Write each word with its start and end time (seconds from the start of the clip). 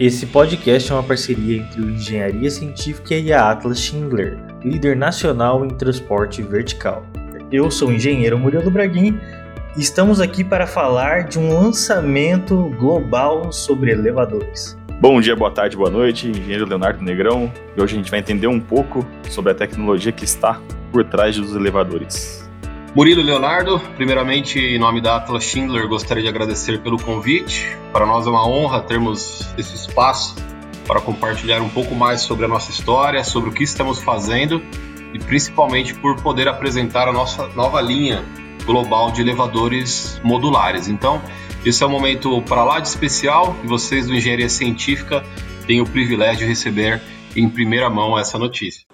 Esse 0.00 0.26
podcast 0.26 0.92
é 0.92 0.94
uma 0.94 1.02
parceria 1.02 1.56
entre 1.56 1.80
o 1.80 1.90
Engenharia 1.90 2.48
Científica 2.48 3.16
e 3.16 3.32
a 3.32 3.50
Atlas 3.50 3.80
Schindler, 3.80 4.38
líder 4.62 4.94
nacional 4.94 5.64
em 5.64 5.70
transporte 5.70 6.40
vertical. 6.40 7.04
Eu 7.50 7.68
sou 7.68 7.88
o 7.88 7.92
engenheiro 7.92 8.38
Murilo 8.38 8.70
Braguin 8.70 9.18
e 9.76 9.80
estamos 9.80 10.20
aqui 10.20 10.44
para 10.44 10.68
falar 10.68 11.24
de 11.24 11.36
um 11.36 11.52
lançamento 11.52 12.70
global 12.78 13.52
sobre 13.52 13.90
elevadores. 13.90 14.78
Bom 15.00 15.20
dia, 15.20 15.34
boa 15.34 15.50
tarde, 15.50 15.76
boa 15.76 15.90
noite, 15.90 16.28
engenheiro 16.28 16.64
Leonardo 16.64 17.02
Negrão. 17.02 17.52
E 17.76 17.82
hoje 17.82 17.94
a 17.94 17.98
gente 17.98 18.10
vai 18.12 18.20
entender 18.20 18.46
um 18.46 18.60
pouco 18.60 19.04
sobre 19.28 19.50
a 19.50 19.54
tecnologia 19.54 20.12
que 20.12 20.24
está 20.24 20.60
por 20.92 21.02
trás 21.02 21.36
dos 21.36 21.56
elevadores. 21.56 22.47
Murilo 22.98 23.22
Leonardo, 23.22 23.78
primeiramente, 23.94 24.58
em 24.58 24.76
nome 24.76 25.00
da 25.00 25.14
Atlas 25.14 25.44
Schindler, 25.44 25.86
gostaria 25.86 26.20
de 26.20 26.28
agradecer 26.28 26.82
pelo 26.82 27.00
convite. 27.00 27.64
Para 27.92 28.04
nós 28.04 28.26
é 28.26 28.28
uma 28.28 28.44
honra 28.44 28.80
termos 28.82 29.46
esse 29.56 29.72
espaço 29.76 30.34
para 30.84 31.00
compartilhar 31.00 31.62
um 31.62 31.68
pouco 31.68 31.94
mais 31.94 32.22
sobre 32.22 32.46
a 32.46 32.48
nossa 32.48 32.72
história, 32.72 33.22
sobre 33.22 33.50
o 33.50 33.52
que 33.52 33.62
estamos 33.62 34.02
fazendo 34.02 34.60
e 35.14 35.18
principalmente 35.20 35.94
por 35.94 36.20
poder 36.20 36.48
apresentar 36.48 37.06
a 37.06 37.12
nossa 37.12 37.46
nova 37.54 37.80
linha 37.80 38.24
global 38.64 39.12
de 39.12 39.20
elevadores 39.20 40.20
modulares. 40.24 40.88
Então, 40.88 41.22
esse 41.64 41.84
é 41.84 41.86
um 41.86 41.90
momento 41.90 42.42
para 42.42 42.64
lá 42.64 42.80
de 42.80 42.88
especial 42.88 43.56
e 43.62 43.68
vocês 43.68 44.08
do 44.08 44.14
Engenharia 44.16 44.48
Científica 44.48 45.24
têm 45.68 45.80
o 45.80 45.86
privilégio 45.86 46.38
de 46.38 46.46
receber 46.46 47.00
em 47.36 47.48
primeira 47.48 47.88
mão 47.88 48.18
essa 48.18 48.36
notícia. 48.36 48.84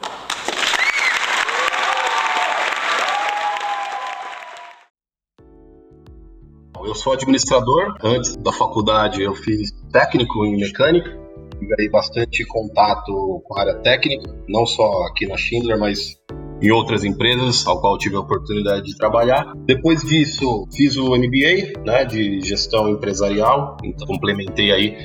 Eu 6.95 6.99
sou 6.99 7.13
administrador. 7.13 7.97
Antes 8.05 8.37
da 8.37 8.53
faculdade, 8.53 9.21
eu 9.21 9.35
fiz 9.35 9.73
técnico 9.93 10.47
em 10.47 10.57
mecânica. 10.57 11.11
Tive 11.59 11.91
bastante 11.91 12.47
contato 12.47 13.43
com 13.45 13.59
a 13.59 13.63
área 13.63 13.75
técnica, 13.81 14.33
não 14.49 14.65
só 14.65 15.03
aqui 15.09 15.27
na 15.27 15.37
Schindler, 15.37 15.77
mas 15.77 16.15
em 16.63 16.71
outras 16.71 17.03
empresas, 17.03 17.67
ao 17.67 17.81
qual 17.81 17.99
tive 17.99 18.15
a 18.15 18.21
oportunidade 18.21 18.85
de 18.85 18.97
trabalhar. 18.97 19.55
Depois 19.67 20.03
disso, 20.03 20.69
fiz 20.73 20.97
o 20.97 21.17
MBA, 21.17 21.81
né, 21.85 22.05
de 22.05 22.41
gestão 22.43 22.89
empresarial, 22.89 23.77
então 23.83 24.07
complementei 24.07 24.71
aí 24.71 24.97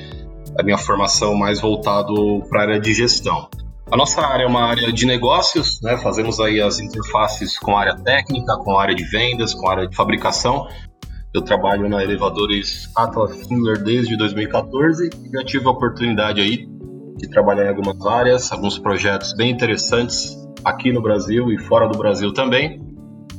a 0.56 0.62
minha 0.62 0.78
formação 0.78 1.34
mais 1.34 1.60
voltado 1.60 2.40
para 2.48 2.60
a 2.60 2.62
área 2.66 2.80
de 2.80 2.94
gestão. 2.94 3.48
A 3.90 3.96
nossa 3.96 4.20
área 4.20 4.44
é 4.44 4.46
uma 4.46 4.62
área 4.62 4.92
de 4.92 5.04
negócios, 5.04 5.80
né? 5.82 5.96
Fazemos 5.96 6.38
aí 6.38 6.60
as 6.60 6.78
interfaces 6.78 7.58
com 7.58 7.76
a 7.76 7.80
área 7.80 7.96
técnica, 7.96 8.56
com 8.58 8.78
a 8.78 8.82
área 8.82 8.94
de 8.94 9.02
vendas, 9.02 9.52
com 9.52 9.68
a 9.68 9.72
área 9.72 9.88
de 9.88 9.96
fabricação, 9.96 10.68
eu 11.32 11.42
trabalho 11.42 11.88
na 11.88 12.02
Elevadores 12.02 12.90
Atlas 12.96 13.46
Schindler 13.46 13.82
desde 13.82 14.16
2014 14.16 15.10
e 15.24 15.30
já 15.36 15.44
tive 15.44 15.66
a 15.66 15.70
oportunidade 15.70 16.40
aí 16.40 16.66
de 17.16 17.28
trabalhar 17.28 17.66
em 17.66 17.68
algumas 17.68 18.04
áreas, 18.04 18.50
alguns 18.50 18.78
projetos 18.78 19.34
bem 19.34 19.50
interessantes 19.50 20.36
aqui 20.64 20.92
no 20.92 21.00
Brasil 21.00 21.52
e 21.52 21.58
fora 21.58 21.86
do 21.86 21.96
Brasil 21.96 22.32
também. 22.32 22.80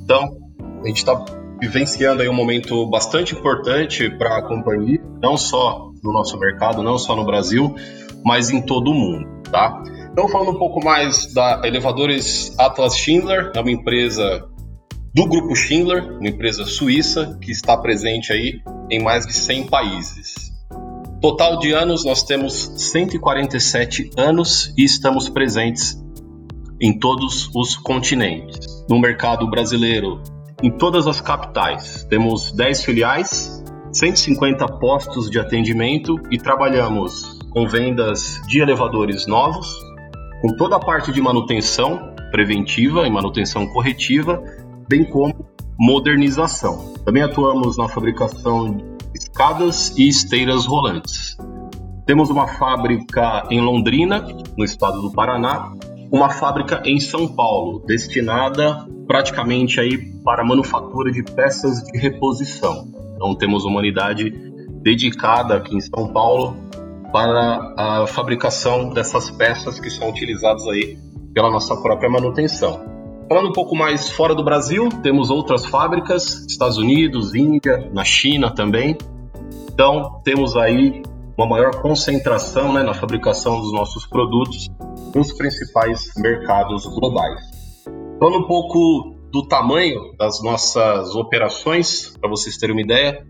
Então, 0.03 0.37
a 0.83 0.87
gente 0.87 0.97
está 0.97 1.25
vivenciando 1.59 2.21
aí 2.21 2.29
um 2.29 2.33
momento 2.33 2.87
bastante 2.89 3.35
importante 3.35 4.09
para 4.09 4.37
a 4.37 4.41
companhia, 4.41 5.01
não 5.21 5.35
só 5.35 5.91
no 6.03 6.11
nosso 6.13 6.39
mercado, 6.39 6.81
não 6.81 6.97
só 6.97 7.15
no 7.15 7.25
Brasil, 7.25 7.75
mas 8.23 8.49
em 8.49 8.61
todo 8.61 8.91
o 8.91 8.93
mundo, 8.93 9.27
tá? 9.51 9.83
Então, 10.11 10.27
falando 10.27 10.51
um 10.51 10.59
pouco 10.59 10.83
mais 10.83 11.33
da 11.33 11.61
Elevadores 11.63 12.57
Atlas 12.59 12.97
Schindler, 12.97 13.51
é 13.55 13.59
uma 13.59 13.71
empresa 13.71 14.47
do 15.13 15.25
Grupo 15.27 15.53
Schindler, 15.55 16.17
uma 16.19 16.29
empresa 16.29 16.63
suíça 16.65 17.37
que 17.41 17.51
está 17.51 17.77
presente 17.77 18.31
aí 18.31 18.61
em 18.89 19.03
mais 19.03 19.25
de 19.25 19.33
100 19.33 19.67
países. 19.67 20.51
Total 21.21 21.59
de 21.59 21.73
anos, 21.73 22.05
nós 22.05 22.23
temos 22.23 22.53
147 22.77 24.11
anos 24.17 24.73
e 24.77 24.85
estamos 24.85 25.27
presentes 25.27 26.01
em 26.79 26.97
todos 26.97 27.49
os 27.53 27.75
continentes. 27.75 28.65
No 28.89 28.99
mercado 28.99 29.49
brasileiro, 29.49 30.21
em 30.63 30.71
todas 30.71 31.05
as 31.05 31.19
capitais, 31.19 32.05
temos 32.09 32.53
10 32.53 32.83
filiais, 32.83 33.63
150 33.91 34.65
postos 34.79 35.29
de 35.29 35.37
atendimento 35.37 36.15
e 36.31 36.37
trabalhamos 36.37 37.37
com 37.51 37.67
vendas 37.67 38.41
de 38.47 38.61
elevadores 38.61 39.27
novos, 39.27 39.67
com 40.41 40.55
toda 40.55 40.77
a 40.77 40.79
parte 40.79 41.11
de 41.11 41.21
manutenção 41.21 42.11
preventiva 42.31 43.05
e 43.05 43.11
manutenção 43.11 43.67
corretiva 43.67 44.41
bem 44.91 45.05
como 45.05 45.33
modernização. 45.79 46.93
Também 47.05 47.23
atuamos 47.23 47.77
na 47.77 47.87
fabricação 47.87 48.75
de 48.75 48.83
escadas 49.15 49.97
e 49.97 50.09
esteiras 50.09 50.65
rolantes. 50.65 51.37
Temos 52.05 52.29
uma 52.29 52.45
fábrica 52.45 53.47
em 53.49 53.61
Londrina, 53.61 54.27
no 54.57 54.65
estado 54.65 55.01
do 55.01 55.13
Paraná, 55.13 55.71
uma 56.11 56.29
fábrica 56.29 56.83
em 56.85 56.99
São 56.99 57.25
Paulo, 57.25 57.81
destinada 57.87 58.85
praticamente 59.07 59.79
aí 59.79 59.97
para 60.25 60.43
manufatura 60.43 61.09
de 61.09 61.23
peças 61.23 61.81
de 61.83 61.97
reposição. 61.97 62.85
Então 63.15 63.33
temos 63.35 63.63
uma 63.63 63.79
unidade 63.79 64.29
dedicada 64.83 65.55
aqui 65.55 65.73
em 65.73 65.79
São 65.81 66.11
Paulo 66.11 66.53
para 67.13 67.73
a 67.77 68.07
fabricação 68.07 68.89
dessas 68.89 69.31
peças 69.31 69.79
que 69.79 69.89
são 69.89 70.09
utilizadas 70.09 70.67
aí 70.67 70.97
pela 71.33 71.49
nossa 71.49 71.77
própria 71.77 72.09
manutenção. 72.09 72.90
Falando 73.31 73.47
um 73.47 73.53
pouco 73.53 73.77
mais 73.77 74.09
fora 74.09 74.35
do 74.35 74.43
Brasil, 74.43 74.89
temos 75.01 75.29
outras 75.29 75.65
fábricas, 75.65 76.45
Estados 76.49 76.77
Unidos, 76.77 77.33
Índia, 77.33 77.89
na 77.93 78.03
China 78.03 78.53
também. 78.53 78.97
Então, 79.71 80.19
temos 80.21 80.57
aí 80.57 81.01
uma 81.37 81.47
maior 81.47 81.81
concentração 81.81 82.73
né, 82.73 82.83
na 82.83 82.93
fabricação 82.93 83.61
dos 83.61 83.71
nossos 83.71 84.05
produtos 84.05 84.69
nos 85.15 85.31
principais 85.31 86.11
mercados 86.17 86.85
globais. 86.87 87.39
Falando 88.19 88.39
um 88.39 88.47
pouco 88.47 89.15
do 89.31 89.47
tamanho 89.47 90.13
das 90.17 90.43
nossas 90.43 91.15
operações, 91.15 92.11
para 92.19 92.29
vocês 92.29 92.57
terem 92.57 92.75
uma 92.75 92.81
ideia, 92.81 93.25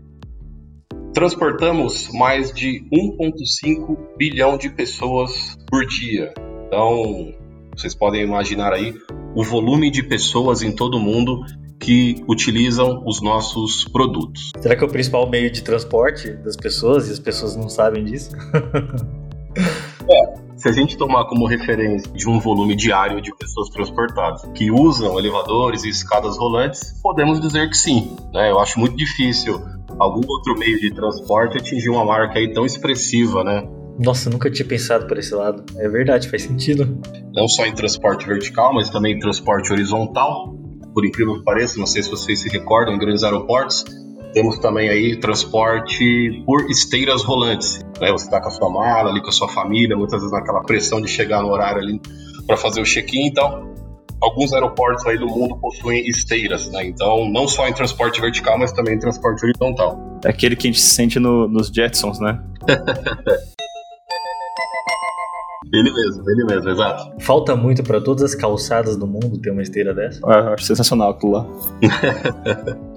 transportamos 1.14 2.10
mais 2.12 2.52
de 2.52 2.84
1,5 2.92 4.16
bilhão 4.16 4.58
de 4.58 4.68
pessoas 4.68 5.56
por 5.70 5.86
dia. 5.86 6.34
Então, 6.66 7.40
vocês 7.76 7.94
podem 7.94 8.22
imaginar 8.22 8.72
aí 8.72 8.94
o 9.34 9.42
volume 9.42 9.90
de 9.90 10.02
pessoas 10.02 10.62
em 10.62 10.72
todo 10.72 10.96
o 10.96 11.00
mundo 11.00 11.40
que 11.80 12.22
utilizam 12.28 13.02
os 13.04 13.20
nossos 13.20 13.84
produtos. 13.84 14.52
Será 14.60 14.76
que 14.76 14.84
é 14.84 14.86
o 14.86 14.90
principal 14.90 15.28
meio 15.28 15.50
de 15.50 15.62
transporte 15.62 16.30
das 16.30 16.56
pessoas 16.56 17.08
e 17.08 17.12
as 17.12 17.18
pessoas 17.18 17.56
não 17.56 17.68
sabem 17.68 18.04
disso? 18.04 18.30
é, 20.08 20.34
se 20.56 20.68
a 20.68 20.72
gente 20.72 20.96
tomar 20.96 21.24
como 21.24 21.46
referência 21.46 22.12
de 22.12 22.28
um 22.28 22.38
volume 22.38 22.76
diário 22.76 23.20
de 23.20 23.34
pessoas 23.34 23.68
transportadas 23.70 24.42
que 24.54 24.70
usam 24.70 25.18
elevadores 25.18 25.82
e 25.82 25.88
escadas 25.88 26.38
rolantes, 26.38 27.00
podemos 27.02 27.40
dizer 27.40 27.68
que 27.68 27.76
sim. 27.76 28.16
Né? 28.32 28.50
Eu 28.50 28.60
acho 28.60 28.78
muito 28.78 28.96
difícil 28.96 29.60
algum 29.98 30.20
outro 30.26 30.56
meio 30.56 30.78
de 30.78 30.94
transporte 30.94 31.58
atingir 31.58 31.90
uma 31.90 32.04
marca 32.04 32.38
aí 32.38 32.52
tão 32.52 32.64
expressiva, 32.64 33.42
né? 33.42 33.66
Nossa, 33.98 34.30
nunca 34.30 34.50
tinha 34.50 34.66
pensado 34.66 35.06
por 35.06 35.18
esse 35.18 35.34
lado. 35.34 35.64
É 35.76 35.88
verdade, 35.88 36.28
faz 36.28 36.42
sentido. 36.42 36.98
Não 37.34 37.46
só 37.48 37.66
em 37.66 37.74
transporte 37.74 38.26
vertical, 38.26 38.74
mas 38.74 38.90
também 38.90 39.14
em 39.14 39.18
transporte 39.18 39.72
horizontal. 39.72 40.54
Por 40.94 41.06
incrível 41.06 41.38
que 41.38 41.44
pareça, 41.44 41.78
não 41.78 41.86
sei 41.86 42.02
se 42.02 42.10
vocês 42.10 42.40
se 42.40 42.48
recordam, 42.48 42.94
em 42.94 42.98
grandes 42.98 43.22
aeroportos, 43.22 43.84
temos 44.32 44.58
também 44.58 44.88
aí 44.88 45.18
transporte 45.18 46.42
por 46.44 46.70
esteiras 46.70 47.22
rolantes. 47.22 47.84
Né? 48.00 48.10
Você 48.10 48.24
está 48.24 48.40
com 48.40 48.48
a 48.48 48.50
sua 48.50 48.70
mala 48.70 49.10
ali, 49.10 49.22
com 49.22 49.28
a 49.28 49.32
sua 49.32 49.48
família, 49.48 49.96
muitas 49.96 50.20
vezes 50.20 50.32
naquela 50.32 50.62
pressão 50.62 51.00
de 51.00 51.08
chegar 51.08 51.42
no 51.42 51.48
horário 51.48 51.80
ali 51.80 52.00
para 52.46 52.56
fazer 52.56 52.80
o 52.80 52.84
check-in. 52.84 53.26
Então, 53.26 53.72
alguns 54.20 54.52
aeroportos 54.52 55.06
aí 55.06 55.18
do 55.18 55.26
mundo 55.26 55.56
possuem 55.58 56.06
esteiras, 56.08 56.70
né? 56.70 56.86
Então, 56.86 57.28
não 57.30 57.46
só 57.46 57.68
em 57.68 57.72
transporte 57.72 58.20
vertical, 58.20 58.58
mas 58.58 58.72
também 58.72 58.94
em 58.94 58.98
transporte 58.98 59.44
horizontal. 59.44 60.20
É 60.24 60.28
aquele 60.28 60.56
que 60.56 60.66
a 60.66 60.70
gente 60.70 60.80
sente 60.80 61.18
no, 61.18 61.48
nos 61.48 61.68
Jetsons, 61.68 62.18
né? 62.20 62.42
Ele 65.72 65.90
mesmo, 65.90 66.30
ele 66.30 66.44
mesmo, 66.44 66.68
exato. 66.68 67.12
Falta 67.20 67.56
muito 67.56 67.82
para 67.82 68.00
todas 68.00 68.22
as 68.22 68.34
calçadas 68.34 68.96
do 68.96 69.06
mundo 69.06 69.40
ter 69.40 69.50
uma 69.50 69.62
esteira 69.62 69.94
dessa? 69.94 70.20
Ah, 70.26 70.48
eu 70.48 70.52
acho 70.54 70.64
sensacional 70.64 71.10
aquilo 71.10 71.32
lá. 71.32 71.46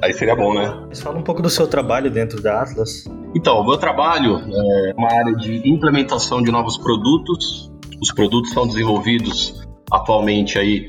Aí 0.00 0.12
seria 0.12 0.36
bom, 0.36 0.54
né? 0.54 0.84
Mas 0.88 1.00
fala 1.00 1.18
um 1.18 1.22
pouco 1.22 1.42
do 1.42 1.50
seu 1.50 1.66
trabalho 1.66 2.08
dentro 2.08 2.40
da 2.40 2.62
Atlas. 2.62 3.04
Então, 3.34 3.60
o 3.60 3.66
meu 3.66 3.76
trabalho 3.76 4.38
é 4.38 4.94
uma 4.96 5.12
área 5.12 5.34
de 5.34 5.68
implementação 5.68 6.40
de 6.40 6.52
novos 6.52 6.78
produtos. 6.78 7.72
Os 8.00 8.12
produtos 8.12 8.52
são 8.52 8.68
desenvolvidos 8.68 9.66
atualmente 9.90 10.58
aí 10.58 10.88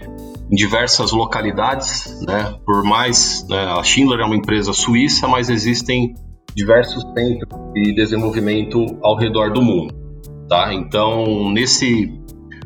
em 0.52 0.56
diversas 0.56 1.12
localidades, 1.12 2.22
né? 2.28 2.56
Por 2.64 2.84
mais 2.84 3.46
né, 3.50 3.58
a 3.58 3.84
Schindler 3.84 4.20
é 4.20 4.26
uma 4.26 4.36
empresa 4.36 4.72
suíça, 4.72 5.28
mas 5.28 5.50
existem 5.50 6.14
diversos 6.56 7.04
centros 7.18 7.74
de 7.74 7.96
desenvolvimento 7.96 8.86
ao 9.02 9.18
redor 9.18 9.52
do 9.52 9.62
mundo. 9.62 9.97
Tá? 10.48 10.74
Então, 10.74 11.50
nesse 11.52 12.14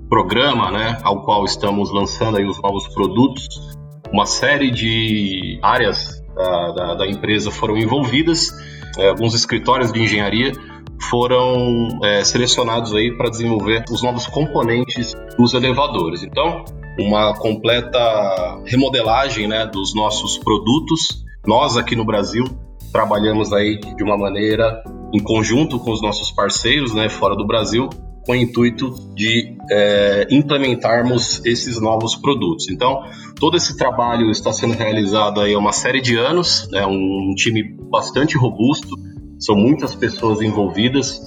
programa, 0.10 0.72
né, 0.72 0.98
ao 1.04 1.24
qual 1.24 1.46
estamos 1.46 1.92
lançando 1.92 2.38
aí 2.38 2.46
os 2.46 2.62
novos 2.62 2.88
produtos, 2.90 3.48
uma 4.12 4.26
série 4.26 4.70
de 4.70 5.60
áreas 5.64 6.22
da, 6.36 6.72
da, 6.72 6.96
da 6.96 7.08
empresa 7.08 7.50
foram 7.50 7.78
envolvidas, 7.78 8.52
é, 8.98 9.10
alguns 9.10 9.34
escritórios 9.34 9.92
de 9.92 10.02
engenharia 10.02 10.52
foram 11.10 11.88
é, 12.04 12.24
selecionados 12.24 12.94
aí 12.94 13.16
para 13.18 13.30
desenvolver 13.30 13.84
os 13.90 14.04
novos 14.04 14.28
componentes 14.28 15.14
dos 15.38 15.54
elevadores. 15.54 16.24
Então, 16.24 16.64
uma 17.00 17.34
completa 17.34 18.62
remodelagem 18.66 19.48
né, 19.48 19.66
dos 19.66 19.96
nossos 19.96 20.38
produtos. 20.38 21.24
Nós 21.48 21.78
aqui 21.78 21.96
no 21.96 22.06
Brasil 22.06 22.46
trabalhamos 22.92 23.52
aí 23.54 23.80
de 23.80 24.04
uma 24.04 24.18
maneira 24.18 24.84
em 25.14 25.20
conjunto 25.20 25.80
com 25.80 25.92
os 25.92 26.02
nossos 26.02 26.32
parceiros, 26.32 26.94
né, 26.94 27.10
fora 27.10 27.36
do 27.36 27.46
Brasil, 27.46 27.90
com 28.26 28.34
o 28.34 28.36
intuito 28.36 28.94
de 29.16 29.58
é, 29.70 30.28
implementarmos 30.30 31.44
esses 31.46 31.82
novos 31.82 32.16
produtos. 32.16 32.70
Então, 32.70 33.04
todo 33.40 33.58
esse 33.58 33.76
trabalho 33.76 34.30
está 34.30 34.54
sendo 34.54 34.74
realizado 34.74 35.42
aí 35.42 35.54
há 35.54 35.60
uma 35.60 35.72
série 35.72 36.02
de 36.02 36.18
anos, 36.18 36.68
é 36.74 36.82
né, 36.82 36.86
um 36.86 37.34
time 37.36 37.64
bastante 37.90 38.38
robusto, 38.38 38.96
são 39.40 39.56
muitas 39.56 39.96
pessoas 39.96 40.42
envolvidas, 40.42 41.20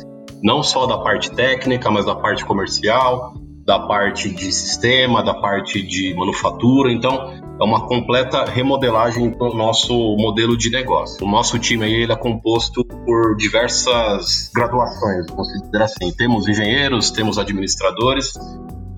não 0.42 0.62
só 0.62 0.86
da 0.86 0.98
parte 0.98 1.30
técnica, 1.32 1.90
mas 1.90 2.06
da 2.06 2.14
parte 2.14 2.44
comercial, 2.44 3.34
da 3.66 3.80
parte 3.80 4.30
de 4.30 4.52
sistema, 4.52 5.22
da 5.22 5.34
parte 5.34 5.82
de 5.82 6.14
manufatura. 6.14 6.92
Então, 6.92 7.32
é 7.60 7.64
uma 7.64 7.86
completa 7.86 8.44
remodelagem 8.44 9.30
do 9.30 9.54
nosso 9.54 9.94
modelo 10.16 10.56
de 10.56 10.70
negócio. 10.70 11.24
O 11.24 11.30
nosso 11.30 11.58
time 11.58 11.84
aí 11.84 12.02
ele 12.02 12.12
é 12.12 12.16
composto 12.16 12.84
por 12.84 13.36
diversas 13.36 14.50
graduações, 14.54 15.26
vamos 15.28 15.48
dizer 15.48 15.82
assim. 15.82 16.12
Temos 16.16 16.48
engenheiros, 16.48 17.10
temos 17.10 17.38
administradores 17.38 18.32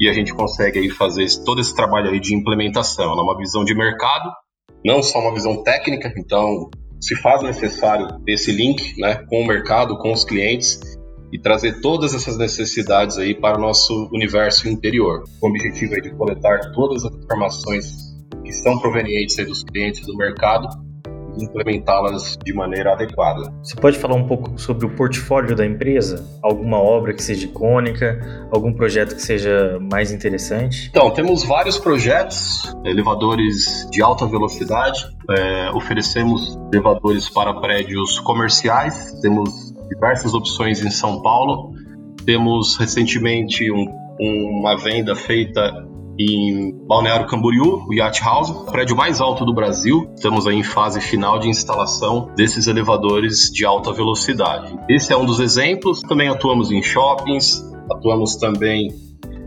e 0.00 0.08
a 0.08 0.12
gente 0.12 0.32
consegue 0.32 0.79
aí 0.79 0.91
fazer 0.91 1.26
todo 1.44 1.61
esse 1.61 1.75
trabalho 1.75 2.11
aí 2.11 2.20
de 2.20 2.35
implementação, 2.35 3.12
é 3.12 3.38
visão 3.38 3.64
de 3.64 3.75
mercado, 3.75 4.31
não 4.85 5.02
só 5.02 5.20
uma 5.20 5.35
visão 5.35 5.62
técnica. 5.62 6.12
Então, 6.17 6.70
se 7.00 7.14
faz 7.17 7.43
necessário 7.43 8.09
esse 8.26 8.52
link, 8.52 8.99
né, 8.99 9.17
com 9.29 9.43
o 9.43 9.47
mercado, 9.47 9.99
com 9.99 10.12
os 10.12 10.25
clientes 10.25 10.81
e 11.31 11.38
trazer 11.38 11.81
todas 11.81 12.14
essas 12.14 12.38
necessidades 12.38 13.19
aí 13.19 13.35
para 13.35 13.59
o 13.59 13.61
nosso 13.61 14.09
universo 14.12 14.69
interior. 14.69 15.25
O 15.43 15.49
objetivo 15.49 15.94
é 15.94 16.00
de 16.00 16.11
coletar 16.14 16.73
todas 16.73 17.05
as 17.05 17.14
informações 17.14 18.06
que 18.47 18.53
são 18.53 18.79
provenientes 18.79 19.37
dos 19.45 19.65
clientes 19.65 20.07
do 20.07 20.17
mercado 20.17 20.69
e 21.37 21.45
implementá-las 21.45 22.39
de 22.43 22.55
maneira 22.55 22.93
adequada. 22.93 23.53
Você 23.63 23.75
pode 23.77 23.99
falar 23.99 24.15
um 24.15 24.27
pouco 24.27 24.59
sobre 24.59 24.87
o 24.87 24.91
portfólio 24.91 25.55
da 25.55 25.67
empresa? 25.67 26.25
Alguma 26.43 26.79
obra 26.79 27.13
que 27.13 27.23
seja 27.23 27.45
icônica, 27.45 28.49
algum 28.51 28.73
projeto 28.73 29.17
que 29.17 29.21
seja 29.21 29.79
mais 29.81 30.13
interessante? 30.13 30.89
Então, 30.89 31.11
temos 31.11 31.45
vários 31.45 31.77
projetos, 31.79 32.75
elevadores 32.85 33.87
de 33.91 34.01
alta 34.01 34.27
velocidade, 34.27 35.05
é, 35.29 35.71
oferecemos 35.73 36.57
elevadores 36.73 37.29
para 37.29 37.53
prédios 37.55 38.19
comerciais, 38.21 39.21
temos 39.21 39.75
diversas 39.91 40.33
opções 40.33 40.83
em 40.83 40.91
São 40.91 41.21
Paulo, 41.21 41.73
temos 42.25 42.77
recentemente 42.77 43.71
um, 43.71 43.87
uma 44.21 44.77
venda 44.77 45.15
feita 45.15 45.87
em 46.19 46.73
Balneário 46.87 47.27
Camboriú, 47.27 47.85
o 47.87 47.93
Yacht 47.93 48.23
House, 48.23 48.51
o 48.51 48.65
prédio 48.67 48.97
mais 48.97 49.21
alto 49.21 49.45
do 49.45 49.55
Brasil. 49.55 50.11
Estamos 50.15 50.47
aí 50.47 50.57
em 50.57 50.63
fase 50.63 51.01
final 51.01 51.39
de 51.39 51.49
instalação 51.49 52.31
desses 52.37 52.67
elevadores 52.67 53.51
de 53.51 53.65
alta 53.65 53.93
velocidade. 53.93 54.79
Esse 54.89 55.13
é 55.13 55.17
um 55.17 55.27
dos 55.27 55.41
exemplos. 55.41 56.01
Também 56.01 56.29
atuamos 56.29 56.71
em 56.71 56.83
shoppings, 56.83 57.63
atuamos 57.91 58.37
também 58.37 58.89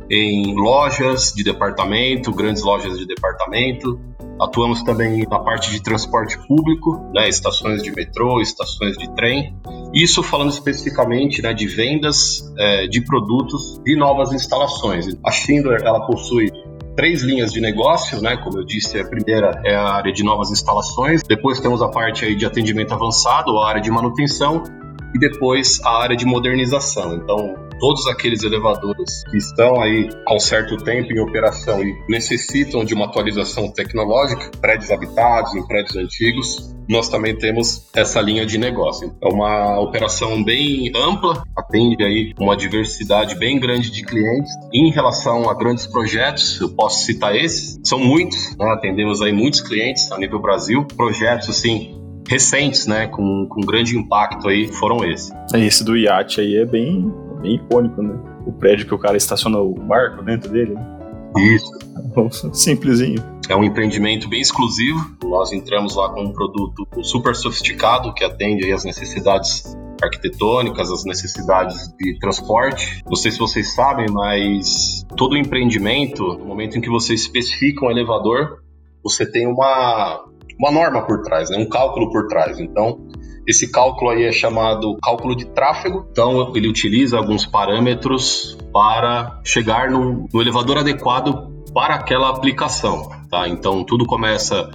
em 0.10 0.56
lojas 0.56 1.34
de 1.34 1.44
departamento, 1.44 2.32
grandes 2.32 2.64
lojas 2.64 2.98
de 2.98 3.06
departamento. 3.06 4.00
Atuamos 4.42 4.82
também 4.84 5.28
na 5.30 5.40
parte 5.40 5.70
de 5.70 5.84
transporte 5.84 6.38
público, 6.48 6.98
né, 7.14 7.28
estações 7.28 7.84
de 7.84 7.92
metrô, 7.92 8.40
estações 8.42 8.98
de 8.98 9.14
trem. 9.14 9.54
Isso 9.94 10.24
falando 10.24 10.50
especificamente 10.50 11.42
né, 11.42 11.54
de 11.54 11.68
vendas 11.68 12.42
é, 12.58 12.88
de 12.88 13.02
produtos 13.02 13.82
de 13.84 13.98
novas 13.98 14.32
instalações. 14.32 15.08
A 15.26 15.32
Schindler 15.32 15.82
ela 15.84 16.06
possui 16.06 16.50
três 17.00 17.24
linhas 17.24 17.54
de 17.54 17.62
negócio, 17.62 18.20
né? 18.20 18.36
Como 18.36 18.60
eu 18.60 18.66
disse, 18.66 19.00
a 19.00 19.08
primeira 19.08 19.62
é 19.64 19.74
a 19.74 19.90
área 19.90 20.12
de 20.12 20.22
novas 20.22 20.52
instalações, 20.52 21.24
depois 21.24 21.58
temos 21.62 21.82
a 21.82 21.88
parte 21.88 22.26
aí 22.26 22.36
de 22.36 22.46
atendimento 22.46 22.94
avançado, 22.94 23.58
a 23.58 23.70
área 23.70 23.82
de 23.82 23.90
manutenção 23.90 24.64
e 25.16 25.18
depois 25.18 25.80
a 25.86 26.02
área 26.04 26.18
de 26.18 26.26
modernização. 26.26 27.16
Então, 27.16 27.56
todos 27.80 28.06
aqueles 28.08 28.44
elevadores 28.44 29.24
que 29.30 29.38
estão 29.38 29.82
aí 29.82 30.10
há 30.28 30.36
um 30.36 30.40
certo 30.40 30.78
tempo 30.78 31.12
em 31.12 31.20
operação 31.20 31.82
e 31.82 31.96
necessitam 32.08 32.84
de 32.84 32.94
uma 32.94 33.06
atualização 33.06 33.72
tecnológica, 33.72 34.52
prédios 34.60 34.92
habitados, 34.92 35.56
em 35.56 35.66
prédios 35.66 35.96
antigos, 35.96 36.76
nós 36.90 37.08
também 37.08 37.38
temos 37.38 37.88
essa 37.96 38.20
linha 38.20 38.46
de 38.46 38.58
negócio. 38.58 39.16
É 39.22 39.28
uma 39.28 39.80
operação 39.80 40.44
bem 40.44 40.92
ampla, 40.96 41.44
atende 41.56 42.04
aí 42.04 42.34
uma 42.40 42.58
diversidade 42.58 43.36
bem 43.36 43.60
grande 43.60 43.92
de 43.92 44.04
clientes. 44.04 44.52
Em 44.74 44.92
relação 44.92 45.48
a 45.50 45.54
grandes 45.54 45.86
projetos, 45.86 46.60
eu 46.60 46.70
posso 46.70 47.06
citar 47.06 47.36
esses, 47.36 47.80
são 47.84 48.00
muitos, 48.00 48.58
né? 48.58 48.66
atendemos 48.72 49.22
aí 49.22 49.32
muitos 49.32 49.62
clientes 49.62 50.12
a 50.12 50.18
nível 50.18 50.40
Brasil, 50.40 50.84
projetos 50.98 51.50
assim 51.50 51.99
recentes, 52.30 52.86
né, 52.86 53.08
com, 53.08 53.48
com 53.48 53.60
grande 53.62 53.98
impacto 53.98 54.48
aí, 54.48 54.68
foram 54.68 55.04
esses. 55.04 55.32
Esse 55.54 55.84
do 55.84 55.98
iate 55.98 56.40
aí 56.40 56.58
é 56.58 56.66
bem, 56.66 57.12
bem 57.42 57.56
icônico, 57.56 58.04
né? 58.04 58.16
O 58.46 58.52
prédio 58.52 58.86
que 58.86 58.94
o 58.94 59.00
cara 59.00 59.18
estaciona 59.18 59.58
o 59.58 59.74
barco 59.74 60.24
dentro 60.24 60.52
dele. 60.52 60.76
Né? 60.76 61.00
Isso. 61.56 62.54
Simplesinho. 62.54 63.24
É 63.50 63.56
um 63.56 63.64
empreendimento 63.64 64.30
bem 64.30 64.42
exclusivo. 64.42 65.00
Nós 65.24 65.52
entramos 65.52 65.96
lá 65.96 66.10
com 66.10 66.22
um 66.22 66.32
produto 66.32 66.88
super 67.04 67.36
sofisticado 67.36 68.14
que 68.14 68.24
atende 68.24 68.72
às 68.72 68.84
necessidades 68.84 69.76
arquitetônicas, 70.02 70.92
as 70.92 71.04
necessidades 71.04 71.92
de 72.00 72.18
transporte. 72.20 73.04
Não 73.06 73.16
sei 73.16 73.32
se 73.32 73.40
vocês 73.40 73.74
sabem, 73.74 74.06
mas 74.12 75.04
todo 75.18 75.36
empreendimento, 75.36 76.38
no 76.38 76.46
momento 76.46 76.78
em 76.78 76.82
que 76.82 76.90
você 76.90 77.16
especifica 77.16 77.86
um 77.86 77.92
elevador, 77.92 78.62
você 79.04 79.30
tem 79.30 79.48
uma 79.48 80.29
uma 80.60 80.72
norma 80.72 81.02
por 81.04 81.22
trás, 81.22 81.50
né? 81.50 81.58
um 81.58 81.70
cálculo 81.70 82.12
por 82.12 82.28
trás. 82.28 82.60
Então, 82.60 83.08
esse 83.48 83.72
cálculo 83.72 84.12
aí 84.12 84.26
é 84.26 84.32
chamado 84.32 84.98
cálculo 85.02 85.36
de 85.36 85.46
tráfego. 85.46 86.08
Então, 86.12 86.52
ele 86.56 86.68
utiliza 86.68 87.18
alguns 87.18 87.46
parâmetros 87.46 88.58
para 88.74 89.40
chegar 89.44 89.90
no, 89.90 90.28
no 90.32 90.42
elevador 90.42 90.78
adequado 90.78 91.50
para 91.74 91.96
aquela 91.96 92.30
aplicação. 92.30 93.10
Tá? 93.30 93.48
Então, 93.48 93.84
tudo 93.84 94.06
começa 94.06 94.70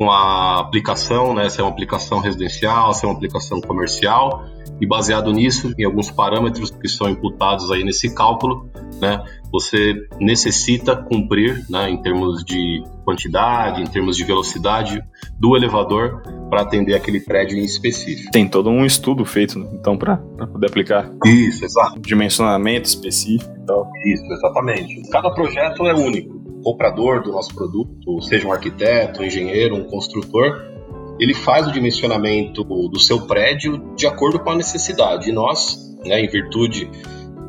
com 0.00 0.10
a 0.10 0.60
aplicação, 0.60 1.34
né? 1.34 1.50
se 1.50 1.60
é 1.60 1.62
uma 1.62 1.70
aplicação 1.70 2.20
residencial, 2.20 2.94
se 2.94 3.04
é 3.04 3.08
uma 3.08 3.14
aplicação 3.14 3.60
comercial, 3.60 4.46
e 4.80 4.86
baseado 4.86 5.30
nisso, 5.30 5.74
em 5.78 5.84
alguns 5.84 6.10
parâmetros 6.10 6.70
que 6.70 6.88
são 6.88 7.06
imputados 7.06 7.70
aí 7.70 7.84
nesse 7.84 8.14
cálculo, 8.14 8.66
né, 8.98 9.22
você 9.52 9.94
necessita 10.18 10.96
cumprir, 10.96 11.66
né, 11.68 11.90
em 11.90 12.00
termos 12.00 12.42
de 12.42 12.82
quantidade, 13.04 13.82
em 13.82 13.86
termos 13.86 14.16
de 14.16 14.24
velocidade 14.24 15.04
do 15.38 15.54
elevador 15.54 16.22
para 16.48 16.62
atender 16.62 16.94
aquele 16.94 17.20
prédio 17.20 17.58
em 17.58 17.64
específico. 17.64 18.30
Tem 18.30 18.48
todo 18.48 18.70
um 18.70 18.86
estudo 18.86 19.22
feito, 19.26 19.58
então, 19.74 19.98
para 19.98 20.16
poder 20.16 20.68
aplicar. 20.68 21.10
Isso, 21.26 21.62
exato. 21.62 22.00
Dimensionamento 22.00 22.88
específico 22.88 23.54
e 23.54 23.66
tal. 23.66 23.86
Isso, 24.06 24.24
exatamente. 24.32 25.10
Cada 25.10 25.30
projeto 25.30 25.86
é 25.86 25.92
único. 25.92 26.39
Comprador 26.62 27.22
do 27.22 27.32
nosso 27.32 27.54
produto, 27.54 28.20
seja 28.22 28.46
um 28.46 28.52
arquiteto, 28.52 29.22
um 29.22 29.24
engenheiro, 29.24 29.76
um 29.76 29.84
construtor, 29.84 30.70
ele 31.18 31.34
faz 31.34 31.66
o 31.66 31.72
dimensionamento 31.72 32.64
do 32.64 32.98
seu 32.98 33.26
prédio 33.26 33.94
de 33.94 34.06
acordo 34.06 34.38
com 34.40 34.50
a 34.50 34.56
necessidade. 34.56 35.28
E 35.28 35.32
nós, 35.32 35.76
né, 36.04 36.20
em 36.20 36.28
virtude 36.28 36.90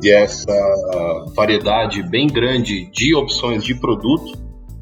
dessa 0.00 0.52
variedade 1.34 2.02
bem 2.02 2.26
grande 2.26 2.90
de 2.90 3.14
opções 3.14 3.64
de 3.64 3.74
produto, 3.74 4.32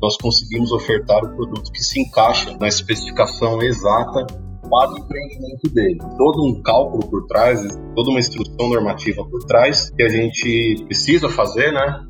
nós 0.02 0.16
conseguimos 0.16 0.72
ofertar 0.72 1.22
o 1.24 1.36
produto 1.36 1.70
que 1.70 1.80
se 1.80 2.00
encaixa 2.00 2.56
na 2.58 2.66
especificação 2.66 3.62
exata 3.62 4.26
para 4.70 4.92
o 4.92 4.98
empreendimento 4.98 5.68
dele. 5.74 5.98
Todo 6.16 6.44
um 6.44 6.62
cálculo 6.62 7.06
por 7.08 7.26
trás, 7.26 7.60
toda 7.94 8.10
uma 8.10 8.18
instrução 8.18 8.68
normativa 8.68 9.24
por 9.24 9.44
trás 9.44 9.90
que 9.90 10.02
a 10.02 10.08
gente 10.08 10.84
precisa 10.86 11.28
fazer, 11.28 11.72
né? 11.72 12.00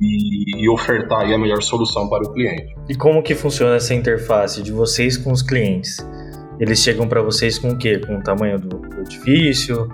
E, 0.00 0.64
e 0.64 0.68
ofertar 0.68 1.22
a 1.22 1.38
melhor 1.38 1.62
solução 1.62 2.08
para 2.08 2.22
o 2.22 2.32
cliente. 2.32 2.74
E 2.88 2.94
como 2.94 3.22
que 3.22 3.34
funciona 3.34 3.76
essa 3.76 3.94
interface 3.94 4.62
de 4.62 4.72
vocês 4.72 5.16
com 5.16 5.32
os 5.32 5.42
clientes? 5.42 5.96
Eles 6.60 6.80
chegam 6.80 7.08
para 7.08 7.22
vocês 7.22 7.58
com 7.58 7.70
o 7.70 7.78
quê? 7.78 7.98
Com 7.98 8.16
o 8.16 8.22
tamanho 8.22 8.58
do, 8.58 8.78
do 8.78 9.00
edifício, 9.00 9.88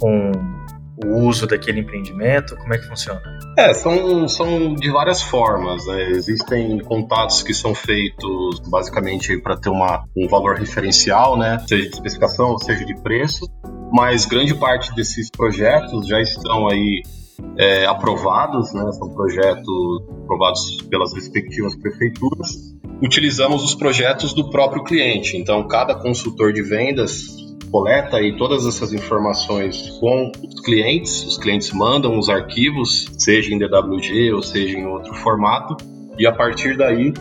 com 0.00 0.32
o 1.04 1.26
uso 1.26 1.46
daquele 1.46 1.80
empreendimento? 1.80 2.56
Como 2.56 2.72
é 2.72 2.78
que 2.78 2.86
funciona? 2.86 3.20
É, 3.58 3.74
são, 3.74 4.26
são 4.28 4.74
de 4.74 4.90
várias 4.90 5.22
formas. 5.22 5.86
Né? 5.86 6.10
Existem 6.10 6.78
contatos 6.80 7.42
que 7.42 7.52
são 7.52 7.74
feitos 7.74 8.60
basicamente 8.68 9.36
para 9.38 9.56
ter 9.56 9.68
uma, 9.68 10.04
um 10.16 10.26
valor 10.28 10.56
referencial, 10.56 11.38
né? 11.38 11.58
seja 11.66 11.82
de 11.82 11.94
especificação, 11.94 12.58
seja 12.58 12.84
de 12.84 12.94
preço, 13.02 13.46
mas 13.92 14.24
grande 14.24 14.54
parte 14.54 14.94
desses 14.94 15.30
projetos 15.30 16.06
já 16.06 16.20
estão 16.20 16.68
aí 16.68 17.02
é, 17.58 17.86
aprovados, 17.86 18.72
né? 18.72 18.90
são 18.92 19.08
projetos 19.10 20.02
aprovados 20.22 20.82
pelas 20.90 21.14
respectivas 21.14 21.76
prefeituras 21.76 22.76
utilizamos 23.00 23.62
os 23.62 23.74
projetos 23.74 24.32
do 24.32 24.50
próprio 24.50 24.82
cliente. 24.82 25.36
Então, 25.36 25.66
cada 25.66 25.94
consultor 25.94 26.52
de 26.52 26.62
vendas 26.62 27.36
coleta 27.70 28.18
aí 28.18 28.36
todas 28.36 28.64
essas 28.64 28.92
informações 28.92 29.90
com 30.00 30.30
os 30.30 30.60
clientes, 30.60 31.24
os 31.24 31.36
clientes 31.36 31.72
mandam 31.72 32.18
os 32.18 32.28
arquivos, 32.28 33.06
seja 33.18 33.52
em 33.52 33.58
DWG 33.58 34.32
ou 34.32 34.42
seja 34.42 34.78
em 34.78 34.86
outro 34.86 35.12
formato, 35.14 35.76
e 36.18 36.26
a 36.26 36.32
partir 36.32 36.76
daí 36.76 37.12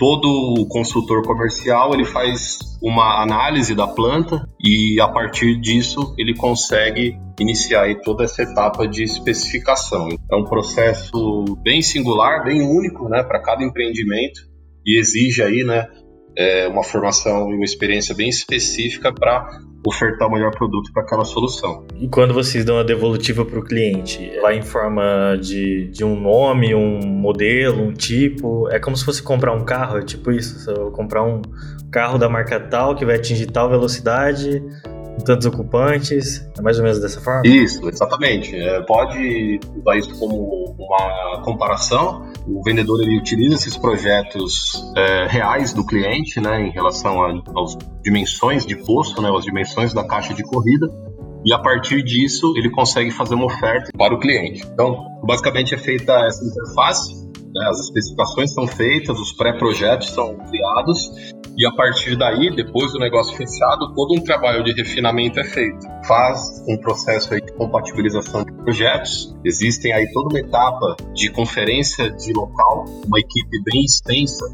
todo 0.00 0.66
consultor 0.70 1.22
comercial 1.22 1.92
ele 1.92 2.06
faz 2.06 2.58
uma 2.82 3.22
análise 3.22 3.74
da 3.74 3.86
planta 3.86 4.48
e 4.58 4.98
a 4.98 5.06
partir 5.06 5.60
disso 5.60 6.14
ele 6.16 6.34
consegue 6.34 7.18
iniciar 7.38 7.94
toda 8.02 8.24
essa 8.24 8.42
etapa 8.42 8.88
de 8.88 9.02
especificação. 9.04 10.08
É 10.32 10.36
um 10.36 10.44
processo 10.44 11.44
bem 11.62 11.82
singular, 11.82 12.42
bem 12.42 12.62
único, 12.62 13.10
né, 13.10 13.22
para 13.22 13.42
cada 13.42 13.62
empreendimento 13.62 14.40
e 14.86 14.98
exige 14.98 15.42
aí, 15.42 15.62
né, 15.64 15.86
é, 16.34 16.66
uma 16.66 16.82
formação 16.82 17.50
e 17.50 17.54
uma 17.54 17.64
experiência 17.64 18.14
bem 18.14 18.30
específica 18.30 19.12
para 19.12 19.50
ofertar 19.86 20.28
o 20.28 20.32
melhor 20.32 20.50
produto 20.50 20.92
para 20.92 21.02
aquela 21.02 21.24
solução. 21.24 21.86
E 21.98 22.08
quando 22.08 22.34
vocês 22.34 22.64
dão 22.64 22.78
a 22.78 22.82
devolutiva 22.82 23.44
para 23.44 23.58
o 23.58 23.64
cliente, 23.64 24.30
vai 24.40 24.58
em 24.58 24.62
forma 24.62 25.36
de, 25.40 25.88
de 25.88 26.04
um 26.04 26.18
nome, 26.20 26.74
um 26.74 27.00
modelo, 27.06 27.82
um 27.82 27.92
tipo? 27.92 28.68
É 28.70 28.78
como 28.78 28.96
se 28.96 29.04
fosse 29.04 29.22
comprar 29.22 29.52
um 29.52 29.64
carro, 29.64 29.98
é 29.98 30.02
tipo 30.02 30.30
isso? 30.30 30.58
Se 30.60 30.70
eu 30.70 30.90
comprar 30.90 31.22
um 31.22 31.40
carro 31.90 32.18
da 32.18 32.28
marca 32.28 32.60
tal 32.60 32.94
que 32.94 33.04
vai 33.04 33.16
atingir 33.16 33.46
tal 33.46 33.68
velocidade, 33.68 34.62
tantos 35.24 35.46
ocupantes, 35.46 36.48
é 36.58 36.62
mais 36.62 36.78
ou 36.78 36.84
menos 36.84 37.00
dessa 37.00 37.20
forma? 37.20 37.42
Isso, 37.44 37.88
exatamente. 37.88 38.56
É, 38.56 38.80
pode 38.82 39.60
usar 39.76 39.96
isso 39.96 40.18
como 40.18 40.74
uma 40.78 41.42
comparação. 41.42 42.29
O 42.52 42.62
vendedor 42.62 43.00
ele 43.00 43.18
utiliza 43.18 43.54
esses 43.54 43.76
projetos 43.76 44.92
é, 44.96 45.26
reais 45.26 45.72
do 45.72 45.84
cliente, 45.84 46.40
né, 46.40 46.66
em 46.66 46.70
relação 46.70 47.22
às 47.56 47.76
dimensões 48.02 48.66
de 48.66 48.76
posto, 48.76 49.22
né, 49.22 49.30
as 49.34 49.44
dimensões 49.44 49.94
da 49.94 50.04
caixa 50.04 50.34
de 50.34 50.42
corrida, 50.42 50.90
e 51.44 51.54
a 51.54 51.58
partir 51.58 52.02
disso 52.02 52.52
ele 52.56 52.70
consegue 52.70 53.10
fazer 53.10 53.34
uma 53.34 53.46
oferta 53.46 53.90
para 53.96 54.14
o 54.14 54.18
cliente. 54.18 54.66
Então, 54.72 55.06
basicamente 55.22 55.74
é 55.74 55.78
feita 55.78 56.12
essa 56.26 56.44
interface 56.44 57.29
né? 57.54 57.66
As 57.68 57.80
especificações 57.80 58.52
são 58.52 58.66
feitas, 58.66 59.18
os 59.18 59.32
pré-projetos 59.32 60.10
são 60.10 60.36
criados 60.36 61.10
e 61.56 61.66
a 61.66 61.72
partir 61.72 62.16
daí, 62.16 62.54
depois 62.54 62.92
do 62.92 62.98
negócio 62.98 63.36
fechado, 63.36 63.92
todo 63.94 64.14
um 64.14 64.24
trabalho 64.24 64.64
de 64.64 64.72
refinamento 64.72 65.38
é 65.40 65.44
feito. 65.44 65.86
Faz 66.06 66.64
um 66.66 66.76
processo 66.78 67.34
aí 67.34 67.40
de 67.40 67.52
compatibilização 67.52 68.44
de 68.44 68.52
projetos. 68.52 69.36
Existem 69.44 69.92
aí 69.92 70.10
toda 70.12 70.28
uma 70.28 70.40
etapa 70.40 70.96
de 71.12 71.30
conferência 71.30 72.10
de 72.10 72.32
local, 72.32 72.84
uma 73.06 73.18
equipe 73.18 73.62
bem 73.64 73.84
extensa 73.84 74.46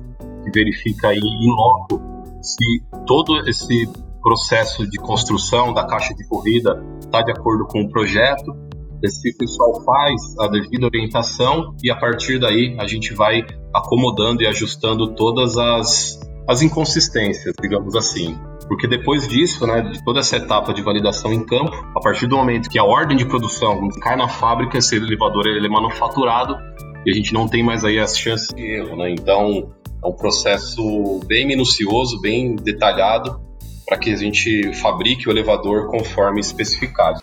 que 0.42 0.50
verifica 0.50 1.08
aí 1.08 1.18
em 1.18 1.50
loco 1.50 2.00
se 2.42 2.82
todo 3.06 3.48
esse 3.48 3.88
processo 4.22 4.88
de 4.88 4.98
construção 4.98 5.72
da 5.72 5.86
caixa 5.86 6.14
de 6.14 6.26
corrida 6.26 6.84
está 7.00 7.22
de 7.22 7.30
acordo 7.30 7.66
com 7.66 7.82
o 7.82 7.88
projeto 7.88 8.65
esse 9.02 9.36
pessoal 9.36 9.82
faz 9.84 10.20
a 10.40 10.48
devida 10.48 10.86
orientação 10.86 11.74
e 11.82 11.90
a 11.90 11.96
partir 11.96 12.38
daí 12.38 12.76
a 12.78 12.86
gente 12.86 13.14
vai 13.14 13.44
acomodando 13.74 14.42
e 14.42 14.46
ajustando 14.46 15.14
todas 15.14 15.56
as, 15.56 16.20
as 16.48 16.62
inconsistências, 16.62 17.54
digamos 17.60 17.94
assim. 17.94 18.36
Porque 18.68 18.88
depois 18.88 19.28
disso, 19.28 19.66
né, 19.66 19.80
de 19.82 20.02
toda 20.04 20.20
essa 20.20 20.36
etapa 20.36 20.74
de 20.74 20.82
validação 20.82 21.32
em 21.32 21.44
campo, 21.44 21.72
a 21.94 22.00
partir 22.00 22.26
do 22.26 22.36
momento 22.36 22.68
que 22.68 22.78
a 22.78 22.84
ordem 22.84 23.16
de 23.16 23.24
produção 23.24 23.88
cai 24.02 24.16
na 24.16 24.28
fábrica, 24.28 24.78
esse 24.78 24.96
elevador 24.96 25.46
ele 25.46 25.66
é 25.66 25.70
manufaturado 25.70 26.56
e 27.04 27.10
a 27.10 27.14
gente 27.14 27.32
não 27.32 27.46
tem 27.46 27.62
mais 27.62 27.84
aí 27.84 27.98
as 27.98 28.18
chances 28.18 28.48
de 28.48 28.62
erro, 28.62 28.96
né? 28.96 29.10
Então 29.10 29.72
é 30.02 30.08
um 30.08 30.12
processo 30.12 31.20
bem 31.26 31.46
minucioso, 31.46 32.20
bem 32.20 32.56
detalhado 32.56 33.40
para 33.86 33.96
que 33.96 34.12
a 34.12 34.16
gente 34.16 34.72
fabrique 34.74 35.28
o 35.28 35.30
elevador 35.30 35.86
conforme 35.86 36.40
especificado. 36.40 37.22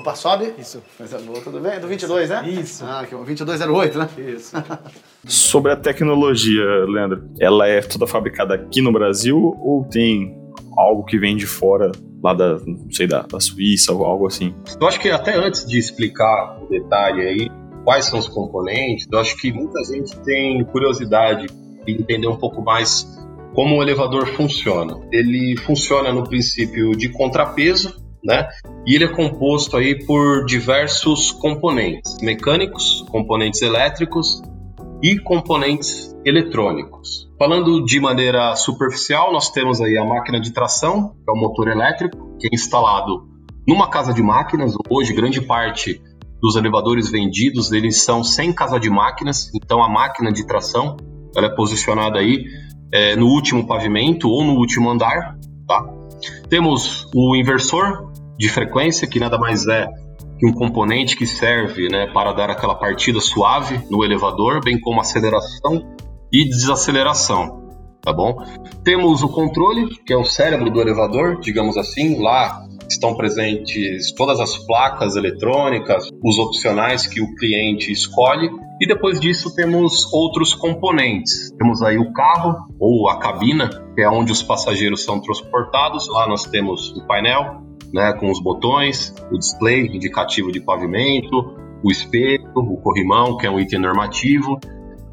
Opa, 0.00 0.14
sobe. 0.14 0.54
Isso. 0.58 0.82
Coisa 0.96 1.18
boa, 1.18 1.40
tudo 1.42 1.60
bem? 1.60 1.78
Do 1.78 1.86
22, 1.86 2.30
né? 2.30 2.48
Isso. 2.48 2.84
Ah, 2.84 3.00
aqui, 3.00 3.14
2208, 3.14 3.98
né? 3.98 4.08
Isso. 4.34 4.56
Sobre 5.26 5.72
a 5.72 5.76
tecnologia, 5.76 6.64
Leandro, 6.88 7.28
ela 7.38 7.68
é 7.68 7.82
toda 7.82 8.06
fabricada 8.06 8.54
aqui 8.54 8.80
no 8.80 8.90
Brasil 8.90 9.36
ou 9.60 9.84
tem 9.84 10.34
algo 10.78 11.04
que 11.04 11.18
vem 11.18 11.36
de 11.36 11.46
fora, 11.46 11.92
lá 12.24 12.32
da, 12.32 12.58
não 12.60 12.90
sei, 12.90 13.06
da, 13.06 13.22
da 13.22 13.38
Suíça 13.38 13.92
ou 13.92 14.04
algo 14.04 14.26
assim? 14.26 14.54
Eu 14.80 14.88
acho 14.88 14.98
que 14.98 15.10
até 15.10 15.36
antes 15.36 15.66
de 15.66 15.78
explicar 15.78 16.58
o 16.62 16.66
detalhe 16.66 17.20
aí, 17.20 17.50
quais 17.84 18.06
são 18.06 18.18
os 18.18 18.28
componentes, 18.28 19.06
eu 19.12 19.18
acho 19.18 19.36
que 19.36 19.52
muita 19.52 19.84
gente 19.84 20.18
tem 20.20 20.64
curiosidade 20.64 21.46
de 21.84 21.92
entender 21.92 22.26
um 22.26 22.36
pouco 22.36 22.62
mais 22.62 23.06
como 23.54 23.76
o 23.76 23.82
elevador 23.82 24.26
funciona. 24.28 24.98
Ele 25.12 25.56
funciona 25.58 26.10
no 26.10 26.24
princípio 26.24 26.92
de 26.92 27.10
contrapeso, 27.10 27.99
né? 28.24 28.48
E 28.86 28.94
ele 28.94 29.04
é 29.04 29.08
composto 29.08 29.76
aí 29.76 30.04
por 30.04 30.44
diversos 30.44 31.32
componentes 31.32 32.18
mecânicos, 32.22 33.04
componentes 33.10 33.62
elétricos 33.62 34.42
e 35.02 35.18
componentes 35.18 36.14
eletrônicos. 36.24 37.30
Falando 37.38 37.84
de 37.84 37.98
maneira 38.00 38.54
superficial, 38.54 39.32
nós 39.32 39.50
temos 39.50 39.80
aí 39.80 39.96
a 39.96 40.04
máquina 40.04 40.40
de 40.40 40.52
tração, 40.52 41.10
que 41.10 41.30
é 41.30 41.32
o 41.32 41.36
motor 41.36 41.68
elétrico, 41.68 42.36
que 42.38 42.46
é 42.46 42.50
instalado 42.52 43.28
numa 43.66 43.88
casa 43.88 44.12
de 44.12 44.22
máquinas. 44.22 44.74
Hoje, 44.90 45.14
grande 45.14 45.40
parte 45.40 46.02
dos 46.40 46.56
elevadores 46.56 47.10
vendidos, 47.10 47.72
eles 47.72 48.02
são 48.02 48.24
sem 48.24 48.52
casa 48.52 48.78
de 48.78 48.90
máquinas, 48.90 49.50
então 49.54 49.82
a 49.82 49.88
máquina 49.88 50.32
de 50.32 50.46
tração 50.46 50.96
ela 51.36 51.46
é 51.46 51.54
posicionada 51.54 52.18
aí 52.18 52.44
é, 52.92 53.14
no 53.14 53.26
último 53.26 53.66
pavimento 53.66 54.28
ou 54.28 54.44
no 54.44 54.54
último 54.54 54.90
andar, 54.90 55.36
tá? 55.66 55.99
Temos 56.48 57.06
o 57.14 57.36
inversor, 57.36 58.10
de 58.38 58.48
frequência, 58.48 59.06
que 59.06 59.20
nada 59.20 59.38
mais 59.38 59.66
é 59.68 59.86
que 60.38 60.46
um 60.46 60.52
componente 60.54 61.14
que 61.14 61.26
serve 61.26 61.88
né, 61.90 62.06
para 62.14 62.32
dar 62.32 62.48
aquela 62.48 62.74
partida 62.74 63.20
suave 63.20 63.78
no 63.90 64.02
elevador, 64.02 64.64
bem 64.64 64.80
como 64.80 64.98
aceleração 64.98 65.94
e 66.32 66.48
desaceleração. 66.48 67.60
Tá 68.00 68.14
bom? 68.14 68.42
Temos 68.82 69.22
o 69.22 69.28
controle, 69.28 69.86
que 70.06 70.12
é 70.14 70.16
o 70.16 70.24
cérebro 70.24 70.70
do 70.70 70.80
elevador, 70.80 71.38
digamos 71.38 71.76
assim. 71.76 72.22
Lá 72.22 72.64
estão 72.88 73.14
presentes 73.14 74.12
todas 74.12 74.40
as 74.40 74.56
placas 74.64 75.16
eletrônicas, 75.16 76.08
os 76.24 76.38
opcionais 76.38 77.06
que 77.06 77.20
o 77.20 77.34
cliente 77.34 77.92
escolhe. 77.92 78.50
E 78.80 78.86
depois 78.86 79.20
disso 79.20 79.54
temos 79.54 80.10
outros 80.14 80.54
componentes. 80.54 81.50
Temos 81.58 81.82
aí 81.82 81.98
o 81.98 82.10
carro 82.14 82.56
ou 82.78 83.10
a 83.10 83.18
cabina, 83.18 83.68
que 83.94 84.02
é 84.02 84.08
onde 84.08 84.32
os 84.32 84.42
passageiros 84.42 85.04
são 85.04 85.20
transportados. 85.20 86.08
Lá 86.08 86.28
nós 86.28 86.44
temos 86.44 86.90
o 86.96 87.06
painel, 87.06 87.62
né, 87.92 88.12
com 88.12 88.30
os 88.30 88.40
botões, 88.42 89.14
o 89.30 89.38
display 89.38 89.86
indicativo 89.86 90.52
de 90.52 90.60
pavimento, 90.60 91.54
o 91.82 91.90
espelho, 91.90 92.50
o 92.54 92.76
corrimão, 92.76 93.36
que 93.36 93.46
é 93.46 93.50
um 93.50 93.58
item 93.58 93.80
normativo, 93.80 94.58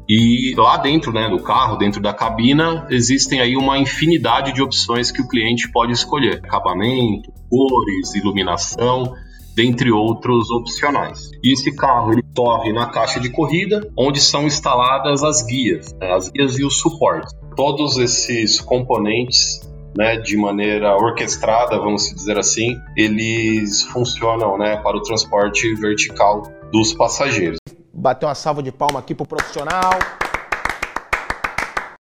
e 0.08 0.54
lá 0.56 0.78
dentro 0.78 1.12
né, 1.12 1.28
do 1.28 1.42
carro, 1.42 1.76
dentro 1.76 2.00
da 2.00 2.14
cabina, 2.14 2.86
existem 2.90 3.40
aí 3.40 3.56
uma 3.56 3.76
infinidade 3.76 4.54
de 4.54 4.62
opções 4.62 5.10
que 5.10 5.20
o 5.20 5.28
cliente 5.28 5.70
pode 5.70 5.92
escolher: 5.92 6.40
acabamento, 6.42 7.30
cores, 7.50 8.14
iluminação, 8.14 9.12
dentre 9.58 9.90
outros 9.90 10.52
opcionais. 10.52 11.30
E 11.42 11.52
esse 11.52 11.74
carro 11.74 12.12
ele 12.12 12.22
corre 12.32 12.72
na 12.72 12.86
caixa 12.90 13.18
de 13.18 13.28
corrida, 13.28 13.90
onde 13.98 14.20
são 14.20 14.46
instaladas 14.46 15.24
as 15.24 15.42
guias, 15.42 15.92
né, 15.94 16.12
as 16.12 16.30
guias 16.30 16.56
e 16.60 16.64
os 16.64 16.78
suportes. 16.78 17.34
Todos 17.56 17.98
esses 17.98 18.60
componentes 18.60 19.68
né, 19.96 20.16
de 20.16 20.36
maneira 20.36 20.94
orquestrada, 20.94 21.76
vamos 21.76 22.04
dizer 22.14 22.38
assim, 22.38 22.76
eles 22.96 23.82
funcionam 23.82 24.56
né, 24.56 24.76
para 24.76 24.96
o 24.96 25.02
transporte 25.02 25.74
vertical 25.74 26.44
dos 26.70 26.92
passageiros. 26.92 27.58
Bateu 27.92 28.28
uma 28.28 28.36
salva 28.36 28.62
de 28.62 28.70
palma 28.70 29.00
aqui 29.00 29.12
pro 29.12 29.26
profissional. 29.26 29.90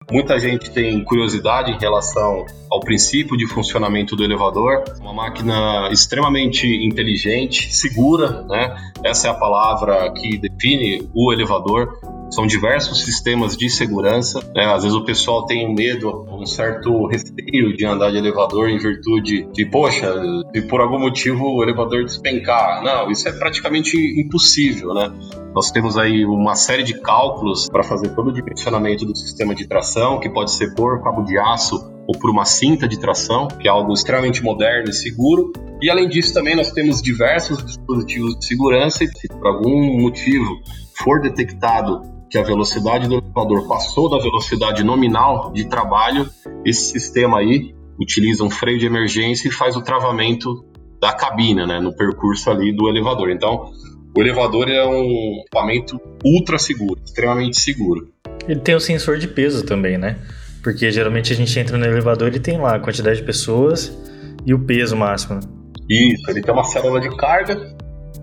Muita 0.10 0.40
gente 0.40 0.72
tem 0.72 1.04
curiosidade 1.04 1.70
em 1.72 1.78
relação 1.78 2.46
ao 2.72 2.80
princípio 2.80 3.36
de 3.36 3.46
funcionamento 3.46 4.16
do 4.16 4.24
elevador. 4.24 4.86
Uma 5.02 5.14
máquina 5.14 5.90
extremamente 5.92 6.66
inteligente, 6.66 7.74
segura, 7.76 8.44
né? 8.44 8.74
Essa 9.04 9.28
é 9.28 9.32
a 9.32 9.34
palavra 9.34 10.10
que 10.14 10.38
define 10.38 11.10
o 11.14 11.34
elevador. 11.34 12.00
São 12.32 12.48
diversos 12.48 13.04
sistemas 13.04 13.58
de 13.58 13.70
segurança. 13.70 14.40
Né? 14.56 14.66
Às 14.66 14.84
vezes 14.84 14.98
o 14.98 15.04
pessoal 15.04 15.46
tem 15.46 15.74
medo, 15.74 16.26
um 16.30 16.46
certo 16.46 17.08
receio 17.08 17.76
de 17.76 17.86
andar 17.86 18.12
de 18.12 18.18
elevador 18.18 18.70
em 18.70 18.78
virtude 18.78 19.48
de, 19.54 19.66
poxa, 19.66 20.14
se 20.54 20.62
por 20.64 20.80
algum 20.80 21.00
motivo 21.00 21.46
o 21.46 21.64
elevador 21.64 22.06
despencar. 22.06 22.82
Não, 22.82 23.12
isso 23.12 23.28
é 23.28 23.32
praticamente 23.34 23.98
impossível, 23.98 24.94
né? 24.94 25.12
Nós 25.58 25.72
temos 25.72 25.98
aí 25.98 26.24
uma 26.24 26.54
série 26.54 26.84
de 26.84 27.02
cálculos 27.02 27.68
para 27.68 27.82
fazer 27.82 28.10
todo 28.10 28.28
o 28.28 28.32
dimensionamento 28.32 29.08
do 29.08 29.18
sistema 29.18 29.56
de 29.56 29.68
tração, 29.68 30.20
que 30.20 30.30
pode 30.30 30.52
ser 30.52 30.76
por 30.76 31.02
cabo 31.02 31.24
de 31.24 31.36
aço 31.36 31.92
ou 32.08 32.16
por 32.20 32.30
uma 32.30 32.46
cinta 32.46 32.88
de 32.88 33.00
tração, 33.00 33.48
que 33.48 33.68
é 33.68 33.72
algo 33.72 33.92
extremamente 33.92 34.44
moderno 34.44 34.92
e 34.92 34.94
seguro. 34.94 35.52
E 35.82 35.90
além 35.90 36.08
disso, 36.08 36.32
também 36.32 36.56
nós 36.56 36.70
temos 36.70 37.02
diversos 37.02 37.66
dispositivos 37.66 38.38
de 38.38 38.46
segurança 38.46 39.04
e 39.04 39.08
se 39.08 39.28
por 39.30 39.48
algum 39.48 40.00
motivo 40.00 40.46
for 40.94 41.22
detectado 41.22 42.04
que 42.30 42.38
a 42.38 42.44
velocidade 42.44 43.08
do 43.08 43.16
elevador 43.16 43.68
passou 43.68 44.12
da 44.12 44.20
velocidade 44.20 44.84
nominal 44.84 45.52
de 45.52 45.66
trabalho, 45.68 46.30
esse 46.64 46.92
sistema 46.92 47.40
aí 47.40 47.74
utiliza 48.00 48.44
um 48.44 48.50
freio 48.52 48.78
de 48.78 48.86
emergência 48.86 49.48
e 49.48 49.52
faz 49.52 49.76
o 49.76 49.82
travamento 49.82 50.64
da 51.02 51.14
cabina, 51.14 51.66
né, 51.66 51.80
no 51.80 51.96
percurso 51.96 52.52
ali 52.52 52.76
do 52.76 52.88
elevador. 52.88 53.32
Então, 53.32 53.72
o 54.18 54.22
elevador 54.22 54.68
é 54.68 54.84
um 54.84 55.42
equipamento 55.42 56.02
ultra 56.26 56.58
seguro, 56.58 57.00
extremamente 57.06 57.62
seguro. 57.62 58.10
Ele 58.48 58.60
tem 58.60 58.74
o 58.74 58.80
sensor 58.80 59.20
de 59.20 59.28
peso 59.28 59.64
também, 59.64 59.96
né? 59.96 60.18
Porque 60.64 60.90
geralmente 60.92 61.32
a 61.32 61.36
gente 61.36 61.58
entra 61.60 61.78
no 61.78 61.86
elevador 61.86 62.34
e 62.36 62.40
tem 62.40 62.58
lá 62.58 62.76
a 62.76 62.80
quantidade 62.80 63.20
de 63.20 63.24
pessoas 63.24 63.96
e 64.44 64.56
o 64.56 64.60
peso 64.60 64.96
máximo. 64.98 65.40
Isso, 65.88 66.32
ele 66.32 66.42
tem 66.42 66.52
uma 66.52 66.64
célula 66.64 67.00
de 67.00 67.16
carga. 67.16 67.76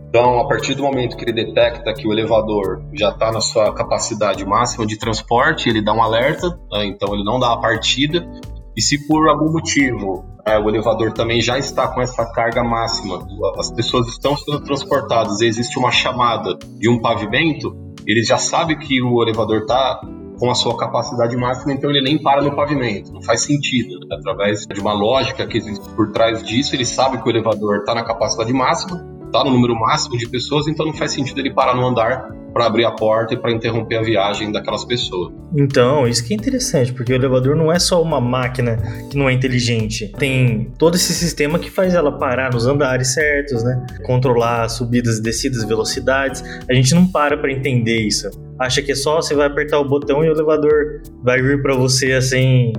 Então, 0.08 0.40
a 0.40 0.48
partir 0.48 0.74
do 0.74 0.82
momento 0.82 1.16
que 1.16 1.24
ele 1.24 1.32
detecta 1.32 1.94
que 1.94 2.08
o 2.08 2.12
elevador 2.12 2.84
já 2.92 3.10
está 3.10 3.30
na 3.30 3.40
sua 3.40 3.72
capacidade 3.72 4.44
máxima 4.44 4.84
de 4.84 4.98
transporte, 4.98 5.68
ele 5.68 5.80
dá 5.80 5.92
um 5.92 6.02
alerta, 6.02 6.48
né? 6.72 6.86
então 6.86 7.14
ele 7.14 7.22
não 7.22 7.38
dá 7.38 7.52
a 7.52 7.56
partida. 7.56 8.26
E 8.76 8.82
se 8.82 9.06
por 9.06 9.28
algum 9.28 9.52
motivo 9.52 10.24
é, 10.46 10.58
o 10.58 10.68
elevador 10.68 11.12
também 11.12 11.40
já 11.40 11.58
está 11.58 11.88
com 11.88 12.02
essa 12.02 12.24
carga 12.26 12.62
máxima, 12.62 13.26
as 13.58 13.70
pessoas 13.70 14.08
estão 14.08 14.36
sendo 14.36 14.60
transportadas 14.60 15.40
existe 15.40 15.78
uma 15.78 15.90
chamada 15.90 16.58
de 16.78 16.88
um 16.88 17.00
pavimento, 17.00 17.74
ele 18.06 18.22
já 18.22 18.36
sabe 18.36 18.76
que 18.76 19.00
o 19.02 19.22
elevador 19.22 19.62
está 19.62 20.00
com 20.38 20.50
a 20.50 20.54
sua 20.54 20.76
capacidade 20.76 21.36
máxima, 21.36 21.72
então 21.72 21.88
ele 21.90 22.02
nem 22.02 22.20
para 22.20 22.42
no 22.42 22.54
pavimento. 22.54 23.12
Não 23.12 23.22
faz 23.22 23.42
sentido. 23.42 24.00
Né? 24.00 24.16
Através 24.18 24.66
de 24.66 24.80
uma 24.80 24.92
lógica 24.92 25.46
que 25.46 25.56
existe 25.56 25.88
por 25.90 26.10
trás 26.10 26.42
disso, 26.42 26.74
ele 26.74 26.84
sabe 26.84 27.22
que 27.22 27.28
o 27.28 27.30
elevador 27.30 27.78
está 27.78 27.94
na 27.94 28.04
capacidade 28.04 28.52
máxima, 28.52 29.06
está 29.26 29.44
no 29.44 29.50
número 29.50 29.74
máximo 29.74 30.18
de 30.18 30.28
pessoas, 30.28 30.66
então 30.66 30.84
não 30.84 30.92
faz 30.92 31.12
sentido 31.12 31.38
ele 31.40 31.54
parar 31.54 31.74
no 31.74 31.86
andar 31.86 32.28
para 32.54 32.66
abrir 32.66 32.84
a 32.84 32.92
porta 32.92 33.34
e 33.34 33.36
para 33.36 33.52
interromper 33.52 33.96
a 33.96 34.02
viagem 34.02 34.52
daquelas 34.52 34.84
pessoas. 34.84 35.34
Então, 35.54 36.06
isso 36.06 36.24
que 36.24 36.32
é 36.32 36.36
interessante, 36.36 36.92
porque 36.92 37.12
o 37.12 37.16
elevador 37.16 37.56
não 37.56 37.70
é 37.70 37.78
só 37.78 38.00
uma 38.00 38.20
máquina 38.20 38.78
que 39.10 39.16
não 39.16 39.28
é 39.28 39.32
inteligente. 39.32 40.12
Tem 40.16 40.72
todo 40.78 40.94
esse 40.94 41.12
sistema 41.12 41.58
que 41.58 41.70
faz 41.70 41.94
ela 41.94 42.12
parar 42.12 42.52
nos 42.52 42.66
andares 42.66 43.12
certos, 43.12 43.64
né? 43.64 43.84
Controlar 44.06 44.68
subidas 44.68 45.18
e 45.18 45.22
descidas, 45.22 45.64
velocidades. 45.64 46.42
A 46.68 46.72
gente 46.72 46.94
não 46.94 47.06
para 47.06 47.36
para 47.36 47.52
entender 47.52 47.98
isso 47.98 48.30
acha 48.58 48.82
que 48.82 48.92
é 48.92 48.94
só 48.94 49.16
você 49.16 49.34
vai 49.34 49.46
apertar 49.46 49.78
o 49.78 49.84
botão 49.84 50.24
e 50.24 50.28
o 50.28 50.32
elevador 50.32 51.02
vai 51.22 51.40
vir 51.40 51.62
para 51.62 51.74
você 51.74 52.12
assim 52.12 52.72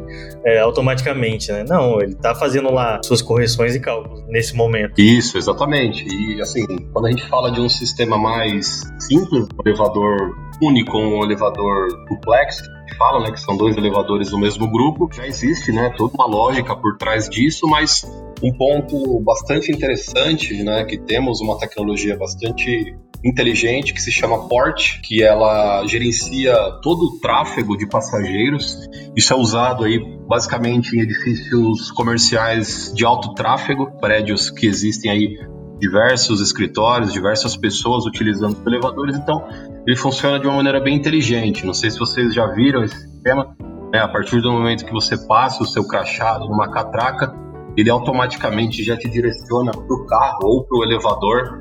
é, 0.45 0.59
automaticamente, 0.59 1.51
né? 1.51 1.65
Não, 1.67 1.99
ele 2.01 2.15
tá 2.15 2.35
fazendo 2.35 2.71
lá 2.71 2.99
suas 3.03 3.21
correções 3.21 3.75
e 3.75 3.79
cálculos 3.79 4.23
nesse 4.27 4.55
momento. 4.55 4.99
Isso, 4.99 5.37
exatamente. 5.37 6.05
E 6.07 6.41
assim, 6.41 6.65
quando 6.93 7.07
a 7.07 7.09
gente 7.09 7.27
fala 7.27 7.51
de 7.51 7.59
um 7.59 7.69
sistema 7.69 8.17
mais 8.17 8.83
simples, 8.99 9.47
elevador 9.65 10.35
único, 10.61 10.97
um 10.97 11.23
elevador 11.23 11.87
duplex, 12.07 12.61
que 12.87 12.95
fala, 12.95 13.21
né, 13.21 13.31
que 13.31 13.39
são 13.39 13.57
dois 13.57 13.75
elevadores 13.75 14.29
do 14.29 14.39
mesmo 14.39 14.69
grupo, 14.69 15.09
já 15.11 15.25
existe, 15.25 15.71
né, 15.71 15.93
toda 15.97 16.13
uma 16.13 16.27
lógica 16.27 16.75
por 16.75 16.97
trás 16.97 17.27
disso, 17.27 17.67
mas 17.67 18.03
um 18.43 18.53
ponto 18.53 19.19
bastante 19.21 19.71
interessante, 19.71 20.63
né, 20.63 20.85
que 20.85 20.97
temos 20.97 21.41
uma 21.41 21.57
tecnologia 21.57 22.15
bastante 22.15 22.95
inteligente 23.23 23.91
que 23.91 24.01
se 24.01 24.11
chama 24.11 24.47
Port, 24.47 25.01
que 25.01 25.23
ela 25.23 25.85
gerencia 25.87 26.53
todo 26.83 27.05
o 27.05 27.19
tráfego 27.19 27.75
de 27.75 27.87
passageiros. 27.87 28.87
Isso 29.15 29.33
é 29.33 29.35
usado 29.35 29.83
aí 29.83 29.99
basicamente 30.27 30.95
em 30.95 31.01
edifícios 31.01 31.89
comerciais 31.91 32.93
de 32.93 33.03
alto 33.03 33.33
tráfego, 33.33 33.91
prédios 33.99 34.51
que 34.51 34.67
existem 34.67 35.09
aí 35.09 35.39
diversos 35.79 36.41
escritórios, 36.41 37.11
diversas 37.11 37.55
pessoas 37.55 38.05
utilizando 38.05 38.57
os 38.57 38.65
elevadores, 38.65 39.15
então 39.15 39.45
ele 39.85 39.95
funciona 39.95 40.39
de 40.39 40.47
uma 40.47 40.55
maneira 40.55 40.79
bem 40.79 40.95
inteligente. 40.95 41.65
Não 41.65 41.73
sei 41.73 41.91
se 41.91 41.99
vocês 41.99 42.33
já 42.33 42.47
viram 42.47 42.83
esse 42.83 42.97
sistema, 42.97 43.55
né? 43.91 43.99
a 43.99 44.07
partir 44.07 44.41
do 44.41 44.51
momento 44.51 44.85
que 44.85 44.91
você 44.91 45.17
passa 45.27 45.63
o 45.63 45.65
seu 45.65 45.87
crachado 45.87 46.47
numa 46.47 46.69
catraca, 46.69 47.33
ele 47.77 47.89
automaticamente 47.89 48.83
já 48.83 48.97
te 48.97 49.09
direciona 49.09 49.71
para 49.71 49.93
o 49.93 50.05
carro 50.05 50.39
ou 50.43 50.63
para 50.65 50.77
o 50.77 50.83
elevador 50.83 51.59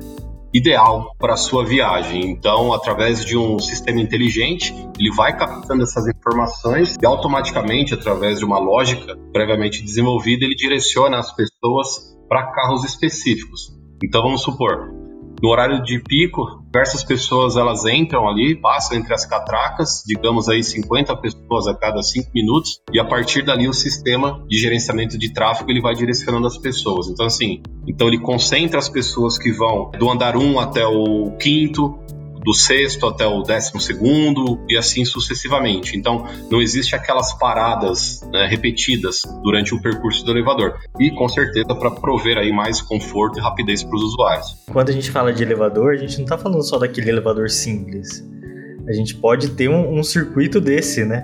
ideal 0.53 1.13
para 1.19 1.33
a 1.33 1.37
sua 1.37 1.65
viagem. 1.65 2.31
Então, 2.31 2.73
através 2.73 3.25
de 3.25 3.37
um 3.37 3.59
sistema 3.59 3.99
inteligente, 3.99 4.73
ele 4.97 5.13
vai 5.13 5.35
captando 5.37 5.83
essas 5.83 6.07
informações 6.07 6.95
e 7.01 7.05
automaticamente, 7.05 7.93
através 7.93 8.39
de 8.39 8.45
uma 8.45 8.57
lógica 8.57 9.17
previamente 9.33 9.83
desenvolvida, 9.83 10.45
ele 10.45 10.55
direciona 10.55 11.19
as 11.19 11.35
pessoas 11.35 12.15
para 12.29 12.51
carros 12.53 12.85
específicos. 12.85 13.74
Então, 14.03 14.21
vamos 14.21 14.41
supor, 14.41 14.93
no 15.41 15.49
horário 15.49 15.83
de 15.83 15.99
pico, 15.99 16.63
diversas 16.65 17.03
pessoas 17.03 17.55
elas 17.55 17.85
entram 17.85 18.27
ali, 18.27 18.55
passam 18.55 18.97
entre 18.97 19.13
as 19.13 19.25
catracas, 19.25 20.01
digamos 20.05 20.49
aí 20.49 20.63
50 20.63 21.15
pessoas 21.17 21.67
a 21.67 21.73
cada 21.73 22.01
5 22.01 22.31
minutos, 22.33 22.81
e 22.91 22.99
a 22.99 23.05
partir 23.05 23.43
dali 23.43 23.67
o 23.67 23.73
sistema 23.73 24.43
de 24.47 24.57
gerenciamento 24.57 25.17
de 25.17 25.33
tráfego 25.33 25.69
ele 25.71 25.81
vai 25.81 25.93
direcionando 25.93 26.47
as 26.47 26.57
pessoas. 26.57 27.07
Então 27.07 27.25
assim, 27.25 27.61
então 27.87 28.07
ele 28.07 28.19
concentra 28.19 28.79
as 28.79 28.89
pessoas 28.89 29.37
que 29.37 29.51
vão 29.51 29.91
do 29.91 30.09
andar 30.09 30.35
1 30.37 30.59
até 30.59 30.85
o 30.85 31.31
quinto, 31.37 31.99
do 32.45 32.53
sexto 32.53 33.07
até 33.07 33.25
o 33.25 33.41
décimo 33.41 33.81
segundo 33.81 34.63
e 34.69 34.77
assim 34.77 35.03
sucessivamente. 35.03 35.97
Então, 35.97 36.27
não 36.49 36.61
existe 36.61 36.95
aquelas 36.95 37.33
paradas 37.33 38.21
né, 38.31 38.45
repetidas 38.45 39.23
durante 39.43 39.73
o 39.73 39.81
percurso 39.81 40.23
do 40.23 40.31
elevador. 40.31 40.75
E 40.99 41.09
com 41.09 41.27
certeza 41.27 41.73
para 41.73 41.89
prover 41.89 42.37
aí 42.37 42.51
mais 42.51 42.81
conforto 42.81 43.39
e 43.39 43.41
rapidez 43.41 43.83
para 43.83 43.95
os 43.95 44.03
usuários. 44.03 44.63
Quando 44.71 44.89
a 44.89 44.93
gente 44.93 45.09
fala 45.09 45.33
de 45.33 45.41
elevador, 45.41 45.93
a 45.93 45.97
gente 45.97 46.17
não 46.17 46.25
está 46.25 46.37
falando 46.37 46.61
só 46.61 46.77
daquele 46.77 47.09
elevador 47.09 47.49
simples. 47.49 48.23
A 48.87 48.93
gente 48.93 49.15
pode 49.15 49.49
ter 49.49 49.67
um, 49.67 49.97
um 49.97 50.03
circuito 50.03 50.61
desse, 50.61 51.03
né? 51.03 51.23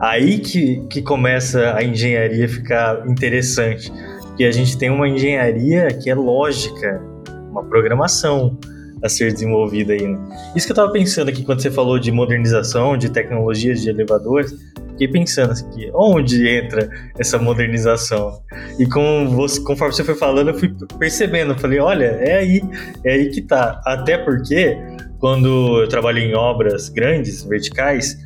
Aí 0.00 0.38
que, 0.38 0.86
que 0.88 1.02
começa 1.02 1.74
a 1.74 1.82
engenharia 1.82 2.48
ficar 2.48 3.04
interessante. 3.08 3.92
Que 4.36 4.44
a 4.44 4.52
gente 4.52 4.78
tem 4.78 4.88
uma 4.88 5.08
engenharia 5.08 5.88
que 5.88 6.08
é 6.08 6.14
lógica, 6.14 7.02
uma 7.50 7.64
programação 7.64 8.56
a 9.02 9.08
ser 9.08 9.32
desenvolvida 9.32 9.92
aí. 9.92 10.06
Né? 10.06 10.18
Isso 10.54 10.66
que 10.66 10.72
eu 10.72 10.76
tava 10.76 10.92
pensando 10.92 11.28
aqui 11.28 11.44
quando 11.44 11.60
você 11.60 11.70
falou 11.70 11.98
de 11.98 12.10
modernização, 12.12 12.96
de 12.96 13.08
tecnologias 13.08 13.82
de 13.82 13.90
elevadores, 13.90 14.54
fiquei 14.90 15.08
pensando 15.08 15.52
aqui, 15.52 15.90
onde 15.94 16.46
entra 16.48 16.90
essa 17.18 17.38
modernização? 17.38 18.42
E 18.78 18.86
com 18.86 19.28
você, 19.30 19.62
conforme 19.62 19.94
você 19.94 20.04
foi 20.04 20.14
falando, 20.14 20.48
eu 20.48 20.54
fui 20.54 20.74
percebendo, 20.98 21.58
falei, 21.58 21.78
olha, 21.78 22.04
é 22.04 22.38
aí, 22.38 22.60
é 23.04 23.12
aí 23.12 23.30
que 23.30 23.40
tá. 23.40 23.80
Até 23.86 24.18
porque 24.18 24.76
quando 25.18 25.82
eu 25.82 25.88
trabalho 25.88 26.18
em 26.18 26.34
obras 26.34 26.88
grandes, 26.88 27.42
verticais, 27.42 28.16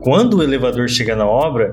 quando 0.00 0.38
o 0.38 0.42
elevador 0.42 0.88
chega 0.88 1.14
na 1.14 1.26
obra, 1.26 1.72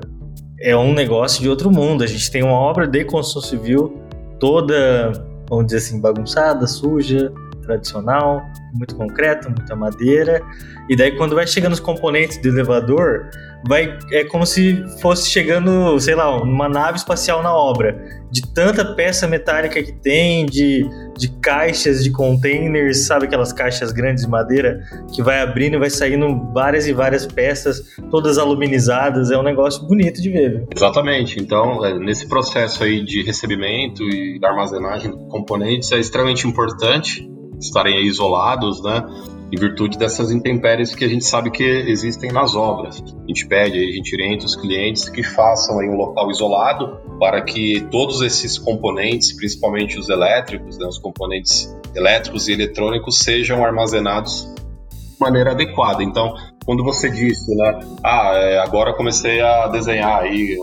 é 0.60 0.76
um 0.76 0.92
negócio 0.92 1.40
de 1.40 1.48
outro 1.48 1.70
mundo. 1.70 2.02
A 2.02 2.06
gente 2.06 2.30
tem 2.30 2.42
uma 2.42 2.58
obra 2.58 2.86
de 2.86 3.04
construção 3.04 3.42
civil 3.42 3.96
toda, 4.38 5.12
vamos 5.48 5.66
dizer 5.66 5.78
assim, 5.78 6.00
bagunçada, 6.00 6.66
suja, 6.66 7.32
tradicional, 7.68 8.42
muito 8.72 8.96
concreto, 8.96 9.50
muita 9.50 9.76
madeira. 9.76 10.42
E 10.88 10.96
daí 10.96 11.14
quando 11.16 11.34
vai 11.34 11.46
chegando 11.46 11.74
os 11.74 11.80
componentes 11.80 12.38
do 12.38 12.48
elevador, 12.48 13.28
vai 13.66 13.98
é 14.10 14.24
como 14.24 14.46
se 14.46 14.82
fosse 15.00 15.28
chegando, 15.28 15.98
sei 16.00 16.14
lá, 16.14 16.34
uma 16.40 16.68
nave 16.68 16.96
espacial 16.96 17.42
na 17.42 17.54
obra, 17.54 17.98
de 18.30 18.42
tanta 18.54 18.84
peça 18.94 19.26
metálica 19.26 19.82
que 19.82 19.92
tem, 19.92 20.46
de, 20.46 20.88
de 21.16 21.28
caixas 21.40 22.02
de 22.04 22.10
containers, 22.10 23.06
sabe 23.06 23.26
aquelas 23.26 23.52
caixas 23.52 23.92
grandes 23.92 24.24
de 24.24 24.30
madeira 24.30 24.80
que 25.14 25.22
vai 25.22 25.40
abrindo 25.40 25.74
e 25.74 25.78
vai 25.78 25.90
saindo 25.90 26.52
várias 26.52 26.86
e 26.86 26.92
várias 26.92 27.26
peças, 27.26 27.96
todas 28.10 28.38
aluminizadas, 28.38 29.30
é 29.30 29.38
um 29.38 29.42
negócio 29.42 29.86
bonito 29.86 30.20
de 30.20 30.30
ver. 30.30 30.66
Exatamente. 30.74 31.40
Então, 31.40 31.84
é, 31.84 31.98
nesse 31.98 32.28
processo 32.28 32.84
aí 32.84 33.04
de 33.04 33.22
recebimento 33.22 34.02
e 34.02 34.38
armazenagem 34.42 35.10
de 35.10 35.28
componentes 35.28 35.90
é 35.92 35.98
extremamente 35.98 36.46
importante 36.46 37.28
estarem 37.60 38.04
isolados, 38.06 38.82
né? 38.82 39.04
Em 39.50 39.58
virtude 39.58 39.96
dessas 39.96 40.30
intempéries 40.30 40.94
que 40.94 41.04
a 41.04 41.08
gente 41.08 41.24
sabe 41.24 41.50
que 41.50 41.64
existem 41.64 42.30
nas 42.30 42.54
obras. 42.54 43.02
A 43.02 43.26
gente 43.26 43.46
pede, 43.46 43.78
a 43.78 43.92
gente 43.92 44.14
orienta 44.14 44.44
os 44.44 44.54
clientes 44.54 45.08
que 45.08 45.22
façam 45.22 45.80
aí 45.80 45.88
um 45.88 45.96
local 45.96 46.30
isolado 46.30 46.98
para 47.18 47.40
que 47.42 47.80
todos 47.90 48.20
esses 48.20 48.58
componentes, 48.58 49.32
principalmente 49.32 49.98
os 49.98 50.10
elétricos, 50.10 50.76
né, 50.78 50.86
os 50.86 50.98
componentes 50.98 51.74
elétricos 51.94 52.46
e 52.46 52.52
eletrônicos, 52.52 53.20
sejam 53.20 53.64
armazenados 53.64 54.46
de 54.90 55.18
maneira 55.18 55.52
adequada. 55.52 56.02
Então, 56.02 56.34
quando 56.66 56.84
você 56.84 57.10
disse, 57.10 57.54
né, 57.56 57.80
ah, 58.04 58.32
é, 58.34 58.58
agora 58.58 58.92
comecei 58.92 59.40
a 59.40 59.66
desenhar 59.68 60.20
aí, 60.20 60.58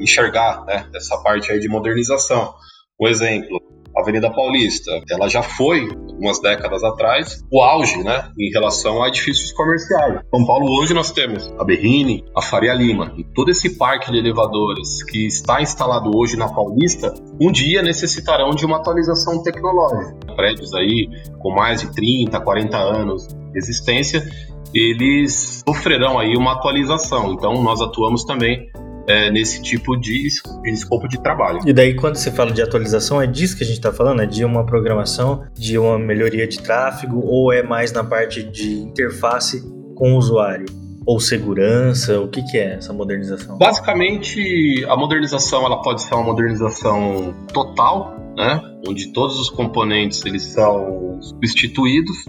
enxergar, 0.00 0.64
né, 0.64 0.88
essa 0.92 1.16
parte 1.18 1.52
aí 1.52 1.60
de 1.60 1.68
modernização. 1.68 2.52
Um 3.00 3.06
exemplo, 3.06 3.60
Avenida 3.96 4.28
Paulista, 4.28 4.90
ela 5.08 5.28
já 5.28 5.42
foi, 5.42 5.88
umas 6.24 6.40
décadas 6.40 6.82
atrás, 6.82 7.44
o 7.50 7.62
auge, 7.62 8.02
né, 8.02 8.30
em 8.38 8.50
relação 8.50 9.02
a 9.02 9.08
edifícios 9.08 9.52
comerciais. 9.52 10.20
São 10.34 10.44
Paulo 10.46 10.66
hoje 10.80 10.94
nós 10.94 11.10
temos 11.12 11.52
a 11.58 11.64
Berrini, 11.64 12.24
a 12.36 12.42
Faria 12.42 12.74
Lima, 12.74 13.12
e 13.16 13.24
todo 13.24 13.50
esse 13.50 13.76
parque 13.76 14.10
de 14.10 14.18
elevadores 14.18 15.02
que 15.04 15.26
está 15.26 15.60
instalado 15.60 16.10
hoje 16.14 16.36
na 16.36 16.48
Paulista, 16.48 17.12
um 17.40 17.52
dia 17.52 17.82
necessitarão 17.82 18.50
de 18.50 18.64
uma 18.64 18.78
atualização 18.78 19.42
tecnológica. 19.42 20.34
Prédios 20.34 20.74
aí 20.74 21.08
com 21.38 21.54
mais 21.54 21.80
de 21.80 21.92
30, 21.92 22.40
40 22.40 22.76
anos 22.76 23.28
de 23.28 23.58
existência, 23.58 24.26
eles 24.74 25.62
sofrerão 25.66 26.18
aí 26.18 26.36
uma 26.36 26.52
atualização. 26.52 27.32
Então 27.32 27.62
nós 27.62 27.80
atuamos 27.80 28.24
também 28.24 28.70
é, 29.06 29.30
nesse 29.30 29.62
tipo 29.62 29.96
de, 29.96 30.28
de 30.62 30.70
escopo 30.70 31.08
de 31.08 31.20
trabalho. 31.20 31.60
E 31.66 31.72
daí, 31.72 31.94
quando 31.94 32.16
você 32.16 32.30
fala 32.30 32.52
de 32.52 32.62
atualização, 32.62 33.20
é 33.20 33.26
disso 33.26 33.56
que 33.56 33.64
a 33.64 33.66
gente 33.66 33.76
está 33.76 33.92
falando? 33.92 34.22
É 34.22 34.26
de 34.26 34.44
uma 34.44 34.64
programação, 34.64 35.44
de 35.54 35.78
uma 35.78 35.98
melhoria 35.98 36.46
de 36.46 36.60
tráfego, 36.60 37.20
ou 37.24 37.52
é 37.52 37.62
mais 37.62 37.92
na 37.92 38.04
parte 38.04 38.42
de 38.42 38.80
interface 38.80 39.62
com 39.94 40.14
o 40.14 40.16
usuário? 40.16 40.66
Ou 41.06 41.20
segurança? 41.20 42.18
O 42.18 42.28
que, 42.28 42.42
que 42.42 42.56
é 42.56 42.74
essa 42.76 42.92
modernização? 42.92 43.58
Basicamente, 43.58 44.84
a 44.88 44.96
modernização 44.96 45.64
ela 45.66 45.82
pode 45.82 46.02
ser 46.02 46.14
uma 46.14 46.24
modernização 46.24 47.34
total, 47.52 48.16
né? 48.36 48.60
onde 48.88 49.12
todos 49.12 49.38
os 49.38 49.50
componentes 49.50 50.24
eles 50.24 50.42
são 50.44 51.18
substituídos, 51.20 52.24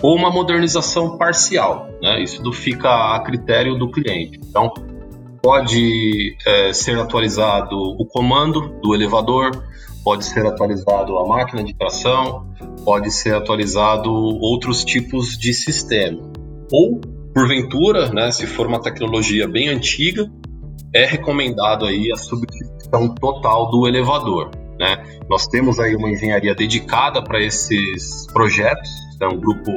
ou 0.00 0.16
uma 0.16 0.30
modernização 0.30 1.18
parcial. 1.18 1.90
Né? 2.00 2.22
Isso 2.22 2.50
fica 2.52 2.88
a 3.14 3.20
critério 3.20 3.78
do 3.78 3.90
cliente. 3.90 4.40
Então, 4.48 4.72
pode 5.48 6.36
é, 6.46 6.74
ser 6.74 6.98
atualizado 6.98 7.74
o 7.74 8.04
comando 8.04 8.68
do 8.82 8.94
elevador, 8.94 9.50
pode 10.04 10.26
ser 10.26 10.44
atualizado 10.44 11.18
a 11.18 11.26
máquina 11.26 11.64
de 11.64 11.72
tração, 11.72 12.46
pode 12.84 13.10
ser 13.10 13.34
atualizado 13.34 14.12
outros 14.12 14.84
tipos 14.84 15.38
de 15.38 15.54
sistema. 15.54 16.20
Ou, 16.70 17.00
porventura, 17.32 18.10
né, 18.10 18.30
se 18.30 18.46
for 18.46 18.66
uma 18.66 18.78
tecnologia 18.78 19.48
bem 19.48 19.70
antiga, 19.70 20.30
é 20.94 21.06
recomendado 21.06 21.86
aí 21.86 22.12
a 22.12 22.16
substituição 22.16 23.14
total 23.14 23.70
do 23.70 23.88
elevador. 23.88 24.50
Né? 24.78 25.02
Nós 25.30 25.46
temos 25.46 25.80
aí 25.80 25.96
uma 25.96 26.10
engenharia 26.10 26.54
dedicada 26.54 27.24
para 27.24 27.42
esses 27.42 28.26
projetos, 28.34 28.90
é 29.18 29.26
um 29.26 29.40
grupo 29.40 29.72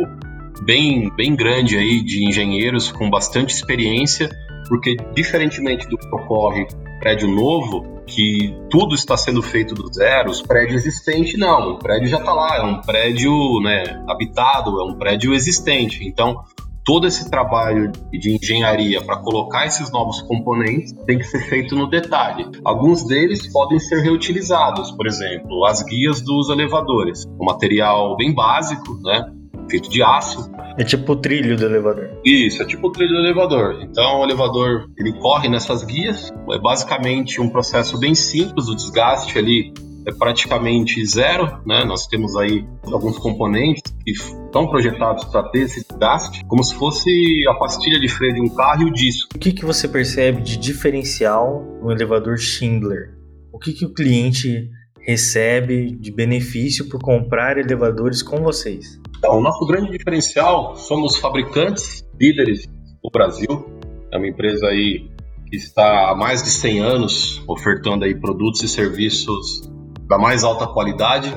bem, 0.65 1.09
bem 1.15 1.33
grande 1.33 1.77
aí 1.77 2.03
de 2.03 2.27
engenheiros 2.27 2.91
com 2.91 3.09
bastante 3.09 3.53
experiência 3.53 4.29
porque 4.67 4.95
diferentemente 5.13 5.87
do 5.87 5.97
que 5.97 6.07
ocorre 6.07 6.67
prédio 6.99 7.27
novo, 7.27 8.01
que 8.05 8.55
tudo 8.69 8.93
está 8.93 9.17
sendo 9.17 9.41
feito 9.41 9.73
do 9.73 9.91
zero, 9.91 10.29
os 10.29 10.41
prédios 10.41 10.85
existentes 10.85 11.37
não, 11.39 11.73
o 11.73 11.79
prédio 11.79 12.07
já 12.07 12.17
está 12.17 12.33
lá, 12.33 12.57
é 12.57 12.61
um 12.61 12.81
prédio 12.81 13.31
né, 13.61 13.83
habitado, 14.07 14.79
é 14.79 14.83
um 14.83 14.95
prédio 14.95 15.33
existente. 15.33 16.05
Então, 16.05 16.43
todo 16.83 17.07
esse 17.07 17.29
trabalho 17.29 17.91
de 18.11 18.35
engenharia 18.35 19.01
para 19.01 19.17
colocar 19.17 19.65
esses 19.65 19.91
novos 19.91 20.21
componentes 20.21 20.93
tem 21.05 21.17
que 21.17 21.23
ser 21.23 21.39
feito 21.47 21.75
no 21.75 21.89
detalhe. 21.89 22.45
Alguns 22.63 23.03
deles 23.03 23.51
podem 23.51 23.79
ser 23.79 24.01
reutilizados, 24.01 24.91
por 24.91 25.07
exemplo, 25.07 25.65
as 25.65 25.81
guias 25.83 26.21
dos 26.21 26.49
elevadores, 26.49 27.25
um 27.39 27.45
material 27.45 28.15
bem 28.17 28.33
básico, 28.33 28.99
né? 29.01 29.25
feito 29.69 29.89
de 29.89 30.03
aço. 30.03 30.51
É 30.77 30.83
tipo 30.83 31.13
o 31.13 31.15
trilho 31.15 31.57
do 31.57 31.65
elevador. 31.65 32.09
Isso, 32.25 32.61
é 32.61 32.65
tipo 32.65 32.87
o 32.87 32.91
trilho 32.91 33.13
do 33.13 33.19
elevador. 33.19 33.79
Então 33.81 34.19
o 34.19 34.23
elevador 34.23 34.87
ele 34.97 35.13
corre 35.13 35.49
nessas 35.49 35.83
guias, 35.83 36.31
é 36.51 36.59
basicamente 36.59 37.41
um 37.41 37.49
processo 37.49 37.97
bem 37.97 38.15
simples, 38.15 38.67
o 38.67 38.75
desgaste 38.75 39.37
ali 39.37 39.73
é 40.07 40.11
praticamente 40.11 41.05
zero, 41.05 41.61
né? 41.65 41.83
Nós 41.83 42.07
temos 42.07 42.35
aí 42.35 42.65
alguns 42.85 43.17
componentes 43.17 43.83
que 44.03 44.11
estão 44.11 44.67
projetados 44.67 45.25
para 45.25 45.43
ter 45.49 45.61
esse 45.61 45.85
desgaste, 45.87 46.43
como 46.45 46.63
se 46.63 46.73
fosse 46.75 47.11
a 47.47 47.53
pastilha 47.55 47.99
de 47.99 48.07
freio 48.07 48.33
de 48.33 48.41
um 48.41 48.49
carro 48.49 48.83
e 48.83 48.85
o 48.85 48.93
disco. 48.93 49.29
O 49.35 49.39
que, 49.39 49.51
que 49.51 49.65
você 49.65 49.87
percebe 49.87 50.41
de 50.41 50.57
diferencial 50.57 51.63
no 51.81 51.91
elevador 51.91 52.37
Schindler? 52.37 53.15
O 53.51 53.59
que, 53.59 53.73
que 53.73 53.85
o 53.85 53.93
cliente 53.93 54.69
recebe 54.99 55.91
de 55.95 56.11
benefício 56.11 56.87
por 56.89 56.99
comprar 56.99 57.57
elevadores 57.57 58.21
com 58.21 58.37
vocês? 58.37 58.99
Então, 59.21 59.37
o 59.37 59.41
nosso 59.41 59.63
grande 59.67 59.91
diferencial 59.95 60.75
somos 60.75 61.15
fabricantes 61.17 62.03
líderes 62.19 62.67
no 63.03 63.11
Brasil. 63.11 63.69
É 64.11 64.17
uma 64.17 64.27
empresa 64.27 64.65
aí 64.65 65.11
que 65.47 65.57
está 65.57 66.09
há 66.09 66.15
mais 66.15 66.41
de 66.41 66.49
100 66.49 66.79
anos 66.79 67.43
ofertando 67.47 68.03
aí 68.03 68.19
produtos 68.19 68.63
e 68.63 68.67
serviços 68.67 69.61
da 70.09 70.17
mais 70.17 70.43
alta 70.43 70.65
qualidade. 70.65 71.31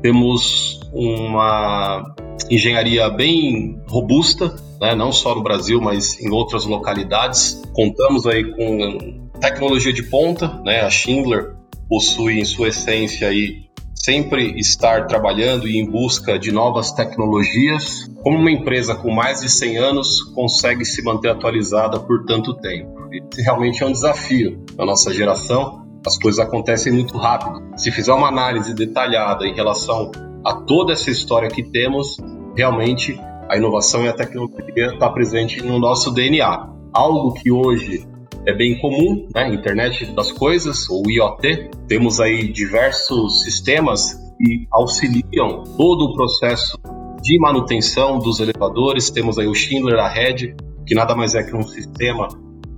Temos 0.00 0.78
uma 0.92 2.14
engenharia 2.48 3.10
bem 3.10 3.82
robusta, 3.88 4.54
né? 4.80 4.94
não 4.94 5.10
só 5.10 5.34
no 5.34 5.42
Brasil, 5.42 5.80
mas 5.80 6.20
em 6.20 6.30
outras 6.30 6.64
localidades. 6.64 7.60
Contamos 7.72 8.28
aí 8.28 8.44
com 8.44 9.28
tecnologia 9.40 9.92
de 9.92 10.04
ponta, 10.04 10.62
né? 10.64 10.82
A 10.82 10.88
Schindler 10.88 11.56
possui 11.88 12.38
em 12.38 12.44
sua 12.44 12.68
essência 12.68 13.26
aí 13.26 13.63
sempre 14.04 14.58
estar 14.58 15.06
trabalhando 15.06 15.66
e 15.66 15.78
em 15.78 15.90
busca 15.90 16.38
de 16.38 16.52
novas 16.52 16.92
tecnologias. 16.92 18.06
Como 18.22 18.36
uma 18.36 18.50
empresa 18.50 18.94
com 18.94 19.10
mais 19.10 19.40
de 19.40 19.48
100 19.48 19.78
anos 19.78 20.22
consegue 20.34 20.84
se 20.84 21.02
manter 21.02 21.30
atualizada 21.30 21.98
por 21.98 22.26
tanto 22.26 22.52
tempo? 22.54 23.08
Isso 23.10 23.42
realmente 23.42 23.82
é 23.82 23.86
um 23.86 23.92
desafio 23.92 24.62
na 24.76 24.84
nossa 24.84 25.10
geração. 25.10 25.86
As 26.06 26.18
coisas 26.18 26.38
acontecem 26.38 26.92
muito 26.92 27.16
rápido. 27.16 27.62
Se 27.78 27.90
fizer 27.90 28.12
uma 28.12 28.28
análise 28.28 28.74
detalhada 28.74 29.46
em 29.46 29.54
relação 29.54 30.10
a 30.44 30.52
toda 30.52 30.92
essa 30.92 31.10
história 31.10 31.48
que 31.48 31.62
temos, 31.62 32.18
realmente 32.54 33.18
a 33.48 33.56
inovação 33.56 34.04
e 34.04 34.08
a 34.08 34.12
tecnologia 34.12 34.92
está 34.92 35.08
presente 35.08 35.62
no 35.62 35.78
nosso 35.78 36.10
DNA. 36.10 36.68
Algo 36.92 37.32
que 37.32 37.50
hoje 37.50 38.06
é 38.46 38.52
bem 38.52 38.78
comum, 38.78 39.28
né? 39.34 39.52
Internet 39.52 40.06
das 40.14 40.30
coisas, 40.32 40.88
ou 40.90 41.02
IoT. 41.08 41.70
Temos 41.88 42.20
aí 42.20 42.52
diversos 42.52 43.42
sistemas 43.42 44.14
que 44.38 44.66
auxiliam 44.72 45.64
todo 45.76 46.06
o 46.06 46.14
processo 46.14 46.78
de 47.22 47.38
manutenção 47.40 48.18
dos 48.18 48.40
elevadores. 48.40 49.10
Temos 49.10 49.38
aí 49.38 49.46
o 49.46 49.54
Schindler 49.54 49.98
Ahead, 49.98 50.54
que 50.86 50.94
nada 50.94 51.14
mais 51.14 51.34
é 51.34 51.42
que 51.42 51.56
um 51.56 51.62
sistema 51.62 52.28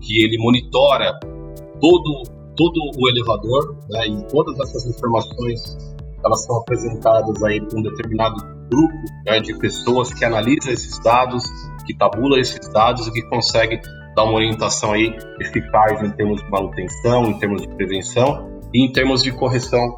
que 0.00 0.22
ele 0.22 0.38
monitora 0.38 1.18
todo, 1.81 2.22
todo 2.57 2.81
o 2.96 3.09
elevador, 3.09 3.76
né? 3.90 4.07
E 4.07 4.29
todas 4.29 4.59
essas 4.61 4.87
informações 4.87 5.96
elas 6.24 6.44
são 6.44 6.57
apresentadas 6.59 7.42
aí 7.44 7.61
por 7.61 7.79
um 7.79 7.83
determinado 7.83 8.35
grupo 8.68 8.94
né, 9.24 9.38
de 9.40 9.57
pessoas 9.59 10.12
que 10.12 10.24
analisa 10.24 10.72
esses 10.72 10.98
dados, 11.02 11.44
que 11.87 11.96
tabula 11.96 12.40
esses 12.40 12.68
dados 12.72 13.07
e 13.07 13.12
que 13.12 13.22
consegue 13.29 13.81
dar 14.16 14.24
uma 14.24 14.33
orientação 14.33 14.94
aí 14.94 15.14
eficaz 15.38 16.02
em 16.02 16.11
termos 16.11 16.42
de 16.42 16.50
manutenção, 16.50 17.26
em 17.26 17.38
termos 17.38 17.61
de 17.61 17.68
prevenção 17.68 18.50
e 18.72 18.83
em 18.83 18.90
termos 18.90 19.22
de 19.22 19.31
correção 19.31 19.94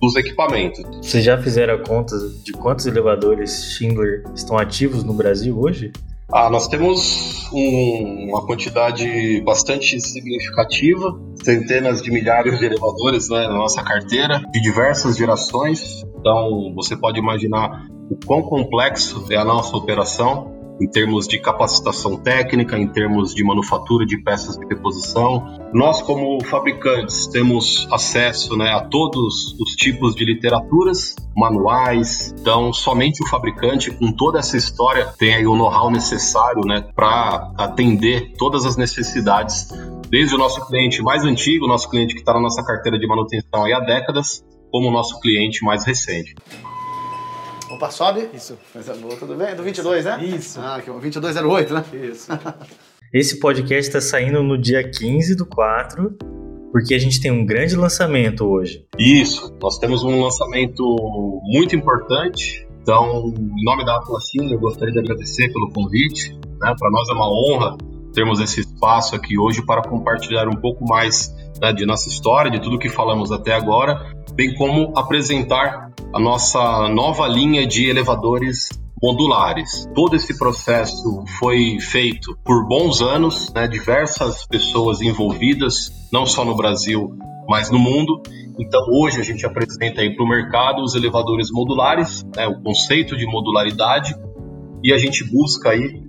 dos 0.00 0.14
equipamentos. 0.14 0.84
Vocês 1.02 1.24
já 1.24 1.36
fizeram 1.36 1.74
a 1.74 1.78
conta 1.78 2.16
de 2.44 2.52
quantos 2.52 2.86
elevadores 2.86 3.74
Schindler 3.76 4.22
estão 4.34 4.56
ativos 4.56 5.02
no 5.02 5.12
Brasil 5.12 5.58
hoje? 5.58 5.90
Ah, 6.32 6.48
nós 6.50 6.68
temos 6.68 7.48
um, 7.52 8.30
uma 8.30 8.44
quantidade 8.46 9.40
bastante 9.42 10.00
significativa, 10.00 11.18
centenas 11.42 12.02
de 12.02 12.10
milhares 12.10 12.58
de 12.58 12.66
elevadores 12.66 13.28
né, 13.28 13.46
na 13.46 13.54
nossa 13.54 13.82
carteira, 13.82 14.42
de 14.52 14.60
diversas 14.60 15.16
gerações. 15.16 16.04
Então, 16.18 16.72
você 16.74 16.96
pode 16.96 17.18
imaginar 17.18 17.86
o 18.10 18.16
quão 18.26 18.42
complexo 18.42 19.24
é 19.30 19.36
a 19.36 19.44
nossa 19.44 19.76
operação 19.76 20.55
em 20.80 20.86
termos 20.86 21.26
de 21.26 21.38
capacitação 21.38 22.16
técnica, 22.16 22.78
em 22.78 22.86
termos 22.86 23.34
de 23.34 23.42
manufatura 23.42 24.04
de 24.04 24.18
peças 24.18 24.56
de 24.56 24.66
reposição. 24.66 25.58
Nós, 25.72 26.02
como 26.02 26.42
fabricantes, 26.44 27.26
temos 27.26 27.88
acesso 27.90 28.56
né, 28.56 28.70
a 28.70 28.80
todos 28.80 29.56
os 29.58 29.74
tipos 29.74 30.14
de 30.14 30.24
literaturas, 30.24 31.14
manuais. 31.36 32.34
Então, 32.38 32.72
somente 32.72 33.22
o 33.22 33.26
fabricante, 33.26 33.90
com 33.90 34.12
toda 34.12 34.38
essa 34.38 34.56
história, 34.56 35.06
tem 35.18 35.34
aí 35.34 35.46
o 35.46 35.56
know-how 35.56 35.90
necessário 35.90 36.62
né, 36.66 36.86
para 36.94 37.52
atender 37.58 38.32
todas 38.38 38.64
as 38.64 38.76
necessidades, 38.76 39.68
desde 40.10 40.34
o 40.34 40.38
nosso 40.38 40.66
cliente 40.66 41.02
mais 41.02 41.24
antigo, 41.24 41.66
nosso 41.66 41.88
cliente 41.90 42.14
que 42.14 42.20
está 42.20 42.32
na 42.34 42.40
nossa 42.40 42.62
carteira 42.64 42.98
de 42.98 43.06
manutenção 43.06 43.64
há 43.64 43.80
décadas, 43.80 44.44
como 44.70 44.88
o 44.88 44.92
nosso 44.92 45.20
cliente 45.20 45.64
mais 45.64 45.84
recente. 45.84 46.34
Opa, 47.70 47.90
sobe. 47.90 48.28
Isso. 48.32 48.56
Coisa 48.72 48.94
boa, 48.94 49.16
tudo 49.16 49.34
bem? 49.34 49.54
Do 49.54 49.62
22, 49.62 50.04
né? 50.04 50.24
Isso. 50.24 50.60
Ah, 50.60 50.76
aqui, 50.76 50.90
2208, 50.90 51.74
né? 51.74 51.84
Isso. 52.10 52.28
Esse 53.12 53.38
podcast 53.38 53.88
está 53.88 54.00
saindo 54.00 54.42
no 54.42 54.58
dia 54.58 54.88
15 54.88 55.36
do 55.36 55.46
4, 55.46 56.16
porque 56.72 56.94
a 56.94 56.98
gente 56.98 57.20
tem 57.20 57.30
um 57.30 57.44
grande 57.44 57.74
lançamento 57.76 58.44
hoje. 58.44 58.84
Isso, 58.98 59.56
nós 59.60 59.78
temos 59.78 60.04
um 60.04 60.20
lançamento 60.22 60.82
muito 61.44 61.74
importante. 61.74 62.66
Então, 62.82 63.32
em 63.36 63.64
nome 63.64 63.84
da 63.84 63.96
Atlas 63.96 64.24
eu 64.34 64.58
gostaria 64.58 64.92
de 64.92 65.00
agradecer 65.00 65.52
pelo 65.52 65.70
convite. 65.70 66.32
Né? 66.32 66.74
Para 66.78 66.90
nós 66.90 67.08
é 67.08 67.12
uma 67.12 67.28
honra 67.28 67.76
termos 68.16 68.40
esse 68.40 68.60
espaço 68.60 69.14
aqui 69.14 69.38
hoje 69.38 69.62
para 69.64 69.82
compartilhar 69.82 70.48
um 70.48 70.56
pouco 70.56 70.88
mais 70.88 71.36
né, 71.60 71.70
de 71.70 71.84
nossa 71.84 72.08
história, 72.08 72.50
de 72.50 72.58
tudo 72.58 72.78
que 72.78 72.88
falamos 72.88 73.30
até 73.30 73.52
agora, 73.52 74.10
bem 74.32 74.54
como 74.54 74.96
apresentar 74.96 75.92
a 76.14 76.18
nossa 76.18 76.88
nova 76.88 77.28
linha 77.28 77.66
de 77.66 77.90
elevadores 77.90 78.70
modulares. 79.02 79.86
Todo 79.94 80.16
esse 80.16 80.38
processo 80.38 81.24
foi 81.38 81.78
feito 81.78 82.34
por 82.42 82.66
bons 82.66 83.02
anos, 83.02 83.52
né, 83.52 83.68
diversas 83.68 84.46
pessoas 84.46 85.02
envolvidas, 85.02 85.92
não 86.10 86.24
só 86.24 86.42
no 86.42 86.56
Brasil, 86.56 87.14
mas 87.46 87.70
no 87.70 87.78
mundo. 87.78 88.22
Então 88.58 88.80
hoje 88.94 89.20
a 89.20 89.24
gente 89.24 89.44
apresenta 89.44 90.00
aí 90.00 90.16
para 90.16 90.24
o 90.24 90.28
mercado 90.28 90.82
os 90.82 90.94
elevadores 90.94 91.50
modulares, 91.52 92.24
né, 92.34 92.46
o 92.46 92.62
conceito 92.62 93.14
de 93.14 93.26
modularidade, 93.26 94.14
e 94.82 94.90
a 94.90 94.96
gente 94.96 95.22
busca 95.22 95.70
aí 95.70 96.05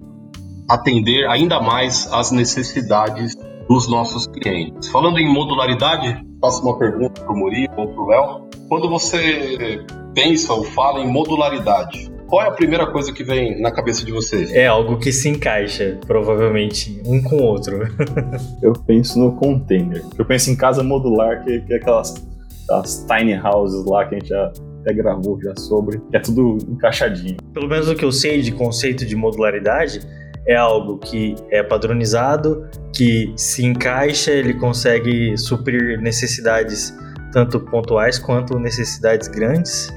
atender 0.69 1.27
ainda 1.27 1.61
mais 1.61 2.11
as 2.11 2.31
necessidades 2.31 3.35
dos 3.67 3.89
nossos 3.89 4.27
clientes. 4.27 4.89
Falando 4.89 5.19
em 5.19 5.31
modularidade, 5.31 6.25
faço 6.41 6.61
uma 6.63 6.77
pergunta 6.77 7.21
para 7.21 7.33
o 7.33 7.37
Murilo 7.37 7.73
ou 7.77 7.87
para 7.87 8.01
o 8.01 8.07
Léo. 8.07 8.49
Quando 8.69 8.89
você 8.89 9.85
pensa 10.13 10.53
ou 10.53 10.63
fala 10.63 10.99
em 10.99 11.07
modularidade, 11.07 12.11
qual 12.27 12.43
é 12.43 12.47
a 12.49 12.51
primeira 12.51 12.85
coisa 12.87 13.13
que 13.13 13.23
vem 13.23 13.61
na 13.61 13.71
cabeça 13.71 14.05
de 14.05 14.11
vocês? 14.11 14.53
É 14.53 14.67
algo 14.67 14.97
que 14.97 15.11
se 15.11 15.29
encaixa, 15.29 15.97
provavelmente, 16.05 17.01
um 17.05 17.21
com 17.21 17.37
o 17.37 17.43
outro. 17.43 17.79
Eu 18.61 18.73
penso 18.73 19.17
no 19.19 19.33
container. 19.33 20.03
Eu 20.17 20.25
penso 20.25 20.49
em 20.49 20.55
casa 20.55 20.83
modular, 20.83 21.43
que, 21.43 21.61
que 21.61 21.73
é 21.73 21.77
aquelas 21.77 22.27
as 22.69 23.05
tiny 23.05 23.39
houses 23.39 23.85
lá 23.85 24.05
que 24.05 24.15
a 24.15 24.19
gente 24.19 24.27
já 24.27 24.51
até 24.81 24.93
gravou 24.93 25.39
já 25.41 25.55
sobre, 25.55 25.99
que 25.99 26.17
é 26.17 26.19
tudo 26.19 26.57
encaixadinho. 26.67 27.37
Pelo 27.53 27.69
menos 27.69 27.87
o 27.87 27.95
que 27.95 28.03
eu 28.03 28.11
sei 28.11 28.41
de 28.41 28.51
conceito 28.51 29.05
de 29.05 29.15
modularidade 29.15 30.01
é 30.47 30.55
algo 30.55 30.97
que 30.97 31.35
é 31.51 31.61
padronizado, 31.61 32.67
que 32.95 33.33
se 33.35 33.65
encaixa, 33.65 34.31
ele 34.31 34.53
consegue 34.53 35.37
suprir 35.37 35.99
necessidades 35.99 36.97
tanto 37.33 37.59
pontuais 37.59 38.17
quanto 38.17 38.57
necessidades 38.57 39.27
grandes 39.27 39.91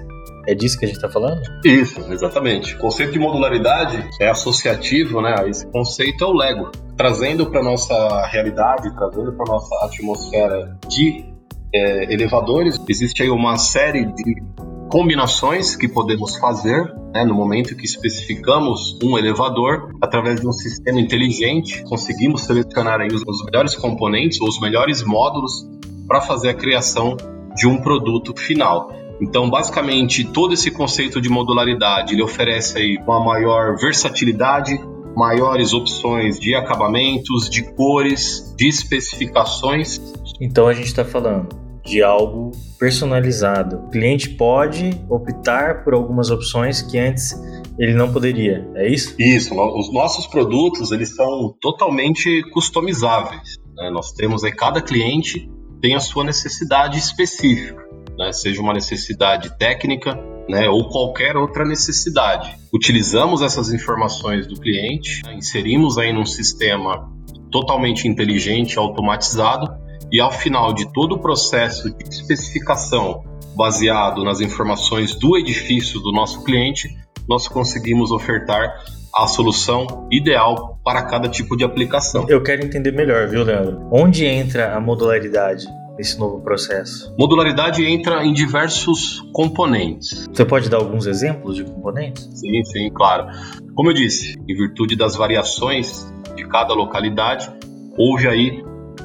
é 0.47 0.55
disso 0.55 0.79
que 0.79 0.85
a 0.85 0.89
gente 0.89 0.97
está 0.97 1.09
falando? 1.09 1.41
Isso, 1.65 2.01
exatamente. 2.13 2.75
O 2.75 2.79
conceito 2.79 3.13
de 3.13 3.19
modularidade 3.19 4.05
é 4.21 4.29
associativo, 4.29 5.21
né? 5.21 5.35
Esse 5.47 5.67
conceito 5.67 6.25
é 6.25 6.27
o 6.27 6.33
Lego. 6.33 6.71
Trazendo 6.97 7.51
para 7.51 7.63
nossa 7.63 8.27
realidade, 8.27 8.93
trazendo 8.97 9.33
para 9.33 9.47
nossa 9.47 9.85
atmosfera 9.85 10.77
de 10.89 11.25
é, 11.73 12.13
elevadores, 12.13 12.81
existe 12.89 13.23
aí 13.23 13.31
uma 13.31 13.57
série 13.59 14.07
de 14.07 14.43
combinações 14.91 15.77
que 15.77 15.89
podemos 15.89 16.37
fazer 16.37 16.93
né, 17.15 17.25
no 17.25 17.35
momento 17.35 17.77
que 17.77 17.85
especificamos 17.85 18.99
um 19.03 19.17
elevador 19.17 19.95
através 20.03 20.41
de 20.41 20.49
um 20.49 20.53
sistema 20.53 21.01
inteligente 21.01 21.83
conseguimos 21.85 22.43
selecionar 22.43 23.01
aí 23.01 23.09
os, 23.09 23.23
os 23.23 23.45
melhores 23.45 23.77
componentes 23.77 24.41
ou 24.41 24.49
os 24.49 24.61
melhores 24.61 25.03
módulos 25.03 25.69
para 26.09 26.21
fazer 26.21 26.49
a 26.49 26.55
criação 26.55 27.17
de 27.55 27.69
um 27.69 27.81
produto 27.81 28.35
final. 28.37 28.93
Então, 29.21 29.49
basicamente, 29.49 30.25
todo 30.25 30.55
esse 30.55 30.71
conceito 30.71 31.21
de 31.21 31.29
modularidade 31.29 32.15
ele 32.15 32.23
oferece 32.23 32.79
aí 32.79 32.99
uma 33.07 33.23
maior 33.23 33.77
versatilidade, 33.77 34.81
maiores 35.15 35.73
opções 35.73 36.41
de 36.41 36.55
acabamentos, 36.55 37.49
de 37.49 37.63
cores, 37.75 38.55
de 38.57 38.67
especificações. 38.67 40.01
Então, 40.41 40.67
a 40.67 40.73
gente 40.73 40.87
está 40.87 41.05
falando 41.05 41.60
de 41.85 42.03
algo 42.03 42.51
personalizado. 42.79 43.77
O 43.77 43.91
cliente 43.91 44.31
pode 44.31 44.91
optar 45.09 45.85
por 45.85 45.95
algumas 45.95 46.31
opções 46.31 46.83
que 46.83 46.99
antes 46.99 47.35
ele 47.79 47.95
não 47.95 48.13
poderia. 48.13 48.69
É 48.75 48.89
isso? 48.89 49.15
Isso. 49.19 49.55
Os 49.55 49.93
nossos 49.93 50.27
produtos 50.27 50.93
eles 50.93 51.15
são 51.15 51.55
totalmente 51.61 52.43
customizáveis. 52.51 53.57
Né? 53.77 53.91
Nós 53.91 54.13
temos 54.13 54.45
aí 54.45 54.53
cada 54.53 54.81
cliente 54.81 55.51
tem 55.81 55.95
a 55.95 56.01
sua 56.01 56.25
necessidade 56.25 56.99
específica 56.99 57.91
né, 58.21 58.33
seja 58.33 58.61
uma 58.61 58.75
necessidade 58.75 59.57
técnica 59.57 60.15
né, 60.47 60.69
ou 60.69 60.89
qualquer 60.91 61.37
outra 61.37 61.65
necessidade. 61.65 62.55
Utilizamos 62.73 63.41
essas 63.41 63.73
informações 63.73 64.47
do 64.47 64.61
cliente, 64.61 65.23
né, 65.25 65.35
inserimos 65.35 65.97
aí 65.97 66.13
num 66.13 66.27
sistema 66.27 67.11
totalmente 67.51 68.07
inteligente, 68.07 68.79
automatizado, 68.79 69.67
e 70.13 70.21
ao 70.21 70.33
final 70.33 70.73
de 70.73 70.93
todo 70.93 71.17
o 71.17 71.19
processo 71.19 71.91
de 71.91 72.09
especificação 72.09 73.25
baseado 73.57 74.25
nas 74.25 74.41
informações 74.41 75.15
do 75.15 75.37
edifício 75.37 76.01
do 76.01 76.13
nosso 76.13 76.45
cliente, 76.45 76.89
nós 77.29 77.47
conseguimos 77.47 78.11
ofertar 78.11 78.83
a 79.15 79.27
solução 79.27 80.09
ideal 80.11 80.79
para 80.85 81.03
cada 81.03 81.29
tipo 81.29 81.57
de 81.57 81.65
aplicação. 81.65 82.27
Eu 82.29 82.43
quero 82.43 82.65
entender 82.65 82.93
melhor, 82.93 83.29
viu, 83.29 83.43
Leandro? 83.43 83.89
Onde 83.93 84.25
entra 84.25 84.75
a 84.75 84.81
modularidade? 84.81 85.67
nesse 86.01 86.19
novo 86.19 86.41
processo? 86.41 87.15
Modularidade 87.19 87.85
entra 87.85 88.25
em 88.25 88.33
diversos 88.33 89.21
componentes. 89.35 90.27
Você 90.33 90.47
pode 90.47 90.71
dar 90.71 90.79
alguns 90.79 91.07
exemplos 91.07 91.57
de 91.57 91.65
componentes? 91.65 92.25
Sim, 92.33 92.65
sim, 92.65 92.91
claro. 92.91 93.27
Como 93.75 93.91
eu 93.91 93.95
disse, 93.95 94.35
em 94.49 94.57
virtude 94.57 94.97
das 94.97 95.15
variações 95.15 96.11
de 96.35 96.49
cada 96.49 96.73
localidade, 96.73 97.51
houve 97.99 98.27
aí 98.27 98.65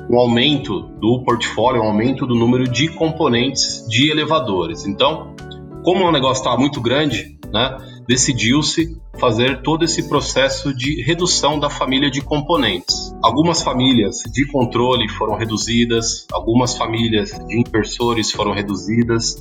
um 0.09 0.19
aumento 0.19 0.81
do 0.99 1.23
portfólio, 1.23 1.81
um 1.81 1.87
aumento 1.87 2.25
do 2.25 2.35
número 2.35 2.67
de 2.67 2.89
componentes 2.89 3.85
de 3.87 4.09
elevadores. 4.09 4.85
Então, 4.85 5.35
como 5.83 6.05
o 6.05 6.11
negócio 6.11 6.41
estava 6.41 6.57
muito 6.57 6.81
grande, 6.81 7.37
né, 7.51 7.77
decidiu-se 8.07 8.97
fazer 9.19 9.61
todo 9.61 9.85
esse 9.85 10.07
processo 10.09 10.73
de 10.75 11.01
redução 11.03 11.59
da 11.59 11.69
família 11.69 12.11
de 12.11 12.21
componentes. 12.21 13.15
Algumas 13.23 13.61
famílias 13.61 14.17
de 14.31 14.45
controle 14.47 15.07
foram 15.09 15.35
reduzidas, 15.35 16.25
algumas 16.31 16.77
famílias 16.77 17.31
de 17.31 17.59
inversores 17.59 18.31
foram 18.31 18.51
reduzidas. 18.51 19.35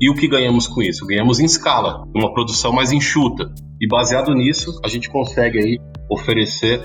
E 0.00 0.10
o 0.10 0.14
que 0.14 0.28
ganhamos 0.28 0.66
com 0.66 0.82
isso? 0.82 1.06
Ganhamos 1.06 1.40
em 1.40 1.44
escala, 1.44 2.04
uma 2.14 2.32
produção 2.32 2.72
mais 2.72 2.92
enxuta. 2.92 3.52
E 3.80 3.88
baseado 3.88 4.34
nisso, 4.34 4.78
a 4.84 4.88
gente 4.88 5.10
consegue 5.10 5.58
aí 5.58 5.78
oferecer 6.10 6.80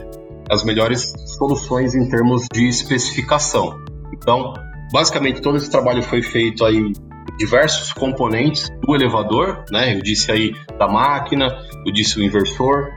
as 0.52 0.64
melhores 0.64 1.14
soluções 1.38 1.96
em 1.96 2.10
termos 2.10 2.46
de 2.54 2.68
especificação. 2.68 3.80
Então, 4.14 4.54
basicamente 4.92 5.42
todo 5.42 5.58
esse 5.58 5.72
trabalho 5.72 6.04
foi 6.04 6.22
feito 6.22 6.66
aí 6.66 6.92
diversos 7.38 7.94
componentes 7.94 8.70
do 8.86 8.94
elevador, 8.94 9.64
né? 9.72 9.96
Eu 9.96 10.02
disse 10.02 10.32
aí 10.32 10.54
da 10.78 10.88
máquina, 10.88 11.48
eu 11.86 11.94
disse 11.94 12.20
o 12.20 12.24
inversor. 12.24 12.92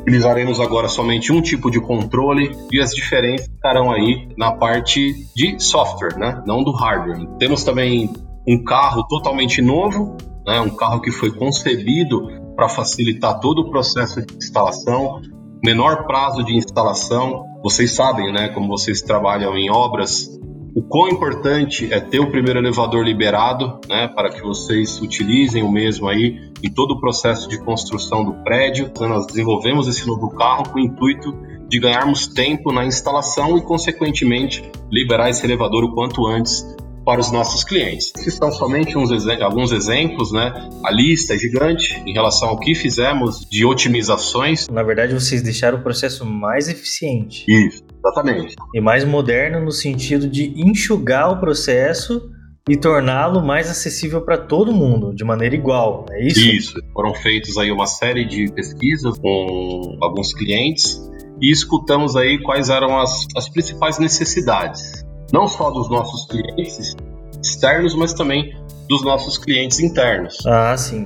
Utilizaremos 0.00 0.60
agora 0.60 0.88
somente 0.88 1.32
um 1.32 1.40
tipo 1.40 1.70
de 1.70 1.80
controle 1.80 2.50
e 2.72 2.80
as 2.80 2.90
diferenças 2.90 3.48
estarão 3.48 3.90
aí 3.90 4.28
na 4.36 4.52
parte 4.52 5.14
de 5.34 5.58
software, 5.60 6.16
né? 6.18 6.42
Não 6.46 6.62
do 6.62 6.72
hardware. 6.72 7.26
Temos 7.38 7.64
também 7.64 8.12
um 8.46 8.62
carro 8.62 9.04
totalmente 9.08 9.62
novo, 9.62 10.16
né? 10.46 10.60
Um 10.60 10.70
carro 10.70 11.00
que 11.00 11.10
foi 11.10 11.30
concebido 11.32 12.28
para 12.54 12.68
facilitar 12.68 13.40
todo 13.40 13.62
o 13.62 13.70
processo 13.70 14.24
de 14.24 14.36
instalação, 14.36 15.20
menor 15.64 16.06
prazo 16.06 16.44
de 16.44 16.56
instalação. 16.56 17.44
Vocês 17.62 17.92
sabem, 17.92 18.32
né? 18.32 18.48
Como 18.48 18.68
vocês 18.68 19.02
trabalham 19.02 19.56
em 19.56 19.70
obras, 19.70 20.28
o 20.76 20.82
quão 20.82 21.08
importante 21.08 21.90
é 21.90 21.98
ter 21.98 22.20
o 22.20 22.30
primeiro 22.30 22.58
elevador 22.58 23.02
liberado, 23.02 23.80
né, 23.88 24.08
para 24.08 24.28
que 24.28 24.42
vocês 24.42 25.00
utilizem 25.00 25.62
o 25.62 25.72
mesmo 25.72 26.06
aí 26.06 26.38
em 26.62 26.70
todo 26.70 26.90
o 26.92 27.00
processo 27.00 27.48
de 27.48 27.58
construção 27.58 28.22
do 28.22 28.34
prédio. 28.44 28.90
Então, 28.92 29.08
nós 29.08 29.26
desenvolvemos 29.26 29.88
esse 29.88 30.06
novo 30.06 30.28
carro 30.28 30.68
com 30.68 30.78
o 30.78 30.82
intuito 30.82 31.34
de 31.66 31.80
ganharmos 31.80 32.26
tempo 32.28 32.72
na 32.72 32.84
instalação 32.84 33.56
e, 33.56 33.62
consequentemente, 33.62 34.70
liberar 34.90 35.30
esse 35.30 35.46
elevador 35.46 35.82
o 35.82 35.94
quanto 35.94 36.26
antes 36.26 36.62
para 37.06 37.20
os 37.20 37.30
nossos 37.30 37.62
clientes. 37.62 38.12
Esses 38.16 38.34
são 38.34 38.50
somente 38.50 38.98
uns 38.98 39.10
alguns 39.40 39.70
exemplos, 39.70 40.32
né? 40.32 40.68
A 40.84 40.90
lista 40.90 41.34
é 41.34 41.38
gigante 41.38 41.94
em 42.04 42.12
relação 42.12 42.48
ao 42.48 42.58
que 42.58 42.74
fizemos 42.74 43.46
de 43.48 43.64
otimizações. 43.64 44.66
Na 44.68 44.82
verdade, 44.82 45.14
vocês 45.14 45.40
deixaram 45.40 45.78
o 45.78 45.82
processo 45.82 46.26
mais 46.26 46.68
eficiente. 46.68 47.44
Isso, 47.48 47.84
exatamente. 48.04 48.56
E 48.74 48.80
mais 48.80 49.04
moderno 49.04 49.64
no 49.64 49.70
sentido 49.70 50.28
de 50.28 50.52
enxugar 50.60 51.30
o 51.30 51.38
processo 51.38 52.28
e 52.68 52.76
torná-lo 52.76 53.40
mais 53.40 53.70
acessível 53.70 54.22
para 54.22 54.36
todo 54.36 54.74
mundo, 54.74 55.14
de 55.14 55.22
maneira 55.22 55.54
igual, 55.54 56.04
é 56.10 56.26
isso? 56.26 56.40
Isso. 56.40 56.74
Foram 56.92 57.14
feitos 57.14 57.56
aí 57.56 57.70
uma 57.70 57.86
série 57.86 58.24
de 58.24 58.52
pesquisas 58.52 59.16
com 59.16 59.96
alguns 60.02 60.34
clientes 60.34 61.00
e 61.40 61.52
escutamos 61.52 62.16
aí 62.16 62.42
quais 62.42 62.68
eram 62.68 62.98
as, 62.98 63.24
as 63.36 63.48
principais 63.48 64.00
necessidades 64.00 65.05
não 65.32 65.46
só 65.46 65.70
dos 65.70 65.90
nossos 65.90 66.26
clientes 66.26 66.94
externos, 67.42 67.94
mas 67.94 68.12
também 68.12 68.54
dos 68.88 69.02
nossos 69.02 69.38
clientes 69.38 69.80
internos. 69.80 70.38
Ah, 70.46 70.76
sim. 70.76 71.04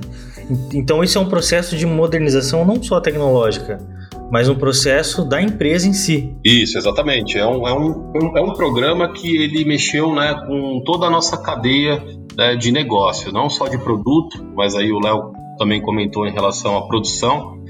Então 0.73 1.03
esse 1.03 1.17
é 1.17 1.19
um 1.19 1.29
processo 1.29 1.75
de 1.75 1.85
modernização 1.85 2.65
não 2.65 2.81
só 2.81 2.99
tecnológica, 2.99 3.79
mas 4.31 4.49
um 4.49 4.55
processo 4.55 5.25
da 5.27 5.41
empresa 5.41 5.87
em 5.87 5.93
si. 5.93 6.35
Isso, 6.43 6.77
exatamente. 6.77 7.37
É 7.37 7.45
um, 7.45 7.67
é 7.67 7.73
um, 7.73 8.37
é 8.37 8.41
um 8.41 8.53
programa 8.53 9.11
que 9.13 9.35
ele 9.35 9.65
mexeu 9.65 10.13
né, 10.13 10.33
com 10.47 10.81
toda 10.85 11.07
a 11.07 11.09
nossa 11.09 11.37
cadeia 11.37 12.03
né, 12.37 12.55
de 12.55 12.71
negócio, 12.71 13.31
não 13.31 13.49
só 13.49 13.67
de 13.67 13.77
produto, 13.77 14.45
mas 14.55 14.75
aí 14.75 14.91
o 14.91 14.99
Léo 14.99 15.33
também 15.57 15.81
comentou 15.81 16.27
em 16.27 16.31
relação 16.31 16.77
à 16.77 16.87
produção. 16.87 17.61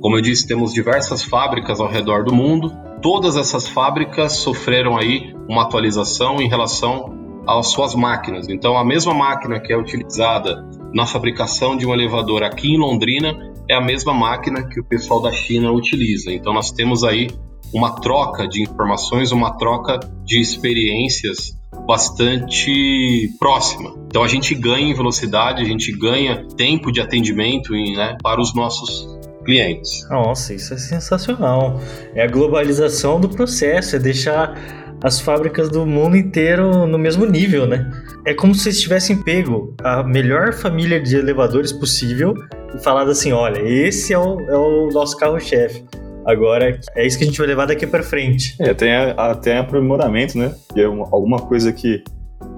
Como 0.00 0.16
eu 0.16 0.20
disse, 0.20 0.46
temos 0.46 0.72
diversas 0.72 1.22
fábricas 1.22 1.80
ao 1.80 1.88
redor 1.88 2.24
do 2.24 2.34
mundo 2.34 2.72
todas 3.02 3.36
essas 3.36 3.66
fábricas 3.66 4.36
sofreram 4.36 4.96
aí 4.96 5.34
uma 5.48 5.62
atualização 5.62 6.40
em 6.40 6.48
relação 6.48 7.42
às 7.46 7.66
suas 7.68 7.94
máquinas. 7.94 8.48
Então, 8.48 8.78
a 8.78 8.84
mesma 8.84 9.12
máquina 9.12 9.60
que 9.60 9.72
é 9.72 9.76
utilizada 9.76 10.64
na 10.94 11.04
fabricação 11.04 11.76
de 11.76 11.86
um 11.86 11.92
elevador 11.92 12.42
aqui 12.42 12.68
em 12.68 12.78
Londrina 12.78 13.36
é 13.68 13.74
a 13.74 13.80
mesma 13.80 14.14
máquina 14.14 14.68
que 14.68 14.80
o 14.80 14.84
pessoal 14.84 15.20
da 15.20 15.32
China 15.32 15.72
utiliza. 15.72 16.32
Então, 16.32 16.54
nós 16.54 16.70
temos 16.70 17.02
aí 17.02 17.28
uma 17.74 17.96
troca 18.00 18.46
de 18.46 18.62
informações, 18.62 19.32
uma 19.32 19.56
troca 19.56 19.98
de 20.24 20.40
experiências 20.40 21.58
bastante 21.86 23.34
próxima. 23.38 23.94
Então 24.06 24.22
a 24.22 24.28
gente 24.28 24.54
ganha 24.54 24.90
em 24.90 24.94
velocidade, 24.94 25.62
a 25.62 25.64
gente 25.64 25.90
ganha 25.90 26.46
tempo 26.56 26.92
de 26.92 27.00
atendimento 27.00 27.72
né, 27.72 28.16
para 28.22 28.40
os 28.40 28.54
nossos 28.54 29.08
clientes. 29.44 30.06
Nossa, 30.08 30.54
isso 30.54 30.74
é 30.74 30.76
sensacional. 30.76 31.80
É 32.14 32.24
a 32.24 32.26
globalização 32.26 33.20
do 33.20 33.28
processo, 33.28 33.96
é 33.96 33.98
deixar 33.98 34.56
as 35.02 35.20
fábricas 35.20 35.68
do 35.68 35.84
mundo 35.84 36.16
inteiro 36.16 36.86
no 36.86 36.96
mesmo 36.96 37.26
nível, 37.26 37.66
né? 37.66 37.90
É 38.24 38.32
como 38.32 38.54
se 38.54 38.68
eles 38.68 38.80
tivessem 38.80 39.20
pego 39.20 39.74
a 39.82 40.02
melhor 40.02 40.52
família 40.52 41.00
de 41.00 41.16
elevadores 41.16 41.72
possível 41.72 42.34
e 42.74 42.82
falado 42.82 43.10
assim: 43.10 43.32
olha, 43.32 43.60
esse 43.60 44.12
é 44.12 44.18
o, 44.18 44.40
é 44.40 44.56
o 44.56 44.90
nosso 44.92 45.16
carro-chefe. 45.16 45.84
Agora 46.24 46.78
é 46.94 47.06
isso 47.06 47.18
que 47.18 47.24
a 47.24 47.26
gente 47.26 47.38
vai 47.38 47.48
levar 47.48 47.66
daqui 47.66 47.84
para 47.84 48.02
frente. 48.02 48.54
É, 48.60 48.72
tem 48.72 48.94
até 48.94 49.58
aprimoramento, 49.58 50.38
né? 50.38 50.54
Que 50.72 50.82
é 50.82 50.88
uma, 50.88 51.08
alguma 51.10 51.40
coisa 51.40 51.72
que 51.72 52.04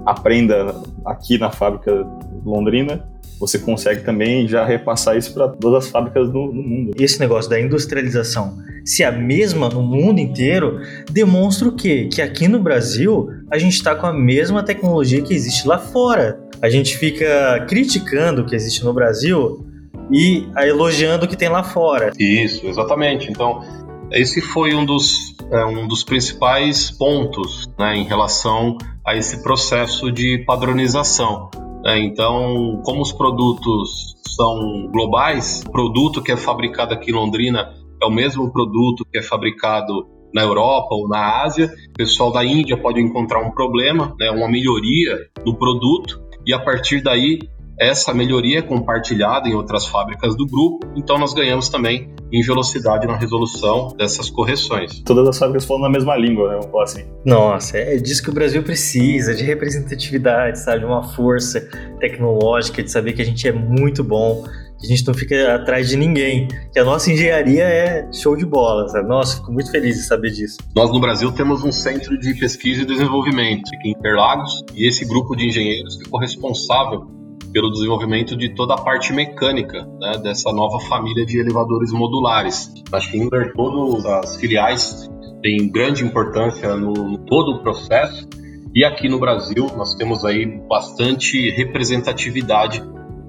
aprenda 0.04 0.82
aqui 1.06 1.38
na 1.38 1.50
fábrica 1.50 2.06
londrina 2.44 3.08
você 3.38 3.58
consegue 3.58 4.02
também 4.02 4.46
já 4.46 4.64
repassar 4.64 5.16
isso 5.16 5.32
para 5.34 5.48
todas 5.48 5.84
as 5.84 5.90
fábricas 5.90 6.28
do, 6.28 6.48
do 6.48 6.62
mundo. 6.62 6.92
Esse 6.98 7.18
negócio 7.20 7.50
da 7.50 7.60
industrialização, 7.60 8.58
se 8.84 9.02
é 9.02 9.06
a 9.06 9.12
mesma 9.12 9.68
no 9.68 9.82
mundo 9.82 10.18
inteiro, 10.18 10.80
demonstra 11.10 11.68
o 11.68 11.72
quê? 11.72 12.08
Que 12.12 12.22
aqui 12.22 12.48
no 12.48 12.60
Brasil 12.60 13.28
a 13.50 13.58
gente 13.58 13.74
está 13.74 13.94
com 13.94 14.06
a 14.06 14.12
mesma 14.12 14.62
tecnologia 14.62 15.22
que 15.22 15.34
existe 15.34 15.66
lá 15.66 15.78
fora. 15.78 16.40
A 16.62 16.68
gente 16.68 16.96
fica 16.96 17.64
criticando 17.68 18.42
o 18.42 18.46
que 18.46 18.54
existe 18.54 18.84
no 18.84 18.92
Brasil 18.92 19.66
e 20.10 20.46
elogiando 20.58 21.24
o 21.24 21.28
que 21.28 21.36
tem 21.36 21.48
lá 21.48 21.62
fora. 21.62 22.12
Isso, 22.18 22.66
exatamente. 22.66 23.30
Então, 23.30 23.62
esse 24.10 24.40
foi 24.40 24.74
um 24.74 24.84
dos, 24.84 25.34
é, 25.50 25.64
um 25.64 25.88
dos 25.88 26.04
principais 26.04 26.90
pontos 26.90 27.68
né, 27.78 27.96
em 27.96 28.04
relação 28.04 28.78
a 29.04 29.16
esse 29.16 29.42
processo 29.42 30.10
de 30.10 30.44
padronização. 30.46 31.50
É, 31.86 31.98
então, 31.98 32.80
como 32.84 33.02
os 33.02 33.12
produtos 33.12 34.14
são 34.34 34.88
globais, 34.90 35.62
o 35.66 35.70
produto 35.70 36.22
que 36.22 36.32
é 36.32 36.36
fabricado 36.36 36.94
aqui 36.94 37.10
em 37.10 37.14
Londrina 37.14 37.74
é 38.02 38.06
o 38.06 38.10
mesmo 38.10 38.50
produto 38.50 39.04
que 39.10 39.18
é 39.18 39.22
fabricado 39.22 40.06
na 40.34 40.42
Europa 40.42 40.88
ou 40.90 41.08
na 41.08 41.42
Ásia. 41.42 41.70
O 41.90 41.92
pessoal 41.92 42.32
da 42.32 42.44
Índia 42.44 42.76
pode 42.76 43.00
encontrar 43.00 43.46
um 43.46 43.50
problema, 43.50 44.14
né, 44.18 44.30
uma 44.30 44.48
melhoria 44.48 45.18
no 45.44 45.56
produto, 45.56 46.20
e 46.46 46.52
a 46.52 46.58
partir 46.58 47.02
daí 47.02 47.38
essa 47.78 48.14
melhoria 48.14 48.60
é 48.60 48.62
compartilhada 48.62 49.48
em 49.48 49.54
outras 49.54 49.86
fábricas 49.86 50.36
do 50.36 50.46
grupo, 50.46 50.86
então 50.96 51.18
nós 51.18 51.34
ganhamos 51.34 51.68
também 51.68 52.14
em 52.32 52.42
velocidade 52.42 53.06
na 53.06 53.16
resolução 53.16 53.94
dessas 53.96 54.30
correções. 54.30 55.02
Todas 55.04 55.28
as 55.28 55.38
fábricas 55.38 55.64
falam 55.64 55.82
na 55.82 55.88
mesma 55.88 56.16
língua, 56.16 56.48
né? 56.48 56.54
Vamos 56.56 56.70
falar 56.70 56.84
assim. 56.84 57.04
Nossa, 57.24 57.78
é 57.78 57.96
disso 57.96 58.22
que 58.22 58.30
o 58.30 58.32
Brasil 58.32 58.62
precisa, 58.62 59.34
de 59.34 59.42
representatividade, 59.44 60.58
sabe? 60.58 60.80
De 60.80 60.86
uma 60.86 61.02
força 61.14 61.60
tecnológica, 62.00 62.82
de 62.82 62.90
saber 62.90 63.12
que 63.12 63.22
a 63.22 63.24
gente 63.24 63.46
é 63.46 63.52
muito 63.52 64.02
bom, 64.02 64.44
que 64.78 64.86
a 64.86 64.88
gente 64.88 65.06
não 65.06 65.14
fica 65.14 65.54
atrás 65.54 65.88
de 65.88 65.96
ninguém, 65.96 66.48
que 66.72 66.78
a 66.78 66.84
nossa 66.84 67.10
engenharia 67.10 67.64
é 67.64 68.08
show 68.12 68.36
de 68.36 68.44
bola, 68.44 68.88
sabe? 68.88 69.08
Nossa, 69.08 69.36
fico 69.36 69.52
muito 69.52 69.70
feliz 69.70 69.96
de 69.96 70.02
saber 70.02 70.30
disso. 70.30 70.58
Nós 70.74 70.90
no 70.90 71.00
Brasil 71.00 71.30
temos 71.32 71.62
um 71.62 71.72
centro 71.72 72.18
de 72.18 72.34
pesquisa 72.34 72.82
e 72.82 72.84
desenvolvimento 72.84 73.70
aqui 73.74 73.88
em 73.88 73.92
Interlagos, 73.92 74.64
e 74.74 74.88
esse 74.88 75.04
grupo 75.04 75.36
de 75.36 75.46
engenheiros 75.46 75.96
ficou 75.96 76.20
responsável 76.20 77.23
pelo 77.54 77.70
desenvolvimento 77.70 78.36
de 78.36 78.52
toda 78.52 78.74
a 78.74 78.82
parte 78.82 79.12
mecânica 79.12 79.86
né, 80.00 80.18
dessa 80.18 80.52
nova 80.52 80.80
família 80.88 81.24
de 81.24 81.38
elevadores 81.38 81.92
modulares. 81.92 82.74
Na 82.90 82.98
Schindler, 82.98 83.52
todas 83.54 84.04
as 84.04 84.36
filiais 84.36 85.08
têm 85.40 85.70
grande 85.70 86.04
importância 86.04 86.74
no, 86.74 86.92
no 86.92 87.18
todo 87.18 87.52
o 87.52 87.62
processo 87.62 88.28
e 88.74 88.84
aqui 88.84 89.08
no 89.08 89.20
Brasil 89.20 89.68
nós 89.76 89.94
temos 89.94 90.24
aí 90.24 90.44
bastante 90.68 91.48
representatividade 91.50 92.82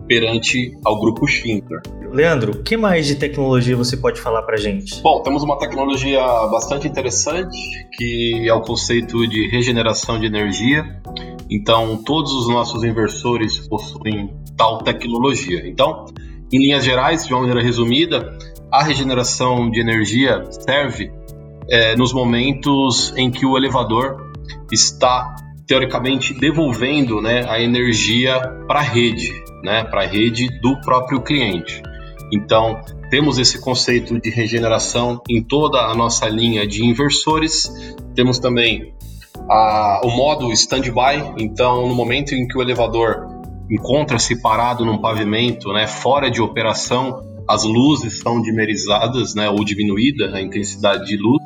perante 0.08 0.72
ao 0.84 1.00
grupo 1.00 1.28
Schindler. 1.28 1.82
Leandro, 2.16 2.54
o 2.54 2.64
que 2.64 2.78
mais 2.78 3.06
de 3.06 3.16
tecnologia 3.16 3.76
você 3.76 3.98
pode 3.98 4.22
falar 4.22 4.42
para 4.44 4.56
gente? 4.56 5.02
Bom, 5.02 5.22
temos 5.22 5.44
uma 5.44 5.60
tecnologia 5.60 6.22
bastante 6.50 6.88
interessante 6.88 7.58
que 7.98 8.48
é 8.48 8.54
o 8.54 8.62
conceito 8.62 9.28
de 9.28 9.50
regeneração 9.50 10.18
de 10.18 10.26
energia. 10.26 11.02
Então, 11.50 12.02
todos 12.04 12.32
os 12.32 12.48
nossos 12.48 12.86
inversores 12.86 13.68
possuem 13.68 14.34
tal 14.56 14.78
tecnologia. 14.78 15.68
Então, 15.68 16.06
em 16.54 16.58
linhas 16.58 16.86
gerais, 16.86 17.28
de 17.28 17.34
uma 17.34 17.42
maneira 17.42 17.62
resumida, 17.62 18.38
a 18.72 18.82
regeneração 18.82 19.70
de 19.70 19.82
energia 19.82 20.42
serve 20.52 21.12
é, 21.70 21.98
nos 21.98 22.14
momentos 22.14 23.14
em 23.18 23.30
que 23.30 23.46
o 23.46 23.58
elevador 23.58 24.32
está 24.72 25.36
teoricamente 25.68 26.34
devolvendo 26.34 27.22
né, 27.22 27.44
a 27.50 27.60
energia 27.60 28.40
para 28.66 28.80
a 28.80 28.84
rede, 28.84 29.34
né, 29.62 29.84
para 29.84 30.04
a 30.04 30.08
rede 30.08 30.48
do 30.62 30.80
próprio 30.80 31.20
cliente. 31.20 31.84
Então, 32.34 32.82
temos 33.10 33.38
esse 33.38 33.60
conceito 33.60 34.20
de 34.20 34.30
regeneração 34.30 35.22
em 35.30 35.42
toda 35.42 35.80
a 35.80 35.96
nossa 35.96 36.28
linha 36.28 36.68
de 36.68 36.84
inversores. 36.84 37.72
Temos 38.16 38.40
também 38.40 38.94
a, 39.50 40.02
o 40.04 40.10
modo 40.10 40.52
standby. 40.52 41.36
Então, 41.40 41.88
no 41.88 41.96
momento 41.96 42.34
em 42.34 42.48
que 42.48 42.58
o 42.58 42.62
elevador 42.62 43.28
encontra-se 43.70 44.42
parado 44.42 44.86
num 44.86 45.00
pavimento, 45.00 45.72
né, 45.74 45.88
fora 45.88 46.30
de 46.30 46.42
operação, 46.42 47.24
as 47.48 47.64
luzes 47.64 48.20
são 48.20 48.42
dimerizadas, 48.42 49.36
né, 49.36 49.50
ou 49.50 49.64
diminuída 49.64 50.36
a 50.36 50.42
intensidade 50.42 51.06
de 51.06 51.18
luz, 51.18 51.44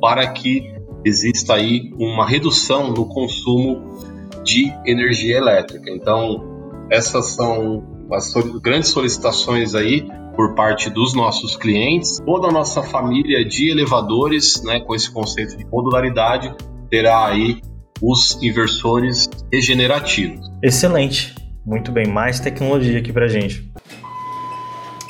para 0.00 0.26
que 0.28 0.72
exista 1.04 1.54
aí 1.54 1.92
uma 1.98 2.26
redução 2.26 2.92
no 2.92 3.06
consumo 3.06 3.98
de 4.44 4.72
energia 4.86 5.36
elétrica. 5.36 5.90
Então, 5.90 6.86
essas 6.90 7.34
são 7.34 7.97
as 8.12 8.32
grandes 8.62 8.90
solicitações 8.90 9.74
aí 9.74 10.06
por 10.34 10.54
parte 10.54 10.88
dos 10.88 11.14
nossos 11.14 11.56
clientes. 11.56 12.18
Toda 12.24 12.48
a 12.48 12.52
nossa 12.52 12.82
família 12.82 13.44
de 13.44 13.70
elevadores, 13.70 14.62
né, 14.62 14.80
com 14.80 14.94
esse 14.94 15.10
conceito 15.10 15.56
de 15.56 15.66
modularidade, 15.66 16.54
terá 16.90 17.26
aí 17.26 17.60
os 18.00 18.40
inversores 18.42 19.28
regenerativos. 19.52 20.48
Excelente. 20.62 21.34
Muito 21.66 21.90
bem, 21.90 22.06
mais 22.06 22.40
tecnologia 22.40 22.98
aqui 22.98 23.12
pra 23.12 23.26
gente. 23.26 23.70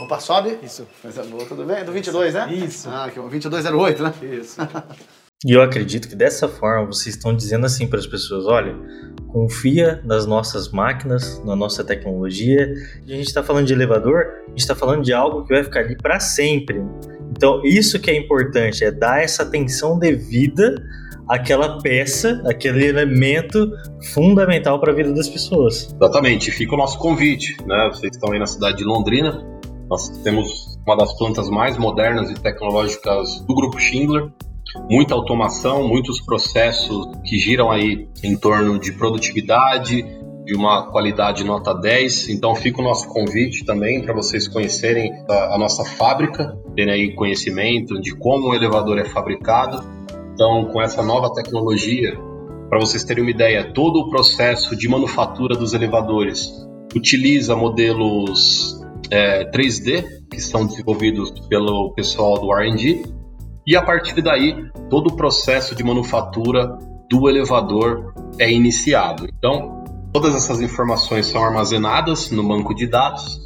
Opa, 0.01 0.19
sobe. 0.19 0.59
Isso. 0.63 0.87
Coisa 1.03 1.23
boa, 1.25 1.45
tudo 1.45 1.65
bem? 1.65 1.77
É 1.77 1.85
do 1.85 1.93
22, 1.93 2.33
né? 2.33 2.53
Isso. 2.53 2.89
Ah, 2.89 3.05
aqui, 3.05 3.21
2208, 3.21 4.03
né? 4.03 4.15
Isso. 4.23 4.57
E 5.47 5.53
eu 5.53 5.63
acredito 5.63 6.09
que 6.09 6.17
dessa 6.17 6.49
forma 6.49 6.87
vocês 6.87 7.15
estão 7.15 7.33
dizendo 7.33 7.65
assim 7.65 7.87
para 7.87 8.01
as 8.01 8.09
pessoas: 8.09 8.45
olha, 8.47 8.75
confia 9.29 10.03
nas 10.05 10.27
nossas 10.27 10.73
máquinas, 10.73 11.41
na 11.45 11.55
nossa 11.55 11.85
tecnologia. 11.85 12.75
E 13.07 13.13
a 13.13 13.17
gente 13.17 13.29
está 13.29 13.41
falando 13.41 13.67
de 13.67 13.73
elevador, 13.73 14.25
a 14.47 14.51
gente 14.51 14.59
está 14.59 14.75
falando 14.75 15.05
de 15.05 15.13
algo 15.13 15.45
que 15.45 15.55
vai 15.55 15.63
ficar 15.63 15.81
ali 15.81 15.97
para 15.97 16.19
sempre. 16.19 16.83
Então, 17.31 17.63
isso 17.65 18.01
que 18.01 18.11
é 18.11 18.17
importante, 18.17 18.85
é 18.85 18.91
dar 18.91 19.23
essa 19.23 19.45
atenção 19.45 19.97
devida 19.97 20.75
àquela 21.29 21.81
peça, 21.83 22.43
aquele 22.45 22.87
elemento 22.87 23.71
fundamental 24.13 24.81
para 24.81 24.91
a 24.91 24.95
vida 24.95 25.13
das 25.13 25.29
pessoas. 25.29 25.95
Exatamente, 25.95 26.51
fica 26.51 26.75
o 26.75 26.79
nosso 26.79 26.99
convite, 26.99 27.57
né? 27.65 27.89
Vocês 27.93 28.13
estão 28.13 28.33
aí 28.33 28.41
na 28.41 28.47
cidade 28.47 28.79
de 28.79 28.85
Londrina, 28.85 29.47
nós 29.89 30.09
temos 30.25 30.77
uma 30.85 30.97
das 30.97 31.17
plantas 31.17 31.49
mais 31.49 31.79
modernas 31.79 32.29
e 32.29 32.35
tecnológicas 32.35 33.41
do 33.47 33.55
grupo 33.55 33.79
Schindler, 33.79 34.33
muita 34.89 35.15
automação, 35.15 35.87
muitos 35.87 36.21
processos 36.21 37.09
que 37.25 37.39
giram 37.39 37.71
aí 37.71 38.09
em 38.23 38.37
torno 38.37 38.79
de 38.79 38.93
produtividade, 38.93 40.05
de 40.45 40.55
uma 40.55 40.91
qualidade 40.91 41.45
nota 41.45 41.75
10. 41.75 42.31
Então 42.31 42.55
fica 42.55 42.81
o 42.81 42.85
nosso 42.85 43.09
convite 43.09 43.65
também 43.65 44.03
para 44.03 44.15
vocês 44.15 44.49
conhecerem 44.49 45.13
a, 45.29 45.55
a, 45.55 45.59
nossa 45.59 45.85
fábrica, 45.85 46.57
terem 46.75 46.93
aí 46.93 47.15
conhecimento 47.15 48.01
de 48.01 48.15
como 48.17 48.49
o 48.49 48.55
elevador 48.55 48.99
é 48.99 49.05
fabricado. 49.05 49.85
Então, 50.33 50.67
com 50.67 50.81
essa 50.81 51.03
nova 51.03 51.33
tecnologia, 51.35 52.17
para 52.69 52.79
vocês 52.79 53.03
terem 53.05 53.25
uma 53.25 53.31
ideia, 53.31 53.73
todo 53.73 53.99
o 53.99 54.09
processo 54.09 54.77
de 54.77 54.89
manufatura 54.89 55.57
dos 55.57 55.75
elevadores 55.75 56.51
utiliza 56.95 57.57
modelos 57.57 58.81
é, 59.11 59.51
3D 59.51 60.05
que 60.31 60.41
são 60.41 60.67
desenvolvidos 60.67 61.31
pelo 61.49 61.93
pessoal 61.95 62.39
do 62.39 62.55
R&D 62.55 63.18
e 63.69 63.77
a 63.77 63.83
partir 63.83 64.23
daí, 64.23 64.65
todo 64.89 65.09
o 65.09 65.15
processo 65.15 65.75
de 65.75 65.85
manufatura 65.85 66.79
do 67.11 67.29
elevador 67.29 68.15
é 68.39 68.51
iniciado. 68.51 69.29
Então, 69.37 69.85
todas 70.11 70.35
essas 70.35 70.63
informações 70.63 71.27
são 71.27 71.45
armazenadas 71.45 72.31
no 72.31 72.43
banco 72.43 72.75
de 72.75 72.87
dados 72.87 73.39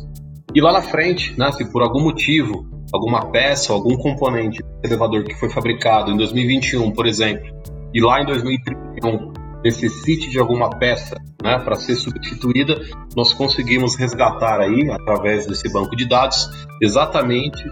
e 0.55 0.61
lá 0.61 0.73
na 0.73 0.81
frente, 0.81 1.37
né, 1.37 1.51
se 1.51 1.64
por 1.73 1.83
algum 1.83 2.01
motivo, 2.01 2.64
alguma 2.93 3.33
peça, 3.33 3.73
algum 3.73 3.97
componente 3.97 4.62
do 4.62 4.87
elevador 4.87 5.25
que 5.25 5.35
foi 5.35 5.51
fabricado 5.51 6.12
em 6.12 6.16
2021, 6.16 6.93
por 6.93 7.07
exemplo, 7.07 7.45
e 7.93 8.01
lá 8.01 8.23
em 8.23 8.27
2031 8.27 9.33
necessite 9.64 10.31
de 10.31 10.39
alguma 10.39 10.70
peça 10.70 11.16
né, 11.43 11.59
para 11.59 11.75
ser 11.75 11.97
substituída, 11.97 12.81
nós 13.16 13.33
conseguimos 13.33 13.97
resgatar 13.97 14.61
aí, 14.61 14.89
através 14.89 15.47
desse 15.47 15.73
banco 15.73 15.97
de 15.97 16.07
dados, 16.09 16.49
exatamente 16.81 17.64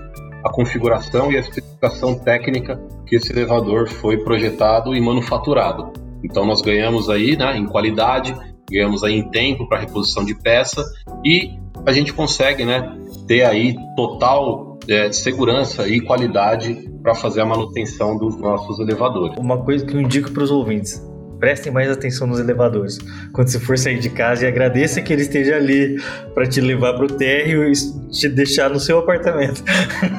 a 0.44 0.50
configuração 0.50 1.30
e 1.30 1.36
a 1.36 1.40
especificação 1.40 2.18
técnica 2.18 2.80
que 3.06 3.16
esse 3.16 3.32
elevador 3.32 3.88
foi 3.88 4.18
projetado 4.18 4.94
e 4.94 5.00
manufaturado. 5.00 5.92
Então 6.24 6.44
nós 6.44 6.60
ganhamos 6.60 7.08
aí 7.08 7.36
né, 7.36 7.56
em 7.56 7.66
qualidade, 7.66 8.34
ganhamos 8.70 9.02
aí 9.02 9.14
em 9.14 9.30
tempo 9.30 9.68
para 9.68 9.80
reposição 9.80 10.24
de 10.24 10.34
peça 10.34 10.84
e 11.24 11.58
a 11.86 11.92
gente 11.92 12.12
consegue 12.12 12.64
né, 12.64 12.96
ter 13.26 13.44
aí 13.44 13.74
total 13.96 14.78
é, 14.88 15.10
segurança 15.12 15.88
e 15.88 16.00
qualidade 16.00 16.88
para 17.02 17.14
fazer 17.14 17.40
a 17.40 17.46
manutenção 17.46 18.16
dos 18.16 18.36
nossos 18.36 18.78
elevadores. 18.78 19.38
Uma 19.38 19.58
coisa 19.58 19.84
que 19.84 19.94
eu 19.94 20.00
indico 20.00 20.30
para 20.32 20.42
os 20.42 20.50
ouvintes: 20.50 21.02
prestem 21.40 21.72
mais 21.72 21.90
atenção 21.90 22.26
nos 22.26 22.38
elevadores. 22.38 22.98
Quando 23.32 23.48
você 23.48 23.58
for 23.58 23.76
sair 23.78 23.98
de 23.98 24.10
casa 24.10 24.46
agradeça 24.46 25.00
que 25.00 25.12
ele 25.12 25.22
esteja 25.22 25.56
ali 25.56 25.96
para 26.34 26.46
te 26.46 26.60
levar 26.60 26.94
para 26.94 27.04
o 27.04 27.08
térreo 27.08 27.64
e 27.64 27.72
te 28.10 28.28
deixar 28.28 28.68
no 28.68 28.78
seu 28.78 28.98
apartamento. 28.98 29.64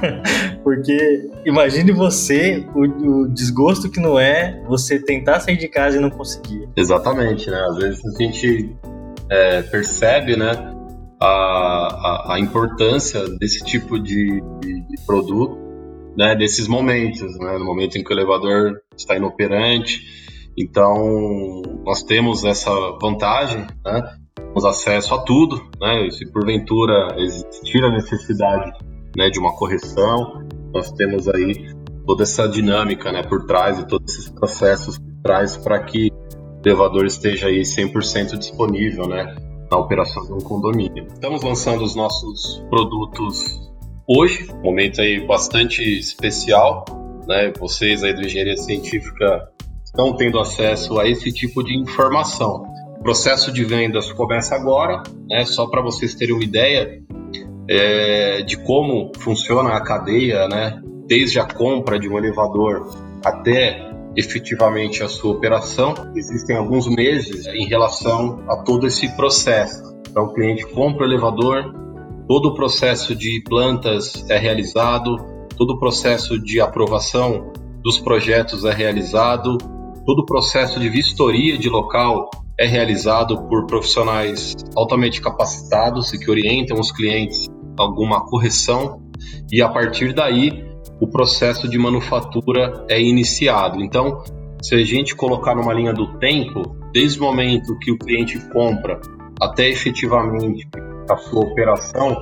Porque 0.64 1.30
imagine 1.46 1.92
você, 1.92 2.66
o, 2.74 2.82
o, 2.82 3.28
desgosto 3.30 3.90
que 3.90 4.00
não 4.00 4.20
é 4.20 4.62
você 4.68 5.00
tentar 5.00 5.40
sair 5.40 5.58
de 5.58 5.68
casa 5.68 5.98
e 5.98 6.00
não 6.00 6.10
conseguir. 6.10 6.68
Exatamente, 6.76 7.50
né? 7.50 7.60
Às 7.70 7.78
vezes 7.78 8.06
a 8.06 8.22
gente 8.22 8.76
é, 9.30 9.62
percebe, 9.62 10.36
né, 10.36 10.52
a, 11.20 11.28
a, 11.28 12.34
a, 12.36 12.40
importância 12.40 13.28
desse 13.38 13.64
tipo 13.64 14.00
de, 14.00 14.42
de, 14.60 14.82
de 14.82 15.06
produto, 15.06 15.58
né, 16.18 16.36
desses 16.36 16.68
momentos, 16.68 17.38
né, 17.40 17.58
no 17.58 17.66
momento 17.66 17.98
em 17.98 18.04
que 18.04 18.12
o 18.12 18.16
elevador 18.16 18.82
está 18.98 19.16
inoperante, 19.16 20.02
então, 20.58 21.62
nós 21.86 22.04
temos 22.04 22.44
essa 22.44 22.72
vantagem, 23.02 23.66
né? 23.86 24.16
Temos 24.36 24.66
acesso 24.66 25.14
a 25.14 25.20
tudo, 25.20 25.56
né? 25.80 26.10
Se 26.12 26.30
porventura 26.32 27.16
existir 27.18 27.84
a 27.84 27.92
necessidade 27.92 28.72
né, 29.16 29.30
de 29.30 29.40
uma 29.40 29.56
correção, 29.56 30.48
nós 30.74 30.92
temos 30.92 31.28
aí 31.28 31.70
toda 32.06 32.24
essa 32.24 32.48
dinâmica 32.48 33.12
né, 33.12 33.24
por 33.24 33.46
trás 33.46 33.80
e 33.80 33.88
todos 33.88 34.14
esses 34.14 34.30
processos 34.30 34.98
por 34.98 35.22
trás 35.24 35.56
para 35.58 35.80
que 35.84 36.10
o 36.10 36.68
elevador 36.68 37.06
esteja 37.06 37.48
aí 37.48 37.62
100% 37.62 38.38
disponível 38.38 39.08
né, 39.08 39.36
na 39.70 39.78
operação 39.78 40.26
de 40.26 40.34
um 40.34 40.40
condomínio. 40.40 41.08
Estamos 41.14 41.44
lançando 41.44 41.84
os 41.84 41.96
nossos 41.96 42.64
produtos 42.70 43.72
hoje, 44.08 44.48
momento 44.64 45.02
aí 45.02 45.26
bastante 45.26 45.82
especial, 45.82 46.86
né? 47.28 47.54
Vocês 47.60 48.04
aí 48.04 48.14
do 48.14 48.22
Engenharia 48.22 48.58
Científica 48.58 49.50
estão 49.92 50.16
tendo 50.16 50.40
acesso 50.40 50.98
a 51.00 51.08
esse 51.08 51.32
tipo 51.34 51.62
de 51.64 51.78
informação. 51.78 52.64
O 52.98 53.04
processo 53.04 53.52
de 53.52 53.64
vendas 53.66 54.12
começa 54.14 54.56
agora, 54.56 55.04
né, 55.30 55.46
só 55.46 55.68
para 55.68 55.82
vocês 55.82 56.16
terem 56.16 56.34
uma 56.34 56.44
ideia 56.44 57.02
é, 57.70 58.42
de 58.42 58.58
como 58.58 59.12
funciona 59.20 59.72
a 59.72 59.82
cadeia, 59.82 60.48
né, 60.48 60.82
desde 61.08 61.40
a 61.40 61.46
compra 61.46 62.00
de 62.00 62.08
um 62.08 62.18
elevador 62.18 62.90
até 63.24 63.92
efetivamente 64.16 65.04
a 65.04 65.10
sua 65.10 65.34
operação. 65.34 65.94
Existem 66.16 66.56
alguns 66.56 66.88
meses 66.88 67.46
em 67.48 67.68
relação 67.68 68.44
a 68.48 68.58
todo 68.58 68.88
esse 68.88 69.10
processo. 69.16 69.94
Então, 70.10 70.26
o 70.26 70.34
cliente 70.34 70.66
compra 70.68 71.04
o 71.04 71.10
elevador, 71.10 71.74
todo 72.28 72.50
o 72.50 72.54
processo 72.54 73.14
de 73.14 73.44
plantas 73.48 74.26
é 74.30 74.38
realizado, 74.38 75.18
todo 75.58 75.74
o 75.74 75.80
processo 75.80 76.42
de 76.42 76.62
aprovação 76.62 77.52
dos 77.84 77.98
projetos 78.00 78.64
é 78.64 78.72
realizado, 78.72 79.58
Todo 80.12 80.24
o 80.24 80.26
processo 80.26 80.78
de 80.78 80.90
vistoria 80.90 81.58
de 81.58 81.70
local 81.70 82.30
é 82.60 82.66
realizado 82.66 83.48
por 83.48 83.66
profissionais 83.66 84.54
altamente 84.76 85.22
capacitados 85.22 86.12
e 86.12 86.20
que 86.20 86.30
orientam 86.30 86.78
os 86.78 86.92
clientes 86.92 87.48
a 87.80 87.84
alguma 87.84 88.26
correção 88.26 89.02
e 89.50 89.62
a 89.62 89.70
partir 89.70 90.12
daí 90.12 90.66
o 91.00 91.08
processo 91.08 91.66
de 91.66 91.78
manufatura 91.78 92.86
é 92.90 93.02
iniciado. 93.02 93.82
Então, 93.82 94.22
se 94.62 94.76
a 94.76 94.84
gente 94.84 95.16
colocar 95.16 95.56
numa 95.56 95.74
linha 95.74 95.94
do 95.94 96.20
tempo, 96.20 96.76
desde 96.92 97.18
o 97.18 97.24
momento 97.24 97.80
que 97.80 97.90
o 97.90 97.98
cliente 97.98 98.38
compra 98.50 99.00
até 99.42 99.70
efetivamente 99.70 100.68
a 101.10 101.16
sua 101.16 101.40
operação, 101.40 102.18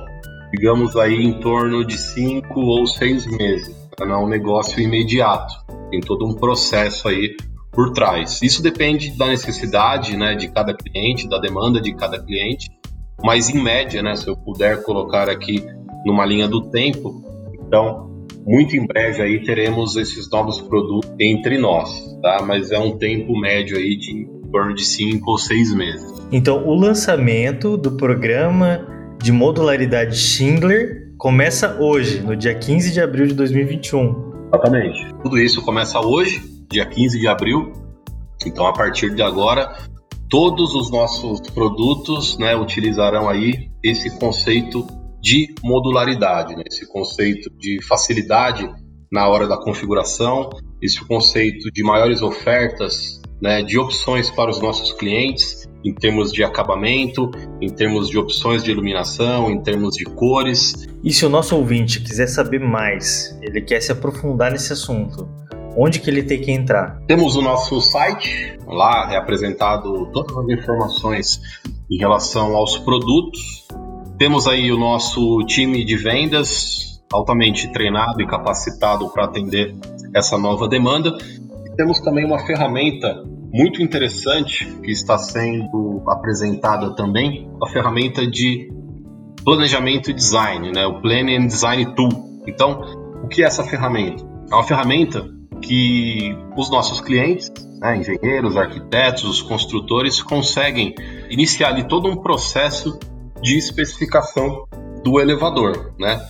digamos 0.54 0.94
aí 0.94 1.16
em 1.16 1.40
torno 1.40 1.84
de 1.84 1.98
cinco 1.98 2.60
ou 2.60 2.86
seis 2.86 3.26
meses. 3.26 3.74
Não 3.98 4.12
é 4.12 4.16
um 4.16 4.28
negócio 4.28 4.80
imediato. 4.80 5.52
Tem 5.90 6.00
todo 6.00 6.24
um 6.24 6.34
processo 6.34 7.08
aí 7.08 7.34
por 7.72 7.92
trás. 7.92 8.40
Isso 8.42 8.62
depende 8.62 9.16
da 9.16 9.26
necessidade 9.26 10.16
né, 10.16 10.34
de 10.34 10.48
cada 10.48 10.74
cliente, 10.74 11.28
da 11.28 11.38
demanda 11.38 11.80
de 11.80 11.94
cada 11.94 12.18
cliente, 12.18 12.68
mas 13.22 13.48
em 13.48 13.62
média, 13.62 14.02
né, 14.02 14.16
se 14.16 14.28
eu 14.28 14.36
puder 14.36 14.82
colocar 14.82 15.28
aqui 15.28 15.64
numa 16.04 16.24
linha 16.24 16.48
do 16.48 16.70
tempo, 16.70 17.22
então 17.66 18.10
muito 18.46 18.74
em 18.74 18.86
breve 18.86 19.22
aí 19.22 19.42
teremos 19.44 19.96
esses 19.96 20.30
novos 20.30 20.60
produtos 20.60 21.10
entre 21.20 21.58
nós, 21.58 22.18
tá? 22.22 22.42
Mas 22.44 22.70
é 22.70 22.78
um 22.78 22.96
tempo 22.96 23.38
médio 23.38 23.76
aí 23.76 23.96
de 23.96 24.40
em 24.50 24.50
torno 24.50 24.74
de 24.74 24.84
cinco 24.84 25.30
ou 25.30 25.38
seis 25.38 25.72
meses. 25.72 26.12
Então 26.32 26.66
o 26.66 26.74
lançamento 26.74 27.76
do 27.76 27.92
programa 27.92 28.84
de 29.22 29.30
modularidade 29.30 30.16
Schindler 30.16 31.12
começa 31.16 31.76
hoje, 31.78 32.20
no 32.20 32.34
dia 32.34 32.54
15 32.54 32.92
de 32.92 33.00
abril 33.00 33.26
de 33.26 33.34
2021. 33.34 34.32
Exatamente. 34.48 35.14
Tudo 35.22 35.38
isso 35.38 35.62
começa 35.62 36.00
hoje, 36.00 36.42
dia 36.70 36.86
15 36.86 37.18
de 37.18 37.26
abril. 37.26 37.72
Então, 38.46 38.66
a 38.66 38.72
partir 38.72 39.14
de 39.14 39.22
agora, 39.22 39.76
todos 40.28 40.74
os 40.74 40.90
nossos 40.90 41.40
produtos 41.50 42.38
né, 42.38 42.56
utilizarão 42.56 43.28
aí 43.28 43.70
esse 43.82 44.18
conceito 44.18 44.86
de 45.20 45.54
modularidade, 45.62 46.56
né? 46.56 46.62
esse 46.66 46.90
conceito 46.90 47.50
de 47.58 47.82
facilidade 47.86 48.70
na 49.12 49.28
hora 49.28 49.46
da 49.46 49.58
configuração, 49.58 50.48
esse 50.80 51.04
conceito 51.04 51.70
de 51.72 51.82
maiores 51.82 52.22
ofertas, 52.22 53.20
né, 53.42 53.62
de 53.62 53.78
opções 53.78 54.30
para 54.30 54.50
os 54.50 54.60
nossos 54.60 54.92
clientes 54.92 55.68
em 55.84 55.94
termos 55.94 56.30
de 56.30 56.44
acabamento, 56.44 57.30
em 57.60 57.68
termos 57.68 58.08
de 58.08 58.18
opções 58.18 58.62
de 58.62 58.70
iluminação, 58.70 59.50
em 59.50 59.62
termos 59.62 59.96
de 59.96 60.04
cores. 60.04 60.86
E 61.02 61.12
se 61.12 61.24
o 61.24 61.28
nosso 61.28 61.56
ouvinte 61.56 62.00
quiser 62.00 62.26
saber 62.26 62.60
mais, 62.60 63.38
ele 63.42 63.62
quer 63.62 63.80
se 63.80 63.90
aprofundar 63.90 64.52
nesse 64.52 64.72
assunto, 64.72 65.26
onde 65.80 65.98
que 65.98 66.10
ele 66.10 66.22
tem 66.22 66.38
que 66.42 66.52
entrar? 66.52 67.00
Temos 67.06 67.36
o 67.36 67.40
nosso 67.40 67.80
site, 67.80 68.58
lá 68.66 69.08
é 69.10 69.16
apresentado 69.16 70.10
todas 70.12 70.36
as 70.36 70.48
informações 70.50 71.40
em 71.90 71.96
relação 71.96 72.54
aos 72.54 72.76
produtos. 72.76 73.66
Temos 74.18 74.46
aí 74.46 74.70
o 74.70 74.78
nosso 74.78 75.42
time 75.46 75.82
de 75.82 75.96
vendas 75.96 77.00
altamente 77.10 77.72
treinado 77.72 78.20
e 78.20 78.26
capacitado 78.26 79.08
para 79.08 79.24
atender 79.24 79.74
essa 80.14 80.36
nova 80.36 80.68
demanda. 80.68 81.16
Temos 81.76 81.98
também 82.00 82.26
uma 82.26 82.38
ferramenta 82.40 83.24
muito 83.50 83.82
interessante 83.82 84.66
que 84.84 84.90
está 84.90 85.16
sendo 85.16 86.04
apresentada 86.06 86.94
também, 86.94 87.50
a 87.62 87.66
ferramenta 87.68 88.26
de 88.26 88.70
planejamento 89.42 90.10
e 90.10 90.14
design, 90.14 90.70
né? 90.72 90.86
o 90.86 91.00
Planning 91.00 91.46
Design 91.46 91.94
Tool. 91.94 92.42
Então, 92.46 92.82
o 93.24 93.28
que 93.28 93.42
é 93.42 93.46
essa 93.46 93.64
ferramenta? 93.64 94.22
É 94.52 94.54
uma 94.54 94.62
ferramenta 94.62 95.39
que 95.62 96.36
os 96.56 96.70
nossos 96.70 97.00
clientes, 97.00 97.50
né, 97.80 97.98
engenheiros, 97.98 98.56
arquitetos, 98.56 99.24
os 99.24 99.42
construtores, 99.42 100.22
conseguem 100.22 100.94
iniciar 101.30 101.68
ali 101.68 101.86
todo 101.86 102.08
um 102.08 102.16
processo 102.16 102.98
de 103.42 103.56
especificação 103.56 104.64
do 105.02 105.20
elevador, 105.20 105.94
né? 105.98 106.20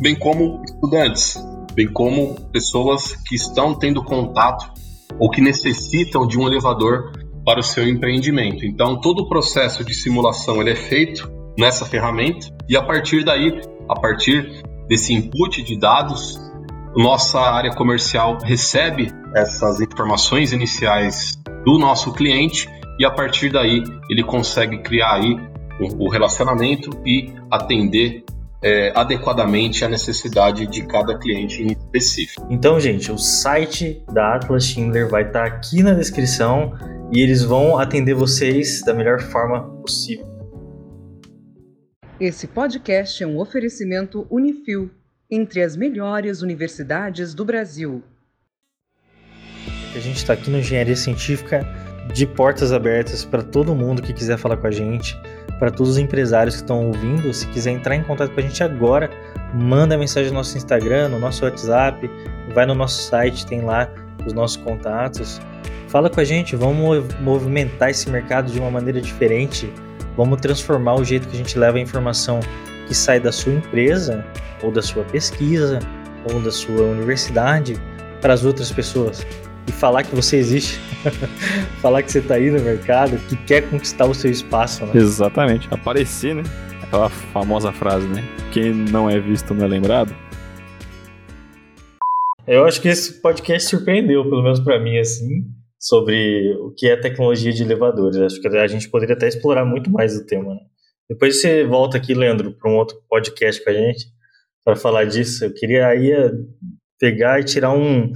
bem 0.00 0.16
como 0.16 0.62
estudantes, 0.64 1.36
bem 1.74 1.90
como 1.92 2.34
pessoas 2.50 3.14
que 3.26 3.36
estão 3.36 3.74
tendo 3.74 4.02
contato 4.02 4.72
ou 5.18 5.30
que 5.30 5.40
necessitam 5.40 6.26
de 6.26 6.38
um 6.38 6.46
elevador 6.46 7.12
para 7.44 7.60
o 7.60 7.62
seu 7.62 7.86
empreendimento. 7.88 8.64
Então, 8.64 9.00
todo 9.00 9.20
o 9.20 9.28
processo 9.28 9.84
de 9.84 9.94
simulação 9.94 10.60
ele 10.60 10.70
é 10.70 10.76
feito 10.76 11.30
nessa 11.58 11.84
ferramenta 11.84 12.48
e 12.68 12.76
a 12.76 12.82
partir 12.82 13.24
daí, 13.24 13.60
a 13.88 14.00
partir 14.00 14.62
desse 14.88 15.12
input 15.12 15.62
de 15.62 15.78
dados, 15.78 16.38
nossa 16.96 17.40
área 17.40 17.74
comercial 17.74 18.38
recebe 18.42 19.10
essas 19.34 19.80
informações 19.80 20.52
iniciais 20.52 21.38
do 21.64 21.78
nosso 21.78 22.12
cliente 22.12 22.68
e 22.98 23.04
a 23.04 23.10
partir 23.10 23.50
daí 23.50 23.82
ele 24.10 24.22
consegue 24.22 24.78
criar 24.82 25.14
aí 25.14 25.36
o 25.98 26.08
relacionamento 26.10 26.90
e 27.06 27.32
atender 27.50 28.24
é, 28.62 28.92
adequadamente 28.94 29.84
a 29.84 29.88
necessidade 29.88 30.66
de 30.66 30.86
cada 30.86 31.18
cliente 31.18 31.62
em 31.62 31.72
específico. 31.72 32.46
Então, 32.50 32.78
gente, 32.78 33.10
o 33.10 33.18
site 33.18 34.04
da 34.12 34.36
Atlas 34.36 34.64
Schindler 34.64 35.08
vai 35.08 35.26
estar 35.26 35.44
aqui 35.44 35.82
na 35.82 35.94
descrição 35.94 36.74
e 37.10 37.20
eles 37.20 37.42
vão 37.42 37.78
atender 37.78 38.14
vocês 38.14 38.82
da 38.84 38.92
melhor 38.92 39.20
forma 39.20 39.62
possível. 39.80 40.26
Esse 42.20 42.46
podcast 42.46 43.24
é 43.24 43.26
um 43.26 43.40
oferecimento 43.40 44.26
Unifil 44.30 44.90
entre 45.34 45.62
as 45.62 45.74
melhores 45.76 46.42
universidades 46.42 47.32
do 47.32 47.42
Brasil. 47.42 48.02
A 49.96 49.98
gente 49.98 50.16
está 50.16 50.34
aqui 50.34 50.50
no 50.50 50.58
Engenharia 50.58 50.94
Científica 50.94 51.66
de 52.12 52.26
portas 52.26 52.70
abertas 52.70 53.24
para 53.24 53.42
todo 53.42 53.74
mundo 53.74 54.02
que 54.02 54.12
quiser 54.12 54.36
falar 54.36 54.58
com 54.58 54.66
a 54.66 54.70
gente, 54.70 55.18
para 55.58 55.70
todos 55.70 55.92
os 55.92 55.98
empresários 55.98 56.56
que 56.56 56.60
estão 56.60 56.86
ouvindo. 56.86 57.32
Se 57.32 57.46
quiser 57.46 57.70
entrar 57.70 57.96
em 57.96 58.02
contato 58.02 58.30
com 58.34 58.40
a 58.40 58.42
gente 58.42 58.62
agora, 58.62 59.08
manda 59.54 59.96
mensagem 59.96 60.30
no 60.30 60.36
nosso 60.36 60.54
Instagram, 60.58 61.08
no 61.08 61.18
nosso 61.18 61.46
WhatsApp, 61.46 62.10
vai 62.52 62.66
no 62.66 62.74
nosso 62.74 63.02
site, 63.02 63.46
tem 63.46 63.62
lá 63.62 63.88
os 64.26 64.34
nossos 64.34 64.58
contatos. 64.58 65.40
Fala 65.88 66.10
com 66.10 66.20
a 66.20 66.24
gente, 66.24 66.54
vamos 66.56 67.06
movimentar 67.20 67.88
esse 67.88 68.10
mercado 68.10 68.52
de 68.52 68.60
uma 68.60 68.70
maneira 68.70 69.00
diferente. 69.00 69.72
Vamos 70.14 70.42
transformar 70.42 70.96
o 70.96 71.04
jeito 71.04 71.26
que 71.26 71.34
a 71.34 71.38
gente 71.38 71.58
leva 71.58 71.78
a 71.78 71.80
informação 71.80 72.40
que 72.86 72.94
sai 72.94 73.20
da 73.20 73.32
sua 73.32 73.52
empresa 73.52 74.24
ou 74.62 74.70
da 74.70 74.82
sua 74.82 75.04
pesquisa 75.04 75.78
ou 76.32 76.40
da 76.40 76.50
sua 76.50 76.82
universidade 76.82 77.76
para 78.20 78.34
as 78.34 78.44
outras 78.44 78.70
pessoas 78.70 79.26
e 79.66 79.72
falar 79.72 80.02
que 80.02 80.14
você 80.14 80.36
existe, 80.36 80.80
falar 81.80 82.02
que 82.02 82.10
você 82.10 82.18
está 82.18 82.34
aí 82.34 82.50
no 82.50 82.60
mercado, 82.60 83.16
que 83.28 83.36
quer 83.36 83.68
conquistar 83.68 84.06
o 84.06 84.14
seu 84.14 84.30
espaço. 84.30 84.84
Né? 84.86 84.92
Exatamente, 84.94 85.68
aparecer, 85.70 86.34
né? 86.34 86.42
Aquela 86.82 87.08
famosa 87.08 87.72
frase, 87.72 88.06
né? 88.08 88.24
Quem 88.52 88.72
não 88.74 89.08
é 89.08 89.18
visto 89.18 89.54
não 89.54 89.64
é 89.64 89.68
lembrado. 89.68 90.14
Eu 92.46 92.64
acho 92.64 92.80
que 92.80 92.88
esse 92.88 93.20
podcast 93.20 93.68
surpreendeu, 93.68 94.24
pelo 94.24 94.42
menos 94.42 94.58
para 94.58 94.78
mim, 94.80 94.98
assim, 94.98 95.44
sobre 95.78 96.54
o 96.60 96.72
que 96.76 96.88
é 96.88 96.96
tecnologia 96.96 97.52
de 97.52 97.62
elevadores. 97.62 98.16
Acho 98.16 98.40
que 98.40 98.48
a 98.48 98.66
gente 98.66 98.88
poderia 98.90 99.14
até 99.14 99.28
explorar 99.28 99.64
muito 99.64 99.90
mais 99.90 100.16
o 100.16 100.26
tema. 100.26 100.54
Né? 100.54 100.60
Depois 101.12 101.40
você 101.40 101.62
volta 101.62 101.98
aqui, 101.98 102.14
Leandro, 102.14 102.52
para 102.52 102.70
um 102.70 102.76
outro 102.76 102.96
podcast 103.06 103.62
com 103.62 103.68
a 103.68 103.74
gente 103.74 104.06
para 104.64 104.74
falar 104.74 105.04
disso. 105.04 105.44
Eu 105.44 105.52
queria 105.52 105.86
aí 105.86 106.10
eh, 106.10 106.30
pegar 106.98 107.38
e 107.38 107.44
tirar 107.44 107.70
um, 107.70 108.10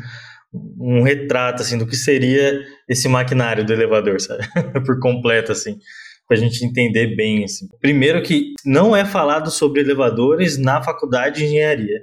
um 0.80 1.02
retrato 1.02 1.60
assim 1.60 1.76
do 1.76 1.86
que 1.86 1.94
seria 1.94 2.64
esse 2.88 3.06
maquinário 3.06 3.66
do 3.66 3.72
elevador, 3.72 4.18
sabe? 4.18 4.44
Por 4.86 4.98
completo 4.98 5.52
assim, 5.52 5.78
para 6.26 6.38
a 6.38 6.40
gente 6.40 6.64
entender 6.64 7.14
bem 7.14 7.44
assim. 7.44 7.68
Primeiro 7.82 8.22
que 8.22 8.54
não 8.64 8.96
é 8.96 9.04
falado 9.04 9.50
sobre 9.50 9.82
elevadores 9.82 10.56
na 10.56 10.82
faculdade 10.82 11.40
de 11.40 11.44
engenharia. 11.44 12.00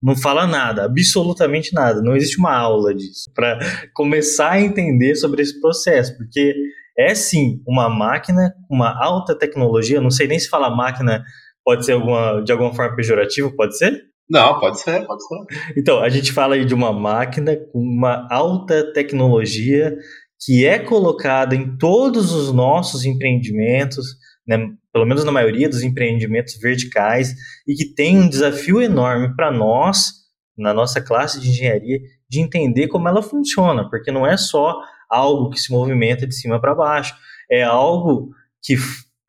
Não 0.00 0.14
fala 0.16 0.46
nada, 0.46 0.84
absolutamente 0.84 1.74
nada. 1.74 2.00
Não 2.00 2.14
existe 2.14 2.38
uma 2.38 2.54
aula 2.54 2.94
disso 2.94 3.28
para 3.34 3.58
começar 3.92 4.52
a 4.52 4.60
entender 4.60 5.16
sobre 5.16 5.42
esse 5.42 5.60
processo, 5.60 6.16
porque 6.16 6.54
é 6.98 7.14
sim 7.14 7.62
uma 7.66 7.88
máquina 7.88 8.52
com 8.66 8.74
uma 8.74 8.92
alta 9.00 9.38
tecnologia. 9.38 10.00
Não 10.00 10.10
sei 10.10 10.26
nem 10.26 10.38
se 10.38 10.48
falar 10.48 10.74
máquina 10.74 11.22
pode 11.64 11.84
ser 11.84 11.92
alguma, 11.92 12.42
de 12.42 12.50
alguma 12.50 12.74
forma 12.74 12.96
pejorativo, 12.96 13.54
pode 13.54 13.76
ser? 13.78 14.08
Não, 14.28 14.58
pode 14.58 14.80
ser, 14.80 15.06
pode 15.06 15.22
ser. 15.26 15.36
Então, 15.76 16.00
a 16.00 16.08
gente 16.08 16.32
fala 16.32 16.54
aí 16.54 16.64
de 16.64 16.74
uma 16.74 16.92
máquina 16.92 17.56
com 17.56 17.78
uma 17.78 18.26
alta 18.30 18.92
tecnologia 18.92 19.96
que 20.44 20.66
é 20.66 20.78
colocada 20.78 21.54
em 21.54 21.76
todos 21.76 22.32
os 22.32 22.52
nossos 22.52 23.04
empreendimentos, 23.04 24.06
né, 24.46 24.58
pelo 24.92 25.06
menos 25.06 25.24
na 25.24 25.32
maioria 25.32 25.68
dos 25.68 25.82
empreendimentos 25.82 26.58
verticais, 26.60 27.34
e 27.66 27.74
que 27.74 27.94
tem 27.94 28.18
um 28.18 28.28
desafio 28.28 28.80
enorme 28.80 29.34
para 29.34 29.50
nós, 29.50 30.10
na 30.56 30.72
nossa 30.74 31.00
classe 31.00 31.40
de 31.40 31.48
engenharia, 31.48 31.98
de 32.28 32.40
entender 32.40 32.88
como 32.88 33.08
ela 33.08 33.22
funciona, 33.22 33.88
porque 33.88 34.12
não 34.12 34.26
é 34.26 34.36
só 34.36 34.80
algo 35.08 35.50
que 35.50 35.58
se 35.58 35.70
movimenta 35.70 36.26
de 36.26 36.34
cima 36.34 36.60
para 36.60 36.74
baixo, 36.74 37.14
é 37.50 37.62
algo 37.62 38.30
que 38.62 38.76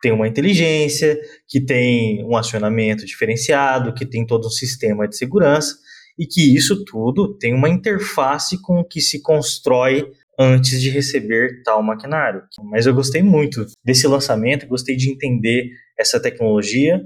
tem 0.02 0.12
uma 0.12 0.28
inteligência, 0.28 1.20
que 1.48 1.60
tem 1.60 2.24
um 2.26 2.36
acionamento 2.36 3.06
diferenciado, 3.06 3.94
que 3.94 4.06
tem 4.06 4.26
todo 4.26 4.48
um 4.48 4.52
sistema 4.52 5.08
de 5.08 5.18
segurança 5.18 5.76
e 6.18 6.26
que 6.26 6.56
isso 6.56 6.84
tudo 6.86 7.38
tem 7.38 7.54
uma 7.54 7.70
interface 7.70 8.62
com 8.62 8.80
o 8.80 8.86
que 8.86 9.02
se 9.02 9.22
constrói 9.22 10.12
antes 10.40 10.82
de 10.82 10.90
receber 10.90 11.62
tal 11.64 11.84
maquinário. 11.84 12.44
Mas 12.64 12.86
eu 12.86 12.94
gostei 12.94 13.22
muito 13.22 13.66
desse 13.84 14.08
lançamento, 14.08 14.68
gostei 14.68 14.96
de 14.96 15.12
entender 15.12 15.70
essa 15.98 16.22
tecnologia 16.22 17.02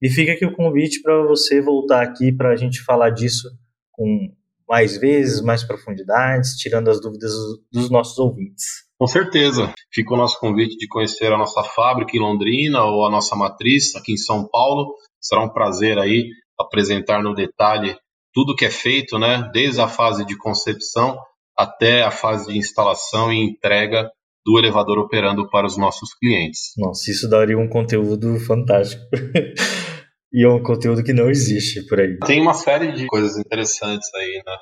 e 0.00 0.08
fica 0.08 0.32
aqui 0.32 0.46
o 0.46 0.54
convite 0.54 1.02
para 1.02 1.22
você 1.22 1.60
voltar 1.60 2.02
aqui 2.02 2.32
para 2.32 2.50
a 2.50 2.56
gente 2.56 2.82
falar 2.82 3.10
disso 3.10 3.48
com 3.92 4.32
mais 4.68 4.98
vezes, 4.98 5.40
mais 5.40 5.64
profundidades, 5.64 6.56
tirando 6.56 6.88
as 6.88 7.00
dúvidas 7.00 7.32
dos 7.72 7.90
nossos 7.90 8.18
ouvintes. 8.18 8.64
Com 8.98 9.06
certeza. 9.06 9.72
Fica 9.92 10.14
o 10.14 10.16
nosso 10.16 10.38
convite 10.40 10.76
de 10.76 10.88
conhecer 10.88 11.32
a 11.32 11.38
nossa 11.38 11.62
fábrica 11.62 12.16
em 12.16 12.20
Londrina 12.20 12.84
ou 12.84 13.06
a 13.06 13.10
nossa 13.10 13.36
matriz 13.36 13.94
aqui 13.94 14.12
em 14.12 14.16
São 14.16 14.48
Paulo. 14.48 14.94
Será 15.20 15.42
um 15.42 15.52
prazer 15.52 15.98
aí 15.98 16.28
apresentar 16.58 17.22
no 17.22 17.34
detalhe 17.34 17.96
tudo 18.34 18.54
que 18.56 18.64
é 18.64 18.70
feito, 18.70 19.18
né? 19.18 19.48
Desde 19.52 19.80
a 19.80 19.88
fase 19.88 20.24
de 20.24 20.36
concepção 20.36 21.18
até 21.56 22.02
a 22.02 22.10
fase 22.10 22.52
de 22.52 22.58
instalação 22.58 23.32
e 23.32 23.36
entrega 23.36 24.10
do 24.44 24.58
elevador 24.58 24.98
operando 24.98 25.48
para 25.50 25.66
os 25.66 25.76
nossos 25.76 26.14
clientes. 26.14 26.72
Nossa, 26.76 27.10
isso 27.10 27.28
daria 27.28 27.58
um 27.58 27.68
conteúdo 27.68 28.38
fantástico. 28.40 29.02
e 30.32 30.44
é 30.44 30.48
um 30.48 30.62
conteúdo 30.62 31.02
que 31.02 31.12
não 31.12 31.28
existe 31.28 31.86
por 31.86 32.00
aí. 32.00 32.18
Tem 32.20 32.40
uma 32.40 32.54
série 32.54 32.92
de 32.92 33.06
coisas 33.06 33.36
interessantes 33.36 34.08
aí, 34.14 34.42
né? 34.46 34.56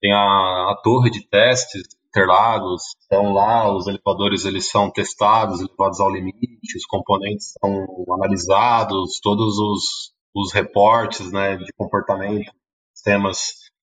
Tem 0.00 0.12
a, 0.12 0.18
a 0.18 0.80
torre 0.82 1.10
de 1.10 1.26
testes 1.28 1.82
Interlagos. 2.08 2.82
Então 3.04 3.32
lá 3.32 3.72
os 3.74 3.86
elevadores 3.86 4.44
eles 4.44 4.68
são 4.68 4.90
testados, 4.90 5.60
levados 5.60 6.00
ao 6.00 6.10
limite, 6.10 6.76
os 6.76 6.86
componentes 6.86 7.52
são 7.60 7.86
analisados, 8.14 9.20
todos 9.22 9.58
os, 9.58 10.12
os 10.34 10.52
reportes 10.52 11.30
né, 11.30 11.56
de 11.56 11.72
comportamento, 11.76 12.50
sistemas 12.94 13.38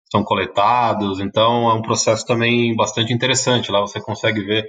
são 0.10 0.24
coletados. 0.24 1.20
Então 1.20 1.70
é 1.70 1.74
um 1.74 1.82
processo 1.82 2.26
também 2.26 2.76
bastante 2.76 3.14
interessante. 3.14 3.72
Lá 3.72 3.82
você 3.82 4.02
consegue 4.02 4.44
ver 4.44 4.66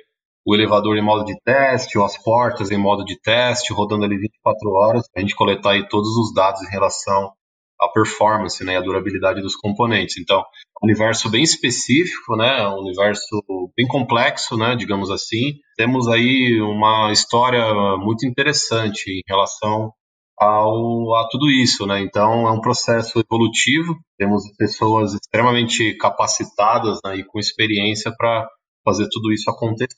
o 0.46 0.54
elevador 0.54 0.96
em 0.96 1.02
modo 1.02 1.24
de 1.24 1.34
teste, 1.42 1.98
ou 1.98 2.04
as 2.04 2.16
portas 2.22 2.70
em 2.70 2.78
modo 2.78 3.04
de 3.04 3.18
teste, 3.20 3.72
rodando 3.72 4.04
ali 4.04 4.16
24 4.18 4.70
horas, 4.70 5.08
a 5.16 5.20
gente 5.20 5.34
coletar 5.34 5.70
aí 5.70 5.88
todos 5.88 6.10
os 6.16 6.34
dados 6.34 6.62
em 6.62 6.70
relação 6.70 7.32
a 7.80 7.88
performance, 7.88 8.62
né, 8.64 8.76
a 8.76 8.80
durabilidade 8.80 9.40
dos 9.40 9.56
componentes. 9.56 10.16
Então, 10.18 10.40
um 10.82 10.86
universo 10.86 11.28
bem 11.30 11.42
específico, 11.42 12.36
né, 12.36 12.68
um 12.68 12.80
universo 12.80 13.42
bem 13.76 13.86
complexo, 13.86 14.56
né, 14.56 14.76
digamos 14.76 15.10
assim. 15.10 15.54
Temos 15.76 16.08
aí 16.08 16.60
uma 16.60 17.10
história 17.12 17.64
muito 17.96 18.26
interessante 18.26 19.10
em 19.10 19.22
relação 19.28 19.92
ao, 20.38 21.14
a 21.16 21.28
tudo 21.30 21.50
isso, 21.50 21.86
né? 21.86 22.00
Então, 22.00 22.46
é 22.46 22.50
um 22.50 22.60
processo 22.60 23.20
evolutivo. 23.20 23.96
Temos 24.18 24.42
pessoas 24.56 25.14
extremamente 25.14 25.96
capacitadas 25.96 26.98
né, 27.04 27.16
e 27.16 27.24
com 27.24 27.38
experiência 27.38 28.12
para 28.16 28.48
fazer 28.84 29.08
tudo 29.10 29.32
isso 29.32 29.50
acontecer. 29.50 29.96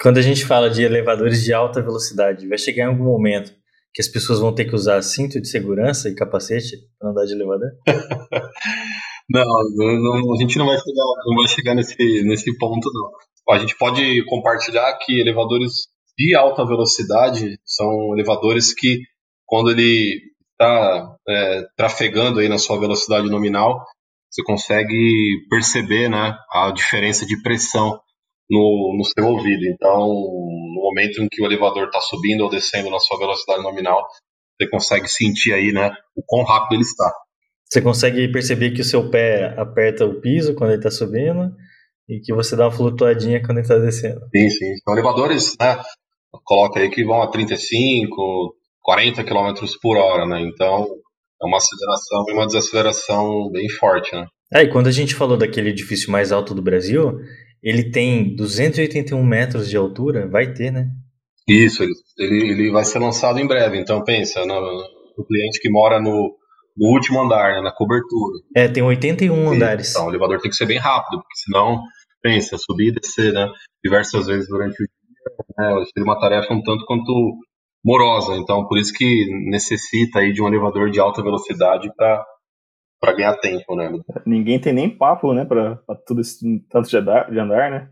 Quando 0.00 0.18
a 0.18 0.22
gente 0.22 0.44
fala 0.44 0.68
de 0.68 0.82
elevadores 0.82 1.42
de 1.42 1.52
alta 1.52 1.80
velocidade, 1.80 2.48
vai 2.48 2.58
chegar 2.58 2.84
em 2.84 2.88
algum 2.88 3.04
momento 3.04 3.52
que 3.94 4.02
as 4.02 4.08
pessoas 4.08 4.40
vão 4.40 4.52
ter 4.52 4.64
que 4.64 4.74
usar 4.74 5.00
cinto 5.02 5.40
de 5.40 5.48
segurança 5.48 6.08
e 6.08 6.14
capacete 6.14 6.76
para 6.98 7.10
andar 7.10 7.24
de 7.26 7.32
elevador? 7.32 7.68
não, 9.30 9.44
não, 9.76 10.34
a 10.34 10.40
gente 10.40 10.58
não 10.58 10.66
vai 10.66 10.76
chegar, 10.76 11.04
não 11.26 11.36
vai 11.36 11.48
chegar 11.48 11.74
nesse, 11.74 12.24
nesse 12.24 12.58
ponto, 12.58 12.90
não. 12.92 13.54
A 13.54 13.58
gente 13.58 13.76
pode 13.76 14.24
compartilhar 14.26 14.98
que 14.98 15.20
elevadores 15.20 15.86
de 16.18 16.34
alta 16.34 16.66
velocidade 16.66 17.58
são 17.64 18.14
elevadores 18.14 18.74
que, 18.74 18.98
quando 19.46 19.70
ele 19.70 20.20
está 20.52 21.16
é, 21.28 21.62
trafegando 21.76 22.40
aí 22.40 22.48
na 22.48 22.58
sua 22.58 22.78
velocidade 22.80 23.28
nominal, 23.30 23.84
você 24.30 24.42
consegue 24.42 25.46
perceber 25.48 26.08
né, 26.08 26.36
a 26.52 26.72
diferença 26.72 27.24
de 27.24 27.40
pressão 27.42 28.00
no, 28.50 28.96
no 28.98 29.04
seu 29.04 29.26
ouvido. 29.26 29.64
Então, 29.66 30.06
no 30.06 30.82
momento 30.82 31.22
em 31.22 31.28
que 31.28 31.42
o 31.42 31.46
elevador 31.46 31.86
está 31.86 32.00
subindo 32.00 32.42
ou 32.42 32.50
descendo 32.50 32.90
na 32.90 32.98
sua 32.98 33.18
velocidade 33.18 33.62
nominal, 33.62 34.06
você 34.56 34.68
consegue 34.68 35.08
sentir 35.08 35.52
aí, 35.52 35.72
né, 35.72 35.92
o 36.16 36.22
quão 36.24 36.44
rápido 36.44 36.74
ele 36.74 36.82
está. 36.82 37.12
Você 37.64 37.82
consegue 37.82 38.30
perceber 38.30 38.70
que 38.70 38.82
o 38.82 38.84
seu 38.84 39.10
pé 39.10 39.54
aperta 39.58 40.04
o 40.04 40.20
piso 40.20 40.54
quando 40.54 40.70
ele 40.70 40.78
está 40.78 40.90
subindo 40.90 41.50
e 42.08 42.20
que 42.20 42.32
você 42.32 42.54
dá 42.54 42.64
uma 42.64 42.72
flutuadinha 42.72 43.40
quando 43.40 43.58
ele 43.58 43.62
está 43.62 43.78
descendo. 43.78 44.20
Sim, 44.34 44.50
sim. 44.50 44.74
Então, 44.80 44.94
elevadores, 44.94 45.56
né, 45.58 45.80
coloca 46.44 46.78
aí 46.78 46.90
que 46.90 47.04
vão 47.04 47.22
a 47.22 47.26
35, 47.26 48.54
40 48.82 49.24
km 49.24 49.54
por 49.80 49.96
hora, 49.96 50.26
né? 50.26 50.40
Então, 50.42 50.86
é 51.42 51.46
uma 51.46 51.56
aceleração 51.56 52.24
e 52.28 52.32
uma 52.32 52.46
desaceleração 52.46 53.50
bem 53.50 53.68
forte, 53.68 54.14
né? 54.14 54.26
É, 54.52 54.62
e 54.62 54.70
quando 54.70 54.86
a 54.86 54.92
gente 54.92 55.14
falou 55.14 55.36
daquele 55.36 55.70
edifício 55.70 56.12
mais 56.12 56.30
alto 56.30 56.54
do 56.54 56.62
Brasil, 56.62 57.18
ele 57.64 57.90
tem 57.90 58.36
281 58.36 59.24
metros 59.24 59.70
de 59.70 59.76
altura, 59.76 60.28
vai 60.28 60.52
ter, 60.52 60.70
né? 60.70 60.90
Isso, 61.48 61.82
ele, 61.82 62.50
ele, 62.50 62.70
vai 62.70 62.84
ser 62.84 62.98
lançado 62.98 63.38
em 63.38 63.46
breve. 63.46 63.78
Então 63.78 64.04
pensa 64.04 64.44
no, 64.44 64.60
no 65.16 65.26
cliente 65.26 65.58
que 65.60 65.70
mora 65.70 65.98
no, 65.98 66.36
no 66.76 66.88
último 66.88 67.22
andar, 67.22 67.54
né, 67.54 67.62
na 67.62 67.72
cobertura. 67.72 68.38
É, 68.54 68.68
tem 68.68 68.82
81 68.82 69.50
andares. 69.50 69.90
Então 69.90 70.06
o 70.06 70.10
elevador 70.10 70.40
tem 70.40 70.50
que 70.50 70.56
ser 70.56 70.66
bem 70.66 70.78
rápido, 70.78 71.22
porque 71.22 71.38
senão, 71.42 71.80
pensa, 72.22 72.58
subir 72.58 72.88
e 72.88 73.00
descer, 73.00 73.32
né, 73.32 73.48
diversas 73.82 74.26
vezes 74.26 74.46
durante 74.46 74.74
o 74.74 74.86
dia, 74.86 74.88
né, 75.58 75.84
seria 75.86 76.04
uma 76.04 76.20
tarefa 76.20 76.52
um 76.52 76.62
tanto 76.62 76.84
quanto 76.84 77.34
morosa. 77.82 78.36
Então 78.36 78.66
por 78.66 78.78
isso 78.78 78.92
que 78.92 79.26
necessita 79.50 80.18
aí 80.18 80.34
de 80.34 80.42
um 80.42 80.48
elevador 80.48 80.90
de 80.90 81.00
alta 81.00 81.22
velocidade 81.22 81.90
para 81.96 82.22
para 83.04 83.14
ganhar 83.14 83.36
tempo, 83.36 83.76
né? 83.76 83.92
Ninguém 84.24 84.58
tem 84.58 84.72
nem 84.72 84.88
papo, 84.88 85.34
né, 85.34 85.44
para 85.44 85.76
tudo 86.06 86.22
isso, 86.22 86.38
tanto 86.70 86.88
de 86.88 86.96
andar, 86.96 87.30
de 87.30 87.38
andar, 87.38 87.70
né? 87.70 87.90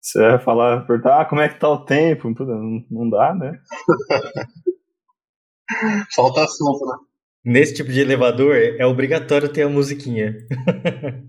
Você 0.00 0.18
vai 0.18 0.40
falar, 0.40 0.84
perguntar, 0.84 1.20
ah, 1.20 1.24
como 1.24 1.40
é 1.40 1.48
que 1.48 1.60
tá 1.60 1.68
o 1.68 1.84
tempo? 1.84 2.28
Não, 2.44 2.84
não 2.90 3.08
dá, 3.08 3.32
né? 3.34 3.60
Falta 6.14 6.42
assunto, 6.42 6.84
né? 6.86 6.96
Nesse 7.44 7.74
tipo 7.74 7.92
de 7.92 8.00
elevador, 8.00 8.56
é 8.56 8.84
obrigatório 8.84 9.48
ter 9.48 9.62
a 9.62 9.68
musiquinha. 9.68 10.34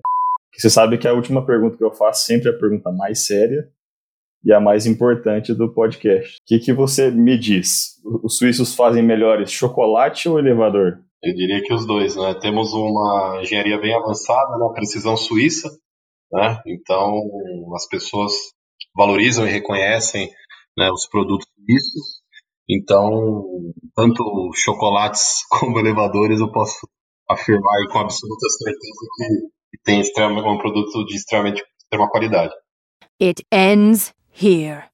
Você 0.58 0.68
sabe 0.70 0.98
que 0.98 1.08
a 1.08 1.14
última 1.14 1.46
pergunta 1.46 1.78
que 1.78 1.84
eu 1.84 1.94
faço 1.94 2.26
sempre 2.26 2.50
é 2.50 2.52
a 2.52 2.58
pergunta 2.58 2.92
mais 2.92 3.28
séria 3.28 3.70
e 4.44 4.52
a 4.52 4.60
mais 4.60 4.88
importante 4.88 5.54
do 5.54 5.72
podcast. 5.72 6.38
O 6.38 6.40
que, 6.46 6.58
que 6.60 6.74
você 6.74 7.12
me 7.12 7.38
diz? 7.38 8.02
Os 8.24 8.38
suíços 8.38 8.76
fazem 8.76 9.04
melhores 9.04 9.52
chocolate 9.52 10.28
ou 10.28 10.40
elevador? 10.40 11.00
Eu 11.22 11.34
diria 11.34 11.62
que 11.62 11.74
os 11.74 11.86
dois, 11.86 12.16
né? 12.16 12.34
Temos 12.36 12.74
uma 12.74 13.40
engenharia 13.42 13.80
bem 13.80 13.94
avançada, 13.94 14.58
né? 14.58 14.70
precisão 14.74 15.18
suíça, 15.18 15.70
né? 16.32 16.62
Então 16.66 17.22
as 17.76 17.88
pessoas 17.88 18.34
valorizam 18.96 19.48
e 19.48 19.52
reconhecem 19.52 20.30
né, 20.78 20.90
os 20.92 21.08
produtos 21.08 21.48
suíços. 21.56 22.22
Então, 22.70 23.44
tanto 23.96 24.24
chocolates 24.56 25.46
como 25.50 25.80
elevadores 25.80 26.40
eu 26.40 26.52
posso 26.52 26.88
afirmar 27.30 27.88
com 27.92 28.00
absoluta 28.00 28.48
certeza 28.50 29.08
que, 29.16 29.78
tem 29.84 30.02
um 30.02 30.58
produto 30.58 31.06
de 31.06 31.16
extremamente 31.16 31.64
extrema 31.80 32.10
qualidade. 32.10 32.54
It 33.22 33.46
ends 33.52 34.14
here. 34.32 34.89